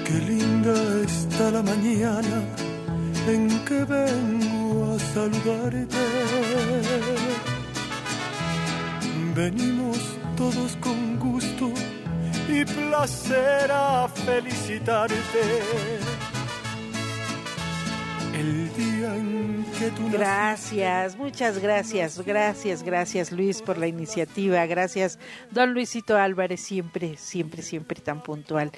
Qué 0.04 0.12
linda 0.12 0.74
está 1.04 1.50
la 1.50 1.62
mañana 1.62 2.42
en 3.28 3.64
que 3.64 3.84
vengo 3.84 4.94
a 4.94 4.98
saludarte. 4.98 5.96
Venimos 9.34 10.19
todos 10.40 10.74
con 10.76 11.18
gusto 11.18 11.70
y 12.48 12.64
placer 12.64 13.70
a 13.70 14.08
felicitarte. 14.08 15.42
Gracias, 20.10 21.16
muchas 21.16 21.58
gracias, 21.58 22.24
gracias, 22.24 22.82
gracias 22.82 23.32
Luis 23.32 23.60
por 23.60 23.76
la 23.76 23.86
iniciativa, 23.86 24.64
gracias 24.64 25.18
don 25.50 25.74
Luisito 25.74 26.16
Álvarez, 26.16 26.62
siempre, 26.62 27.18
siempre, 27.18 27.60
siempre 27.60 28.00
tan 28.00 28.22
puntual 28.22 28.72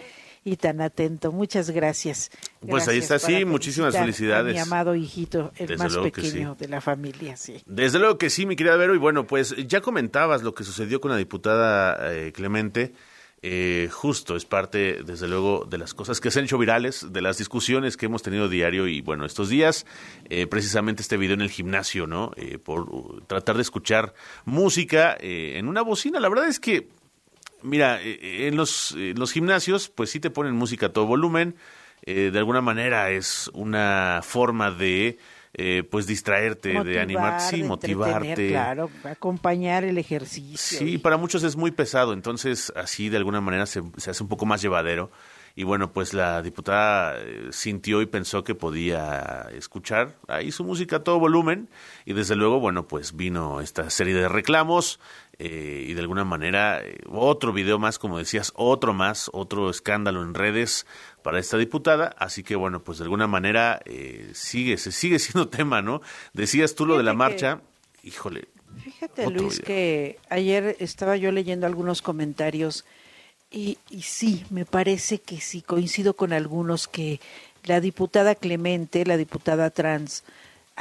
y 0.45 0.57
tan 0.57 0.81
atento. 0.81 1.33
Muchas 1.33 1.71
gracias. 1.71 2.31
Pues 2.67 2.89
ahí 2.89 2.99
está, 2.99 3.19
sí, 3.19 3.45
muchísimas 3.45 3.97
felicidades. 3.97 4.55
mi 4.55 4.61
amado 4.61 4.95
hijito, 4.95 5.53
el 5.57 5.77
más 5.77 5.97
pequeño 5.97 6.57
de 6.59 6.69
la 6.69 6.81
familia, 6.81 7.37
sí. 7.37 7.63
Desde 7.67 7.99
luego 7.99 8.19
que 8.19 8.31
sí, 8.31 8.47
mi 8.47 8.57
querida 8.57 8.77
Vero. 8.77 8.95
Y 8.95 8.99
bueno, 8.99 9.27
pues 9.27 9.55
ya 9.67 9.81
comentabas 9.81 10.43
lo 10.43 10.55
que 10.55 10.65
sucedió 10.65 11.01
con 11.01 11.11
la 11.11 11.17
diputada 11.17 12.13
eh, 12.13 12.33
Clemente. 12.33 12.93
Eh, 13.45 13.89
justo 13.91 14.37
es 14.37 14.45
parte, 14.45 15.03
desde 15.05 15.27
luego, 15.27 15.67
de 15.69 15.77
las 15.77 15.95
cosas 15.95 16.21
que 16.21 16.31
se 16.31 16.39
han 16.39 16.45
hecho 16.45 16.59
virales, 16.59 17.13
de 17.13 17.21
las 17.21 17.39
discusiones 17.39 17.97
que 17.97 18.07
hemos 18.07 18.23
tenido 18.23 18.49
diario 18.49 18.87
y 18.87 19.01
bueno, 19.01 19.25
estos 19.25 19.49
días, 19.49 19.85
eh, 20.31 20.47
precisamente 20.47 21.03
este 21.03 21.17
video 21.17 21.35
en 21.35 21.41
el 21.41 21.51
gimnasio, 21.51 22.07
¿no? 22.07 22.31
Eh, 22.37 22.59
por 22.59 23.25
tratar 23.27 23.57
de 23.57 23.63
escuchar 23.63 24.15
música 24.45 25.17
eh, 25.19 25.55
en 25.57 25.67
una 25.67 25.83
bocina. 25.83 26.21
La 26.21 26.29
verdad 26.29 26.47
es 26.47 26.61
que 26.61 26.89
Mira, 27.63 28.01
en 28.03 28.57
los, 28.57 28.93
en 28.93 29.19
los 29.19 29.33
gimnasios, 29.33 29.89
pues 29.89 30.11
sí 30.11 30.21
te 30.21 30.31
ponen 30.31 30.55
música 30.55 30.87
a 30.87 30.93
todo 30.93 31.07
volumen. 31.07 31.57
Eh, 32.05 32.31
de 32.33 32.39
alguna 32.39 32.61
manera 32.61 33.11
es 33.11 33.49
una 33.55 34.21
forma 34.25 34.73
de, 34.73 35.19
eh, 35.55 35.85
pues, 35.89 36.09
distraerte, 36.09 36.73
Motivar, 36.73 36.93
de 36.93 37.01
animar, 37.01 37.41
sí, 37.41 37.63
de 37.63 37.69
motivarte. 37.69 38.49
Claro, 38.49 38.91
acompañar 39.05 39.85
el 39.85 39.97
ejercicio. 39.99 40.79
Sí, 40.79 40.99
para 40.99 41.17
muchos 41.17 41.45
es 41.45 41.55
muy 41.55 41.71
pesado, 41.71 42.13
entonces 42.13 42.73
así 42.75 43.09
de 43.09 43.19
alguna 43.19 43.41
manera 43.41 43.67
se, 43.67 43.83
se 43.99 44.11
hace 44.11 44.23
un 44.23 44.29
poco 44.29 44.47
más 44.47 44.61
llevadero. 44.61 45.13
y 45.55 45.65
bueno, 45.65 45.93
pues 45.93 46.15
la 46.15 46.43
diputada 46.43 47.17
eh, 47.19 47.49
sintió 47.51 48.01
y 48.03 48.07
pensó 48.07 48.43
que 48.43 48.55
podía 48.55 49.49
escuchar 49.55 50.17
ahí 50.29 50.51
su 50.51 50.65
música 50.65 50.97
a 50.97 51.05
todo 51.05 51.19
volumen 51.19 51.69
y 52.07 52.15
desde 52.15 52.37
luego, 52.37 52.59
bueno, 52.59 52.89
pues 52.89 53.17
vino 53.17 53.61
esta 53.61 53.91
serie 53.91 54.15
de 54.15 54.29
reclamos 54.29 54.99
eh, 55.39 55.87
y 55.89 55.95
de 55.95 56.01
alguna 56.01 56.25
manera 56.25 56.81
eh, 56.83 56.99
otro 57.09 57.53
video 57.53 57.79
más, 57.79 57.99
como 57.99 58.19
decías, 58.19 58.53
otro 58.55 58.95
más, 58.95 59.31
otro 59.33 59.71
escándalo 59.71 60.23
en 60.23 60.35
redes 60.35 60.87
para 61.23 61.39
esta 61.39 61.59
diputada, 61.59 62.15
así 62.19 62.43
que 62.43 62.57
bueno, 62.57 62.83
pues 62.83 62.99
de 62.99 63.05
alguna 63.05 63.27
manera 63.27 63.81
sigue, 64.33 64.77
se 64.79 64.93
sigue 64.93 65.19
siendo 65.21 65.49
tema, 65.49 65.83
¿no? 65.83 66.03
Decías 66.33 66.75
tú 66.75 66.87
lo 66.87 66.97
de 66.97 67.05
la 67.05 67.15
marcha, 67.15 67.61
híjole. 68.03 68.49
Fíjate 68.83 69.31
Luis 69.31 69.61
que 69.61 70.19
ayer 70.31 70.77
estaba 70.81 71.17
yo 71.17 71.31
leyendo 71.31 71.67
algunos 71.67 72.01
comentarios 72.01 72.85
y, 73.53 73.79
sí, 74.01 74.45
me 74.49 74.65
parece 74.65 75.19
que 75.19 75.41
sí, 75.41 75.61
coincido 75.61 76.15
con 76.15 76.33
algunos 76.33 76.89
que 76.89 77.21
la 77.65 77.81
diputada 77.81 78.35
Clemente, 78.35 79.05
la 79.05 79.19
diputada 79.19 79.69
trans, 79.69 80.25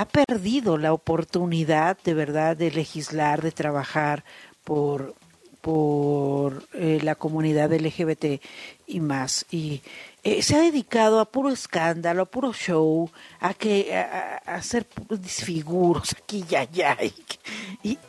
ha 0.02 0.06
perdido 0.08 0.80
la 0.80 0.94
oportunidad 0.94 1.96
de 2.04 2.16
verdad 2.16 2.58
de 2.58 2.72
legislar, 2.72 3.44
de 3.44 3.52
trabajar 3.52 4.24
por, 4.64 5.14
por 5.62 6.64
eh, 6.74 7.00
la 7.04 7.14
comunidad 7.14 7.72
LGBT 7.72 8.42
y 8.88 9.00
más. 9.00 9.46
Y 9.52 9.84
eh, 10.24 10.42
se 10.42 10.56
ha 10.56 10.62
dedicado 10.62 11.20
a 11.20 11.26
puro 11.26 11.50
escándalo, 11.52 12.24
a 12.24 12.26
puro 12.26 12.52
show, 12.52 13.12
a 13.40 13.54
que 13.54 13.96
a, 13.96 14.38
hacer 14.48 14.88
disfiguros 15.20 16.16
aquí 16.20 16.44
y 16.50 16.56
allá. 16.56 16.98
y 17.84 18.00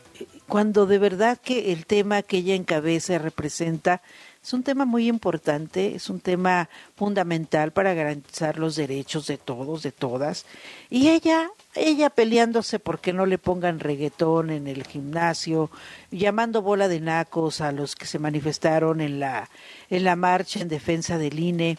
cuando 0.49 0.86
de 0.86 0.99
verdad 0.99 1.38
que 1.43 1.72
el 1.72 1.84
tema 1.84 2.22
que 2.22 2.38
ella 2.38 2.55
encabeza 2.55 3.14
y 3.14 3.18
representa 3.18 4.01
es 4.43 4.53
un 4.53 4.64
tema 4.64 4.84
muy 4.84 5.09
importante, 5.09 5.95
es 5.95 6.11
un 6.11 6.18
tema 6.18 6.68
fundamental 6.97 7.72
para 7.72 7.95
garantizar 7.95 8.59
los 8.59 8.74
derechos 8.74 9.28
de 9.28 9.38
todos, 9.38 9.84
de 9.84 9.93
todas. 9.93 10.47
Y 10.90 11.11
ella, 11.11 11.53
ella 11.74 12.10
peleándose 12.10 12.78
porque 12.78 13.12
no 13.12 13.26
le 13.26 13.38
pongan 13.38 13.80
reggaetón 13.80 14.50
en 14.50 14.66
el 14.66 14.86
gimnasio, 14.86 15.70
llamando 16.10 16.60
bola 16.60 16.88
de 16.88 17.00
nacos 17.00 17.60
a 17.60 17.72
los 17.72 17.94
que 17.94 18.06
se 18.06 18.18
manifestaron 18.18 19.00
en 19.00 19.20
la, 19.20 19.48
en 19.88 20.04
la 20.04 20.16
marcha 20.16 20.60
en 20.60 20.68
defensa 20.68 21.16
del 21.18 21.38
INE. 21.38 21.78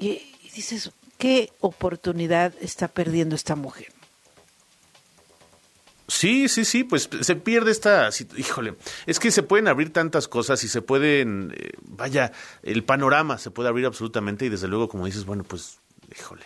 Y, 0.00 0.22
dices, 0.54 0.90
¿qué 1.18 1.52
oportunidad 1.60 2.54
está 2.60 2.88
perdiendo 2.88 3.34
esta 3.34 3.56
mujer? 3.56 3.88
Sí, 6.08 6.48
sí, 6.48 6.64
sí, 6.64 6.84
pues 6.84 7.10
se 7.20 7.36
pierde 7.36 7.72
esta, 7.72 8.08
híjole, 8.36 8.76
es 9.06 9.18
que 9.18 9.32
se 9.32 9.42
pueden 9.42 9.66
abrir 9.66 9.92
tantas 9.92 10.28
cosas 10.28 10.62
y 10.62 10.68
se 10.68 10.80
pueden, 10.80 11.52
eh, 11.56 11.72
vaya, 11.82 12.30
el 12.62 12.84
panorama 12.84 13.38
se 13.38 13.50
puede 13.50 13.68
abrir 13.68 13.86
absolutamente 13.86 14.46
y 14.46 14.48
desde 14.48 14.68
luego 14.68 14.88
como 14.88 15.04
dices, 15.04 15.24
bueno, 15.24 15.42
pues, 15.42 15.80
híjole, 16.16 16.44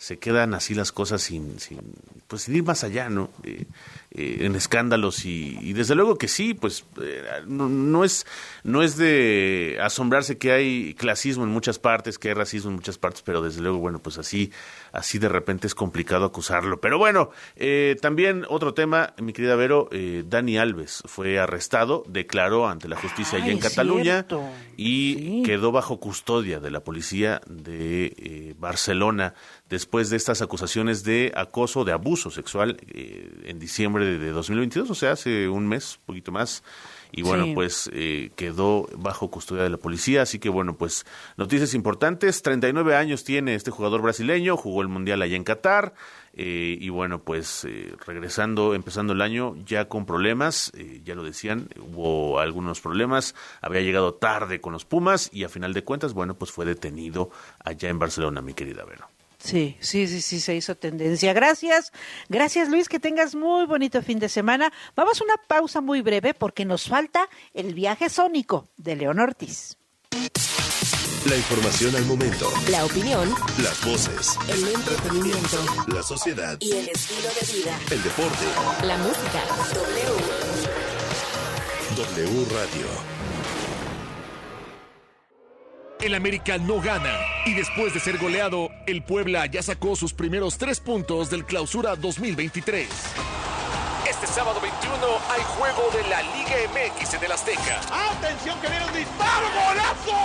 se 0.00 0.18
quedan 0.18 0.54
así 0.54 0.74
las 0.74 0.92
cosas 0.92 1.20
sin, 1.20 1.60
sin 1.60 1.78
pues 2.26 2.42
sin 2.42 2.56
ir 2.56 2.62
más 2.62 2.84
allá, 2.84 3.10
¿no? 3.10 3.30
Eh, 3.42 3.66
eh, 4.12 4.38
en 4.40 4.56
escándalos 4.56 5.24
y, 5.24 5.72
desde 5.72 5.94
luego 5.94 6.18
que 6.18 6.26
sí, 6.26 6.52
pues 6.52 6.84
eh, 7.00 7.22
no, 7.46 8.02
es 8.02 8.26
no 8.64 8.82
es 8.82 8.96
de 8.96 9.78
asombrarse 9.80 10.36
que 10.36 10.50
hay 10.50 10.94
clasismo 10.94 11.44
en 11.44 11.50
muchas 11.50 11.78
partes, 11.78 12.18
que 12.18 12.26
hay 12.26 12.34
racismo 12.34 12.70
en 12.70 12.74
muchas 12.74 12.98
partes, 12.98 13.22
pero 13.22 13.40
desde 13.40 13.60
luego 13.60 13.78
bueno 13.78 14.00
pues 14.00 14.18
así 14.18 14.50
así 14.90 15.20
de 15.20 15.28
repente 15.28 15.68
es 15.68 15.76
complicado 15.76 16.24
acusarlo. 16.24 16.80
Pero 16.80 16.98
bueno, 16.98 17.30
eh, 17.54 17.96
también 18.02 18.46
otro 18.48 18.74
tema, 18.74 19.14
mi 19.22 19.32
querida 19.32 19.54
Vero, 19.54 19.88
Dani 20.24 20.58
Alves 20.58 21.04
fue 21.06 21.38
arrestado, 21.38 22.02
declaró 22.08 22.66
ante 22.66 22.88
la 22.88 22.96
justicia 22.96 23.38
allá 23.38 23.52
en 23.52 23.60
Cataluña 23.60 24.26
y 24.76 25.44
quedó 25.44 25.70
bajo 25.70 26.00
custodia 26.00 26.58
de 26.58 26.72
la 26.72 26.80
policía 26.80 27.42
de 27.46 28.56
Barcelona 28.58 29.34
después 29.68 30.10
de 30.10 30.16
estas 30.16 30.42
acusaciones 30.42 31.04
de 31.04 31.32
acoso, 31.36 31.84
de 31.84 31.92
abuso 31.92 32.32
sexual 32.32 32.76
en 32.92 33.60
diciembre 33.60 33.99
de 34.04 34.30
2022, 34.30 34.90
o 34.90 34.94
sea, 34.94 35.12
hace 35.12 35.48
un 35.48 35.66
mes, 35.68 35.98
un 36.00 36.06
poquito 36.06 36.32
más. 36.32 36.62
Y 37.12 37.22
bueno, 37.22 37.46
pues 37.54 37.90
eh, 37.92 38.30
quedó 38.36 38.88
bajo 38.96 39.30
custodia 39.30 39.64
de 39.64 39.70
la 39.70 39.76
policía. 39.78 40.22
Así 40.22 40.38
que 40.38 40.48
bueno, 40.48 40.76
pues 40.76 41.04
noticias 41.36 41.74
importantes. 41.74 42.42
39 42.42 42.94
años 42.94 43.24
tiene 43.24 43.54
este 43.54 43.70
jugador 43.70 44.02
brasileño, 44.02 44.56
jugó 44.56 44.82
el 44.82 44.88
Mundial 44.88 45.22
allá 45.22 45.36
en 45.36 45.44
Qatar. 45.44 45.94
Eh, 46.32 46.78
y 46.80 46.88
bueno, 46.90 47.22
pues 47.22 47.64
eh, 47.64 47.94
regresando, 48.06 48.74
empezando 48.74 49.12
el 49.12 49.20
año 49.20 49.56
ya 49.66 49.88
con 49.88 50.06
problemas, 50.06 50.72
ya 51.02 51.16
lo 51.16 51.24
decían, 51.24 51.68
hubo 51.80 52.38
algunos 52.38 52.80
problemas, 52.80 53.34
había 53.60 53.80
llegado 53.80 54.14
tarde 54.14 54.60
con 54.60 54.72
los 54.72 54.84
Pumas 54.84 55.28
y 55.32 55.42
a 55.42 55.48
final 55.48 55.74
de 55.74 55.82
cuentas, 55.82 56.14
bueno, 56.14 56.38
pues 56.38 56.52
fue 56.52 56.64
detenido 56.64 57.30
allá 57.64 57.88
en 57.88 57.98
Barcelona, 57.98 58.42
mi 58.42 58.54
querida 58.54 58.84
Vero. 58.84 59.08
Sí, 59.42 59.76
sí, 59.80 60.06
sí, 60.06 60.20
sí, 60.20 60.38
se 60.40 60.54
hizo 60.54 60.76
tendencia. 60.76 61.32
Gracias, 61.32 61.92
gracias 62.28 62.68
Luis, 62.68 62.88
que 62.88 63.00
tengas 63.00 63.34
muy 63.34 63.66
bonito 63.66 64.02
fin 64.02 64.18
de 64.18 64.28
semana. 64.28 64.70
Vamos 64.94 65.20
a 65.20 65.24
una 65.24 65.36
pausa 65.36 65.80
muy 65.80 66.02
breve 66.02 66.34
porque 66.34 66.64
nos 66.64 66.88
falta 66.88 67.28
el 67.54 67.74
viaje 67.74 68.10
sónico 68.10 68.68
de 68.76 68.96
León 68.96 69.18
Ortiz. 69.18 69.78
La 71.28 71.36
información 71.36 71.94
al 71.96 72.04
momento. 72.06 72.50
La 72.70 72.84
opinión. 72.84 73.34
Las 73.62 73.84
voces. 73.84 74.36
El 74.48 74.68
entretenimiento. 74.68 75.58
La 75.88 76.02
sociedad. 76.02 76.56
Y 76.60 76.72
el 76.72 76.88
estilo 76.88 77.28
de 77.28 77.58
vida. 77.58 77.78
El 77.90 78.02
deporte. 78.02 78.46
La 78.86 78.96
música. 78.96 79.42
W. 79.74 80.16
W 81.96 82.44
Radio. 82.54 83.19
El 86.02 86.14
América 86.14 86.56
no 86.56 86.80
gana 86.80 87.12
y 87.44 87.52
después 87.52 87.92
de 87.92 88.00
ser 88.00 88.16
goleado, 88.16 88.70
el 88.86 89.02
Puebla 89.02 89.44
ya 89.44 89.62
sacó 89.62 89.96
sus 89.96 90.14
primeros 90.14 90.56
tres 90.56 90.80
puntos 90.80 91.28
del 91.28 91.44
clausura 91.44 91.94
2023. 91.94 92.88
Este 94.08 94.26
sábado 94.26 94.62
21 94.62 94.96
hay 95.28 95.42
juego 95.58 95.90
de 95.92 96.02
la 96.08 96.22
Liga 96.22 96.56
MX 96.72 97.14
en 97.14 97.24
el 97.24 97.32
Azteca. 97.32 97.80
¡Atención 98.16 98.58
que 98.60 98.68
viene 98.68 98.86
un 98.86 98.94
disparo! 98.94 99.46
¡Golazo! 99.52 100.16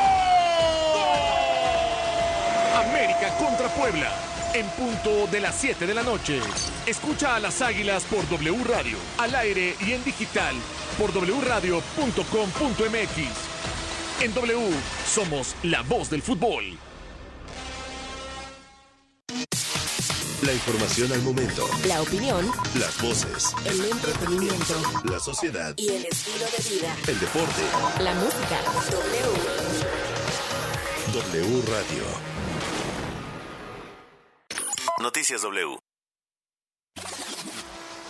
América 2.88 3.36
contra 3.38 3.68
Puebla. 3.76 4.14
En 4.54 4.68
punto 4.70 5.28
de 5.28 5.42
las 5.42 5.56
7 5.56 5.86
de 5.86 5.94
la 5.94 6.04
noche. 6.04 6.40
Escucha 6.86 7.36
a 7.36 7.40
las 7.42 7.62
Águilas 7.62 8.06
por 8.06 8.26
W 8.30 8.64
Radio, 8.64 8.98
al 9.18 9.36
aire 9.36 9.76
y 9.86 9.92
en 9.92 10.02
digital 10.06 10.56
por 10.98 11.12
wradio.com.mx. 11.12 12.16
En 14.22 14.34
W 14.34 14.72
somos 15.06 15.56
la 15.64 15.82
voz 15.82 16.10
del 16.10 16.22
fútbol. 16.22 16.78
La 20.42 20.54
información 20.54 21.12
al 21.12 21.22
momento. 21.22 21.68
La 21.86 22.02
opinión. 22.02 22.50
Las 22.80 23.02
voces. 23.02 23.54
El 23.66 23.84
entretenimiento. 23.84 24.74
La 25.04 25.20
sociedad. 25.20 25.74
Y 25.76 25.90
el 25.90 26.06
estilo 26.06 26.46
de 26.46 26.76
vida. 26.76 26.96
El 27.08 27.20
deporte. 27.20 27.62
La 28.00 28.14
música. 28.14 28.62
W. 28.90 29.26
W 31.14 31.62
Radio. 31.68 32.04
Noticias 35.02 35.42
W. 35.42 35.78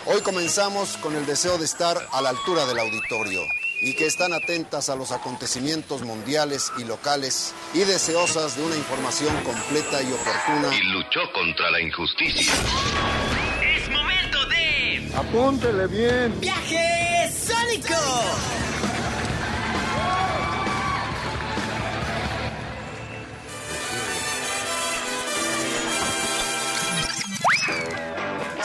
Hoy 0.05 0.21
comenzamos 0.21 0.97
con 0.97 1.15
el 1.15 1.25
deseo 1.25 1.57
de 1.57 1.65
estar 1.65 1.97
a 2.11 2.21
la 2.21 2.29
altura 2.29 2.67
del 2.67 2.77
auditorio 2.77 3.41
y 3.82 3.93
que 3.95 4.05
están 4.05 4.34
atentas 4.34 4.89
a 4.89 4.95
los 4.95 5.11
acontecimientos 5.11 6.01
mundiales 6.01 6.71
y 6.78 6.84
locales 6.86 7.53
y 7.73 7.80
deseosas 7.80 8.57
de 8.57 8.63
una 8.63 8.76
información 8.76 9.36
completa 9.43 10.01
y 10.01 10.11
oportuna. 10.11 10.76
Y 10.76 10.84
luchó 10.93 11.19
contra 11.34 11.71
la 11.71 11.82
injusticia. 11.82 12.53
Es 13.61 13.89
momento 13.89 14.45
de... 14.47 15.11
Apúntele 15.15 15.88
bien. 15.88 16.39
Viaje 16.39 17.32
Sónico. 17.32 18.64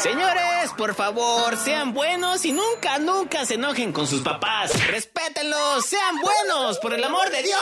Señores, 0.03 0.73
por 0.79 0.95
favor, 0.95 1.59
sean 1.59 1.93
buenos 1.93 2.47
y 2.47 2.53
nunca, 2.53 2.99
nunca 2.99 3.45
se 3.45 3.55
enojen 3.55 3.93
con 3.93 4.07
sus 4.07 4.23
papás. 4.23 4.73
Respétenlos, 4.87 5.85
sean 5.85 6.17
buenos, 6.23 6.79
por 6.79 6.95
el 6.95 7.05
amor 7.05 7.29
de 7.31 7.43
Dios. 7.43 7.61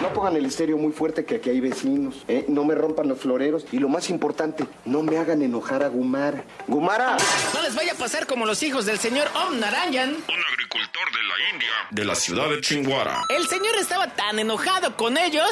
No 0.00 0.10
pongan 0.14 0.36
el 0.36 0.46
estéreo 0.46 0.78
muy 0.78 0.92
fuerte 0.92 1.26
que 1.26 1.34
aquí 1.34 1.50
hay 1.50 1.60
vecinos. 1.60 2.24
¿eh? 2.28 2.46
No 2.48 2.64
me 2.64 2.74
rompan 2.74 3.08
los 3.08 3.18
floreros. 3.20 3.66
Y 3.72 3.78
lo 3.78 3.90
más 3.90 4.08
importante, 4.08 4.66
no 4.86 5.02
me 5.02 5.18
hagan 5.18 5.42
enojar 5.42 5.82
a 5.82 5.88
Gumara. 5.88 6.44
¡Gumara! 6.66 7.18
No 7.52 7.60
les 7.60 7.74
vaya 7.74 7.92
a 7.92 7.96
pasar 7.96 8.26
como 8.26 8.46
los 8.46 8.62
hijos 8.62 8.86
del 8.86 8.98
señor 8.98 9.28
Om 9.34 9.60
Narayan. 9.60 10.08
Un 10.08 10.44
agricultor 10.52 11.12
de 11.12 11.22
la 11.22 11.50
India. 11.52 11.70
De 11.90 12.04
la 12.06 12.14
ciudad 12.14 12.48
de 12.48 12.60
Chinguara. 12.62 13.22
El 13.28 13.46
señor 13.48 13.76
estaba 13.76 14.06
tan 14.14 14.38
enojado 14.38 14.96
con 14.96 15.18
ellos. 15.18 15.50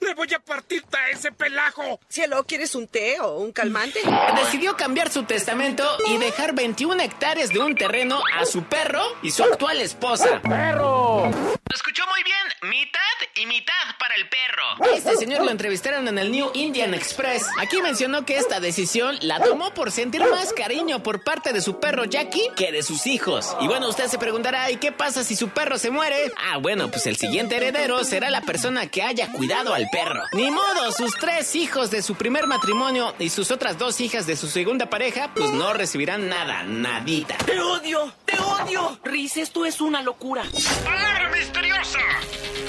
¡Ese 0.00 0.06
¡Le 0.06 0.14
voy 0.14 0.32
a 0.34 0.38
partir 0.38 0.84
a 0.92 1.10
ese 1.10 1.32
pelajo! 1.32 2.00
Cielo, 2.08 2.44
¿quieres 2.44 2.74
un 2.74 2.86
té 2.86 3.20
o 3.20 3.38
un 3.38 3.52
calmante? 3.52 4.00
Decidió 4.36 4.76
cambiar 4.76 5.10
su 5.10 5.24
testamento 5.24 5.84
y 6.08 6.18
dejar 6.18 6.54
21 6.54 7.02
hectáreas 7.02 7.50
de 7.50 7.60
un 7.60 7.74
terreno 7.74 8.22
a 8.34 8.44
su 8.44 8.64
perro 8.64 9.02
y 9.22 9.30
su 9.30 9.42
actual 9.42 9.80
esposa. 9.80 10.40
¡Perro! 10.42 11.30
Lo 11.68 11.74
escuchó 11.74 12.04
muy 12.06 12.22
bien, 12.22 12.70
mitad 12.70 13.00
y 13.34 13.46
mitad 13.46 13.72
para 13.98 14.14
el 14.14 14.28
perro. 14.28 14.94
Este 14.94 15.16
señor 15.16 15.44
lo 15.44 15.50
entrevistaron 15.50 16.06
en 16.08 16.18
el 16.18 16.30
New 16.30 16.50
Indian 16.54 16.94
Express. 16.94 17.46
Aquí 17.60 17.82
mencionó 17.82 18.24
que 18.24 18.36
esta 18.36 18.60
decisión 18.60 19.18
la 19.22 19.40
tomó 19.40 19.74
por 19.74 19.90
sentir 19.90 20.20
más 20.20 20.52
cariño 20.52 21.02
por 21.02 21.24
parte 21.24 21.52
de 21.52 21.60
su 21.60 21.80
perro 21.80 22.04
Jackie 22.04 22.50
que 22.56 22.70
de 22.70 22.82
sus 22.82 23.06
hijos. 23.06 23.56
Y 23.60 23.66
bueno, 23.66 23.88
usted 23.88 24.06
se 24.06 24.18
preguntará, 24.18 24.70
¿y 24.70 24.76
qué 24.76 24.92
pasa 24.92 25.24
si 25.24 25.34
su 25.34 25.48
perro 25.48 25.78
se 25.78 25.90
muere? 25.90 26.32
Ah, 26.36 26.58
bueno, 26.58 26.90
pues 26.90 27.06
el 27.06 27.16
siguiente 27.16 27.56
heredero 27.56 28.04
será 28.04 28.30
la 28.30 28.42
persona 28.42 28.86
que 28.86 29.02
haya 29.02 29.32
cuidado 29.32 29.74
al 29.74 29.85
perro. 29.90 30.22
Ni 30.32 30.50
modo, 30.50 30.92
sus 30.92 31.14
tres 31.14 31.54
hijos 31.54 31.90
de 31.90 32.02
su 32.02 32.14
primer 32.14 32.46
matrimonio 32.46 33.14
y 33.18 33.30
sus 33.30 33.50
otras 33.50 33.78
dos 33.78 34.00
hijas 34.00 34.26
de 34.26 34.36
su 34.36 34.48
segunda 34.48 34.86
pareja, 34.90 35.30
pues 35.34 35.50
no 35.50 35.72
recibirán 35.72 36.28
nada, 36.28 36.62
nadita. 36.64 37.36
¡Te 37.38 37.60
odio! 37.60 38.12
¡Te 38.24 38.38
odio! 38.38 38.98
Riz, 39.04 39.36
esto 39.36 39.64
es 39.64 39.80
una 39.80 40.02
locura. 40.02 40.44
¡Palabra 40.84 41.30
misteriosa! 41.30 41.98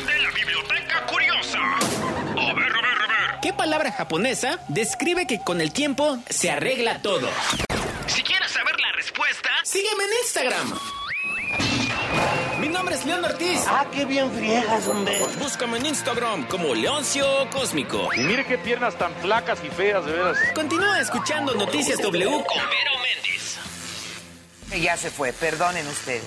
De 0.06 0.22
la 0.22 0.32
biblioteca 0.32 1.06
curiosa. 1.06 1.60
A 1.60 2.54
ver, 2.54 2.72
a 2.72 2.82
ver, 2.82 3.02
a 3.02 3.08
ver. 3.08 3.40
¿Qué 3.42 3.54
palabra 3.54 3.92
japonesa 3.92 4.60
describe 4.68 5.28
que 5.28 5.42
con 5.44 5.62
el 5.62 5.72
tiempo 5.72 6.18
se 6.30 6.52
arregla 6.52 7.02
todo? 7.02 7.30
Si 8.08 8.24
quieres 8.24 8.52
saber 8.52 8.80
la 8.80 8.92
respuesta, 8.94 9.50
sígueme 9.64 10.04
en 10.04 10.10
Instagram. 10.24 10.97
Mi 12.60 12.70
nombre 12.70 12.96
es 12.96 13.06
León 13.06 13.24
Ortiz. 13.24 13.64
Ah, 13.68 13.86
qué 13.92 14.06
bien 14.06 14.32
friegas, 14.32 14.88
hombre. 14.88 15.20
Búscame 15.40 15.78
en 15.78 15.86
Instagram 15.88 16.48
como 16.48 16.74
Leoncio 16.74 17.26
Cósmico. 17.52 18.10
Y 18.16 18.22
mire 18.22 18.46
qué 18.46 18.58
piernas 18.58 18.98
tan 18.98 19.14
flacas 19.16 19.60
y 19.64 19.70
feas, 19.70 20.06
de 20.06 20.12
veras. 20.12 20.38
Continúa 20.56 21.00
escuchando 21.00 21.54
Noticias 21.54 22.00
W 22.02 22.30
con 22.30 22.58
Vero 22.58 22.92
Méndez. 23.02 23.58
Ya 24.84 24.98
se 24.98 25.10
fue, 25.12 25.34
perdonen 25.34 25.88
ustedes. 25.88 26.24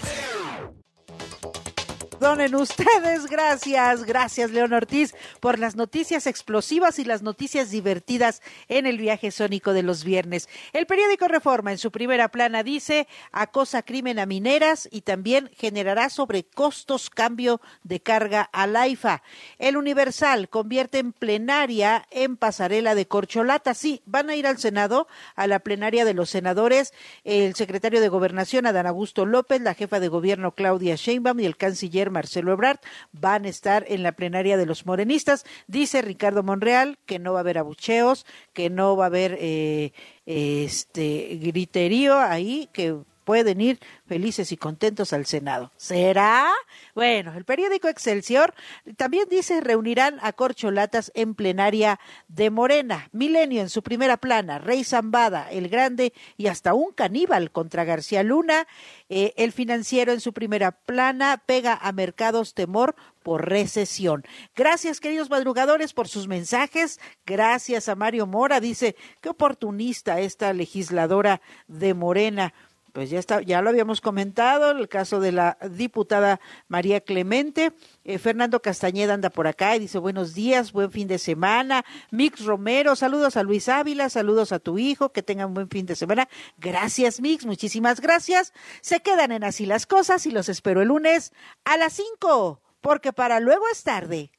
Perdonen 2.21 2.55
ustedes, 2.55 3.25
gracias, 3.31 4.05
gracias 4.05 4.51
León 4.51 4.75
Ortiz 4.75 5.15
por 5.41 5.59
las 5.59 5.75
noticias 5.75 6.27
explosivas 6.27 6.99
y 6.99 7.05
las 7.07 7.23
noticias 7.23 7.71
divertidas 7.71 8.43
en 8.69 8.85
el 8.85 8.99
viaje 8.99 9.31
sónico 9.31 9.73
de 9.73 9.83
los 9.83 10.05
viernes. 10.05 10.47
El 10.75 10.85
periódico 10.85 11.29
Reforma 11.29 11.73
en 11.73 11.79
su 11.79 11.91
primera 11.91 12.29
plana 12.29 12.63
dice 12.63 13.09
acosa 13.33 13.83
crimen 13.83 14.19
a 14.19 14.27
mineras 14.27 14.87
y 14.93 15.01
también 15.01 15.49
generará 15.57 16.11
sobrecostos 16.11 17.09
cambio 17.09 17.63
de 17.85 18.01
carga 18.01 18.43
al 18.53 18.77
AIFA. 18.77 19.23
El 19.59 19.79
Universal 19.79 20.51
convierte 20.51 20.99
en 20.99 21.15
plenaria 21.15 22.07
en 22.11 22.37
pasarela 22.37 22.95
de 22.95 23.09
corcholata. 23.09 23.73
Sí, 23.73 24.03
van 24.05 24.29
a 24.29 24.37
ir 24.37 24.47
al 24.47 24.59
Senado, 24.59 25.09
a 25.37 25.47
la 25.47 25.61
plenaria 25.61 26.05
de 26.05 26.13
los 26.13 26.29
senadores, 26.29 26.93
el 27.25 27.55
secretario 27.55 28.03
de 28.03 28.11
Gobernación 28.11 28.67
Adán 28.67 28.87
Augusto 28.87 29.25
López, 29.25 29.63
la 29.63 29.73
jefa 29.73 30.01
de 30.01 30.09
gobierno 30.09 30.55
Claudia 30.55 30.97
Sheinbaum 30.97 31.41
y 31.41 31.47
el 31.47 31.57
canciller 31.57 32.10
Marcelo 32.11 32.53
Ebrard 32.53 32.79
van 33.13 33.45
a 33.45 33.49
estar 33.49 33.85
en 33.89 34.03
la 34.03 34.13
plenaria 34.13 34.57
de 34.57 34.67
los 34.67 34.87
morenistas. 34.87 35.45
Dice 35.67 36.03
Ricardo 36.03 36.43
Monreal 36.43 36.99
que 37.07 37.19
no 37.19 37.33
va 37.33 37.41
a 37.41 37.41
haber 37.41 37.59
abucheos, 37.59 38.27
que 38.53 38.71
no 38.71 38.97
va 38.97 39.05
a 39.05 39.07
haber 39.07 39.37
eh, 39.41 39.93
este 40.27 41.39
griterío 41.41 42.19
ahí, 42.19 42.69
que 42.73 42.97
pueden 43.31 43.61
ir 43.61 43.79
felices 44.07 44.51
y 44.51 44.57
contentos 44.57 45.13
al 45.13 45.25
Senado. 45.25 45.71
¿Será? 45.77 46.51
Bueno, 46.97 47.33
el 47.37 47.45
periódico 47.45 47.87
Excelsior 47.87 48.55
también 48.97 49.29
dice 49.31 49.61
reunirán 49.61 50.19
a 50.21 50.33
corcholatas 50.33 51.13
en 51.15 51.37
plenaria 51.37 52.01
de 52.27 52.51
Morena. 52.51 53.09
Milenio 53.13 53.61
en 53.61 53.69
su 53.69 53.85
primera 53.85 54.17
plana, 54.17 54.59
Rey 54.59 54.83
Zambada, 54.83 55.49
el 55.53 55.69
Grande 55.69 56.13
y 56.37 56.49
hasta 56.49 56.75
un 56.75 56.91
caníbal 56.91 57.53
contra 57.53 57.85
García 57.85 58.25
Luna. 58.25 58.67
Eh, 59.09 59.33
el 59.37 59.53
financiero 59.53 60.11
en 60.11 60.21
su 60.21 60.33
primera 60.33 60.73
plana 60.73 61.41
pega 61.47 61.79
a 61.81 61.93
mercados 61.93 62.55
temor 62.55 62.97
por 63.23 63.49
recesión. 63.49 64.25
Gracias, 64.57 64.99
queridos 64.99 65.31
madrugadores, 65.31 65.93
por 65.93 66.09
sus 66.09 66.27
mensajes. 66.27 66.99
Gracias 67.27 67.89
a 67.89 67.95
Mario 67.95 68.27
Mora. 68.27 68.59
Dice, 68.59 68.97
qué 69.21 69.29
oportunista 69.29 70.19
esta 70.19 70.53
legisladora 70.53 71.41
de 71.69 71.95
Morena 71.95 72.55
pues 72.93 73.11
ya 73.11 73.19
está, 73.19 73.41
ya 73.43 73.63
lo 73.63 73.71
habíamos 73.71 74.01
comentado, 74.01 74.71
el 74.71 74.89
caso 74.89 75.21
de 75.21 75.33
la 75.33 75.59
diputada 75.71 76.41
María 76.69 77.01
Clemente. 77.01 77.73
Eh, 78.05 78.19
Fernando 78.19 78.61
Castañeda 78.61 79.15
anda 79.15 79.31
por 79.31 79.47
acá 79.47 79.77
y 79.77 79.81
dice 79.81 79.99
buenos 79.99 80.35
días, 80.35 80.73
buen 80.73 80.91
fin 80.91 81.09
de 81.09 81.19
semana. 81.19 81.85
Mix 82.11 82.45
Romero, 82.45 82.97
saludos 82.97 83.37
a 83.37 83.43
Luis 83.43 83.69
Ávila, 83.69 84.09
saludos 84.09 84.53
a 84.53 84.59
tu 84.59 84.79
hijo, 84.79 85.13
que 85.13 85.23
tengan 85.23 85.49
un 85.49 85.55
buen 85.55 85.69
fin 85.69 85.87
de 85.87 85.97
semana. 85.97 86.29
Gracias, 86.59 87.21
Mix, 87.21 87.47
muchísimas 87.47 88.01
gracias. 88.01 88.53
Se 88.81 89.01
quedan 89.01 89.33
en 89.33 89.45
así 89.45 89.67
las 89.67 89.87
cosas 89.87 90.27
y 90.27 90.31
los 90.31 90.49
espero 90.49 90.83
el 90.83 90.89
lunes 90.89 91.33
a 91.65 91.77
las 91.77 91.93
5, 91.93 92.61
porque 92.81 93.13
para 93.13 93.41
luego 93.41 93.65
es 93.73 93.83
tarde. 93.83 94.33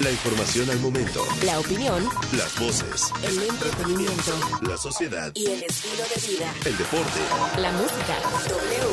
La 0.00 0.10
información 0.10 0.68
al 0.70 0.80
momento. 0.80 1.24
La 1.44 1.60
opinión. 1.60 2.08
Las 2.36 2.58
voces. 2.58 3.12
El 3.22 3.40
entretenimiento. 3.44 4.32
La 4.62 4.76
sociedad. 4.76 5.30
Y 5.34 5.46
el 5.46 5.62
estilo 5.62 6.02
de 6.02 6.32
vida. 6.32 6.52
El 6.64 6.76
deporte. 6.76 7.20
La 7.58 7.70
música. 7.70 8.18
W. 8.48 8.90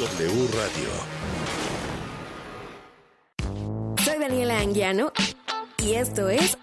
W 0.00 0.48
Radio. 0.58 0.88
Soy 4.04 4.18
Daniela 4.18 4.58
Anguiano 4.58 5.12
y 5.78 5.94
esto 5.94 6.28
es 6.28 6.58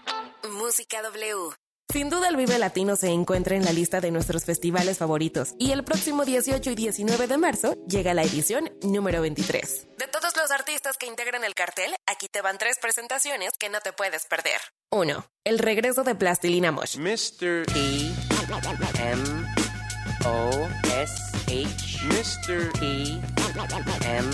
Música 0.50 1.00
W. 1.00 1.54
Sin 1.92 2.08
duda 2.08 2.28
el 2.28 2.36
Vive 2.36 2.56
Latino 2.58 2.94
se 2.94 3.08
encuentra 3.08 3.56
en 3.56 3.64
la 3.64 3.72
lista 3.72 4.00
de 4.00 4.12
nuestros 4.12 4.44
festivales 4.44 4.98
favoritos 4.98 5.54
y 5.58 5.72
el 5.72 5.82
próximo 5.82 6.24
18 6.24 6.70
y 6.70 6.74
19 6.76 7.26
de 7.26 7.36
marzo 7.36 7.74
llega 7.88 8.14
la 8.14 8.22
edición 8.22 8.70
número 8.82 9.20
23. 9.20 9.88
De 9.98 10.06
todos 10.06 10.36
los 10.36 10.52
artistas 10.52 10.96
que 10.96 11.06
integran 11.06 11.42
el 11.42 11.54
cartel, 11.54 11.92
aquí 12.06 12.28
te 12.28 12.42
van 12.42 12.58
tres 12.58 12.78
presentaciones 12.80 13.54
que 13.58 13.70
no 13.70 13.80
te 13.80 13.92
puedes 13.92 14.24
perder. 14.26 14.60
1. 14.90 15.26
El 15.42 15.58
regreso 15.58 16.04
de 16.04 16.14
Plastilina 16.14 16.70
Mosh. 16.70 16.96
Mr. 16.96 17.64
E 17.74 18.12
M 19.00 19.46
O 20.24 20.68
S 20.96 21.14
H 21.46 22.04
Mr. 22.06 22.70
E 22.82 23.20
M 24.06 24.30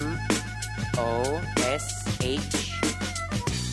O 0.98 1.40
S 1.74 1.86
H 2.20 2.75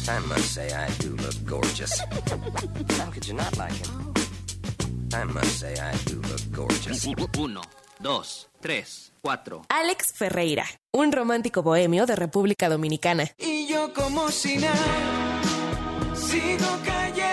I 0.08 0.20
must 0.28 0.54
say 0.54 0.68
I 0.74 0.89
do 0.99 1.16
look 1.16 1.36
gorgeous. 1.45 1.99
How 2.99 3.10
could 3.12 3.26
you 3.26 3.34
not 3.34 3.56
like 3.58 3.74
him? 3.74 4.14
I 5.14 5.24
must 5.26 5.60
say 5.60 5.74
I 5.80 5.95
do 6.06 6.22
look 6.22 6.41
gorgeous. 6.51 7.08
Uno, 7.39 7.62
dos, 7.99 8.49
tres, 8.60 9.14
cuatro. 9.22 9.62
Alex 9.70 10.12
Ferreira, 10.14 10.66
un 10.91 11.12
romántico 11.12 11.64
bohemio 11.64 12.06
de 12.06 12.16
República 12.16 12.68
Dominicana. 12.68 13.32
Y 13.38 13.68
yo 13.68 13.93
como 13.93 14.30
si 14.30 14.58
nada, 14.58 15.41
sigo 16.16 16.68
cayendo 16.84 17.32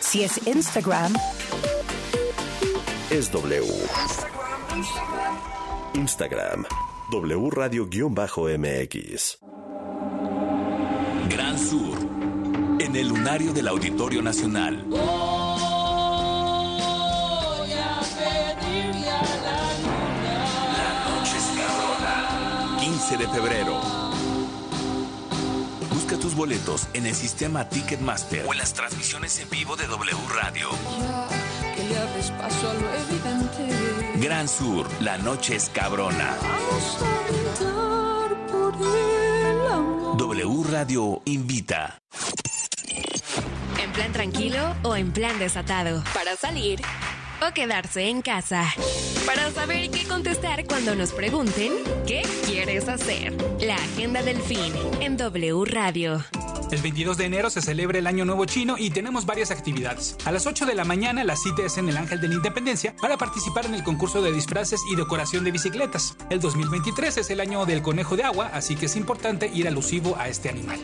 Si 0.00 0.24
es 0.24 0.46
Instagram, 0.46 1.14
Es 3.10 3.30
W. 3.32 3.62
Instagram. 5.94 6.64
W 7.10 7.50
Radio-MX. 7.50 9.38
Gran 11.28 11.58
Sur. 11.58 11.98
En 12.80 12.96
el 12.96 13.08
lunario 13.08 13.52
del 13.52 13.68
Auditorio 13.68 14.22
Nacional. 14.22 14.86
La 19.70 21.08
noche 21.10 21.36
es 21.36 21.46
cabrona. 21.58 22.76
15 22.80 23.16
de 23.16 23.28
febrero. 23.28 24.09
Busca 26.10 26.24
tus 26.24 26.34
boletos 26.34 26.88
en 26.92 27.06
el 27.06 27.14
sistema 27.14 27.68
Ticketmaster 27.68 28.44
o 28.44 28.52
en 28.52 28.58
las 28.58 28.72
transmisiones 28.72 29.38
en 29.38 29.48
vivo 29.48 29.76
de 29.76 29.86
W 29.86 30.16
Radio. 30.34 30.68
Que 31.76 31.84
le 31.84 31.98
abres 31.98 32.30
paso 32.32 32.68
a 32.68 32.74
lo 32.74 32.92
evidente. 32.94 34.18
Gran 34.18 34.48
Sur, 34.48 34.88
la 35.00 35.18
noche 35.18 35.54
es 35.54 35.68
cabrona. 35.68 36.36
Vamos 36.42 36.98
a 37.62 38.28
por 38.50 38.74
el 38.74 39.66
amor. 39.72 40.16
W 40.16 40.64
Radio 40.72 41.22
invita. 41.26 42.02
En 43.80 43.92
plan 43.92 44.12
tranquilo 44.12 44.74
o 44.82 44.96
en 44.96 45.12
plan 45.12 45.38
desatado. 45.38 46.02
Para 46.12 46.34
salir 46.34 46.82
o 47.46 47.52
quedarse 47.52 48.08
en 48.08 48.22
casa. 48.22 48.64
Para 49.26 49.50
saber 49.50 49.90
qué 49.90 50.04
contestar 50.06 50.66
cuando 50.66 50.94
nos 50.94 51.12
pregunten 51.12 51.72
qué 52.06 52.22
quieres 52.46 52.88
hacer. 52.88 53.32
La 53.60 53.76
agenda 53.76 54.22
del 54.22 54.40
fin 54.40 54.72
en 55.00 55.16
W 55.16 55.64
Radio. 55.64 56.24
El 56.70 56.80
22 56.82 57.16
de 57.16 57.24
enero 57.24 57.50
se 57.50 57.60
celebra 57.60 57.98
el 57.98 58.06
Año 58.06 58.24
Nuevo 58.24 58.44
Chino 58.44 58.76
y 58.78 58.90
tenemos 58.90 59.26
varias 59.26 59.50
actividades. 59.50 60.16
A 60.24 60.30
las 60.30 60.46
8 60.46 60.66
de 60.66 60.76
la 60.76 60.84
mañana 60.84 61.24
la 61.24 61.34
cita 61.34 61.62
es 61.64 61.78
en 61.78 61.88
el 61.88 61.96
Ángel 61.96 62.20
de 62.20 62.28
la 62.28 62.34
Independencia 62.34 62.94
para 63.00 63.16
participar 63.16 63.66
en 63.66 63.74
el 63.74 63.82
concurso 63.82 64.22
de 64.22 64.32
disfraces 64.32 64.80
y 64.90 64.94
decoración 64.94 65.42
de 65.42 65.50
bicicletas. 65.50 66.16
El 66.30 66.40
2023 66.40 67.16
es 67.16 67.30
el 67.30 67.40
año 67.40 67.66
del 67.66 67.82
conejo 67.82 68.16
de 68.16 68.22
agua, 68.22 68.50
así 68.52 68.76
que 68.76 68.86
es 68.86 68.94
importante 68.94 69.50
ir 69.52 69.66
alusivo 69.66 70.16
a 70.16 70.28
este 70.28 70.48
animal. 70.48 70.78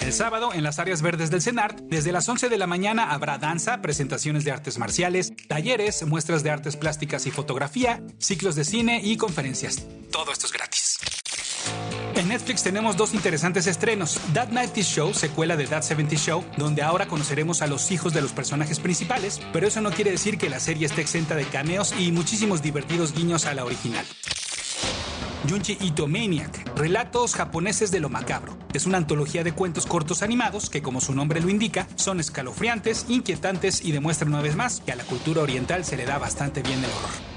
El 0.00 0.12
sábado, 0.12 0.52
en 0.54 0.62
las 0.62 0.78
áreas 0.78 1.02
verdes 1.02 1.30
del 1.30 1.42
CENART, 1.42 1.80
desde 1.82 2.12
las 2.12 2.28
11 2.28 2.48
de 2.48 2.56
la 2.56 2.66
mañana 2.66 3.10
habrá 3.10 3.38
danza, 3.38 3.82
presentaciones 3.82 4.44
de 4.44 4.52
artes 4.52 4.78
marciales, 4.78 5.32
talleres, 5.48 6.04
muestras 6.06 6.42
de 6.42 6.50
artes 6.50 6.76
plásticas 6.76 7.26
y 7.26 7.30
fotografía, 7.30 8.02
ciclos 8.18 8.54
de 8.54 8.64
cine 8.64 9.00
y 9.02 9.16
conferencias. 9.16 9.84
Todo 10.10 10.32
esto 10.32 10.46
es 10.46 10.52
gratis. 10.52 10.98
En 12.14 12.28
Netflix 12.28 12.62
tenemos 12.62 12.96
dos 12.96 13.14
interesantes 13.14 13.66
estrenos. 13.66 14.18
That 14.34 14.48
90 14.48 14.80
Show, 14.82 15.14
secuela 15.14 15.56
de 15.56 15.66
That 15.66 15.82
70 15.82 16.16
Show, 16.16 16.44
donde 16.56 16.82
ahora 16.82 17.06
conoceremos 17.06 17.62
a 17.62 17.66
los 17.66 17.90
hijos 17.90 18.12
de 18.12 18.22
los 18.22 18.32
personajes 18.32 18.80
principales, 18.80 19.40
pero 19.52 19.66
eso 19.68 19.80
no 19.80 19.90
quiere 19.90 20.10
decir 20.10 20.38
que 20.38 20.48
la 20.48 20.60
serie 20.60 20.86
esté 20.86 21.00
exenta 21.00 21.36
de 21.36 21.44
cameos 21.44 21.94
y 21.98 22.12
muchísimos 22.12 22.62
divertidos 22.62 23.12
guiños 23.14 23.46
a 23.46 23.54
la 23.54 23.64
original. 23.64 24.04
Junji 25.46 25.78
Ito 25.80 26.08
Maniac, 26.08 26.76
Relatos 26.76 27.34
japoneses 27.34 27.90
de 27.90 28.00
lo 28.00 28.08
macabro. 28.08 28.56
Es 28.72 28.86
una 28.86 28.98
antología 28.98 29.44
de 29.44 29.52
cuentos 29.52 29.86
cortos 29.86 30.22
animados 30.22 30.68
que, 30.68 30.82
como 30.82 31.00
su 31.00 31.14
nombre 31.14 31.40
lo 31.40 31.48
indica, 31.48 31.86
son 31.94 32.20
escalofriantes, 32.20 33.06
inquietantes 33.08 33.84
y 33.84 33.92
demuestran 33.92 34.32
una 34.32 34.42
vez 34.42 34.56
más 34.56 34.80
que 34.80 34.92
a 34.92 34.96
la 34.96 35.04
cultura 35.04 35.42
oriental 35.42 35.84
se 35.84 35.96
le 35.96 36.04
da 36.04 36.18
bastante 36.18 36.62
bien 36.62 36.78
el 36.78 36.90
horror. 36.90 37.28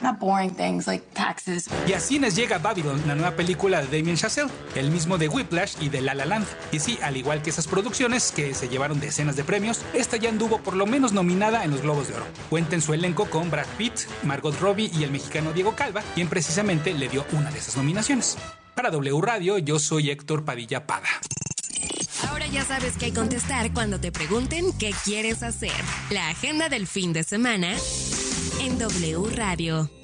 Not 0.00 0.18
boring 0.18 0.50
things 0.54 0.86
like 0.86 1.04
taxes. 1.14 1.68
Y 1.86 1.92
a 1.92 2.00
cines 2.00 2.34
llega 2.34 2.58
Babylon, 2.58 3.02
la 3.06 3.14
nueva 3.14 3.36
película 3.36 3.80
de 3.82 3.98
Damien 3.98 4.16
Chazelle, 4.16 4.50
el 4.74 4.90
mismo 4.90 5.18
de 5.18 5.28
Whiplash 5.28 5.76
y 5.80 5.88
de 5.88 6.00
La 6.00 6.14
La 6.14 6.24
Land. 6.24 6.46
Y 6.72 6.80
sí, 6.80 6.98
al 7.02 7.16
igual 7.16 7.42
que 7.42 7.50
esas 7.50 7.66
producciones 7.66 8.32
que 8.32 8.54
se 8.54 8.68
llevaron 8.68 9.00
decenas 9.00 9.36
de 9.36 9.44
premios, 9.44 9.82
esta 9.92 10.16
ya 10.16 10.28
anduvo 10.28 10.58
por 10.58 10.74
lo 10.74 10.86
menos 10.86 11.12
nominada 11.12 11.64
en 11.64 11.70
los 11.70 11.82
Globos 11.82 12.08
de 12.08 12.14
Oro. 12.14 12.26
Cuenta 12.50 12.74
en 12.74 12.82
su 12.82 12.92
elenco 12.92 13.26
con 13.26 13.50
Brad 13.50 13.66
Pitt, 13.78 14.00
Margot 14.24 14.58
Robbie 14.60 14.90
y 14.92 15.04
el 15.04 15.10
mexicano 15.10 15.52
Diego 15.52 15.74
Calva, 15.76 16.02
quien 16.14 16.28
precisamente 16.28 16.92
le 16.94 17.08
dio 17.08 17.24
una 17.32 17.50
de 17.50 17.58
esas 17.58 17.76
nominaciones. 17.76 18.36
Para 18.74 18.90
W 18.90 19.20
Radio, 19.20 19.58
yo 19.58 19.78
soy 19.78 20.10
Héctor 20.10 20.44
Padilla 20.44 20.86
Pada. 20.86 21.08
Ahora 22.28 22.46
ya 22.46 22.64
sabes 22.64 22.94
qué 22.98 23.12
contestar 23.12 23.72
cuando 23.72 24.00
te 24.00 24.10
pregunten 24.10 24.72
qué 24.78 24.92
quieres 25.04 25.42
hacer. 25.42 25.72
La 26.10 26.30
agenda 26.30 26.68
del 26.68 26.86
fin 26.86 27.12
de 27.12 27.22
semana 27.22 27.74
en 28.64 28.78
W 28.78 29.28
Radio. 29.36 30.03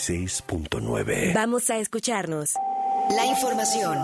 96.9. 0.00 1.34
Vamos 1.34 1.68
a 1.68 1.76
escucharnos. 1.76 2.54
La 3.14 3.26
información 3.26 3.98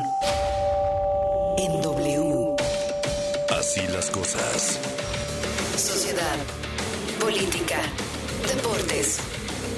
en 1.57 1.81
W. 1.81 2.55
Así 3.59 3.81
las 3.89 4.11
cosas. 4.11 4.79
Sociedad, 5.75 6.37
política, 7.19 7.81
deportes, 8.47 9.21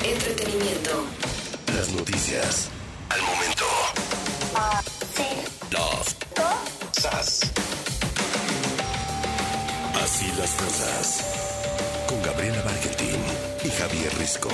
entretenimiento. 0.02 1.04
Las 1.72 1.92
noticias. 1.92 2.68
al 3.10 3.22
momento. 3.22 3.64
Los 5.70 6.16
sas. 7.00 7.40
Así 10.02 10.26
las 10.36 10.50
cosas. 10.50 11.24
Con 12.08 12.20
Gabriela 12.22 12.62
Barquetín 12.62 13.20
y 13.64 13.68
Javier 13.68 14.12
Risco. 14.18 14.50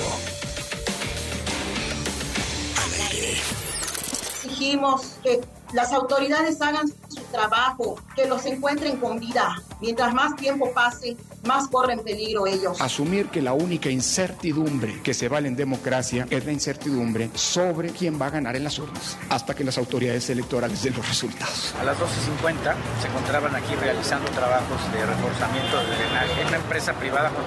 Exigimos 4.65 5.17
que 5.21 5.41
las 5.73 5.91
autoridades 5.93 6.59
hagan 6.59 6.87
su 6.87 7.21
trabajo, 7.31 7.99
que 8.15 8.25
los 8.25 8.45
encuentren 8.47 8.97
con 8.97 9.19
vida. 9.19 9.61
Mientras 9.79 10.11
más 10.13 10.35
tiempo 10.35 10.71
pase, 10.73 11.15
más 11.43 11.67
corren 11.67 11.99
peligro 11.99 12.47
ellos. 12.47 12.81
Asumir 12.81 13.27
que 13.27 13.41
la 13.41 13.53
única 13.53 13.91
incertidumbre 13.91 15.01
que 15.03 15.13
se 15.13 15.27
vale 15.27 15.49
en 15.49 15.55
democracia 15.55 16.25
es 16.31 16.45
la 16.45 16.51
incertidumbre 16.51 17.29
sobre 17.35 17.89
quién 17.91 18.19
va 18.19 18.27
a 18.27 18.29
ganar 18.31 18.55
en 18.55 18.63
las 18.63 18.79
urnas, 18.79 19.17
hasta 19.29 19.53
que 19.53 19.63
las 19.63 19.77
autoridades 19.77 20.27
electorales 20.31 20.81
den 20.81 20.95
los 20.95 21.07
resultados. 21.07 21.75
A 21.79 21.83
las 21.83 21.97
12.50 21.97 22.73
se 23.01 23.07
encontraban 23.07 23.55
aquí 23.55 23.75
realizando 23.75 24.31
trabajos 24.31 24.81
de 24.91 25.05
reforzamiento 25.05 25.77
de 25.77 25.95
drenaje. 25.95 26.47
Una 26.47 26.57
empresa 26.57 26.93
privada 26.93 27.29
contra 27.29 27.43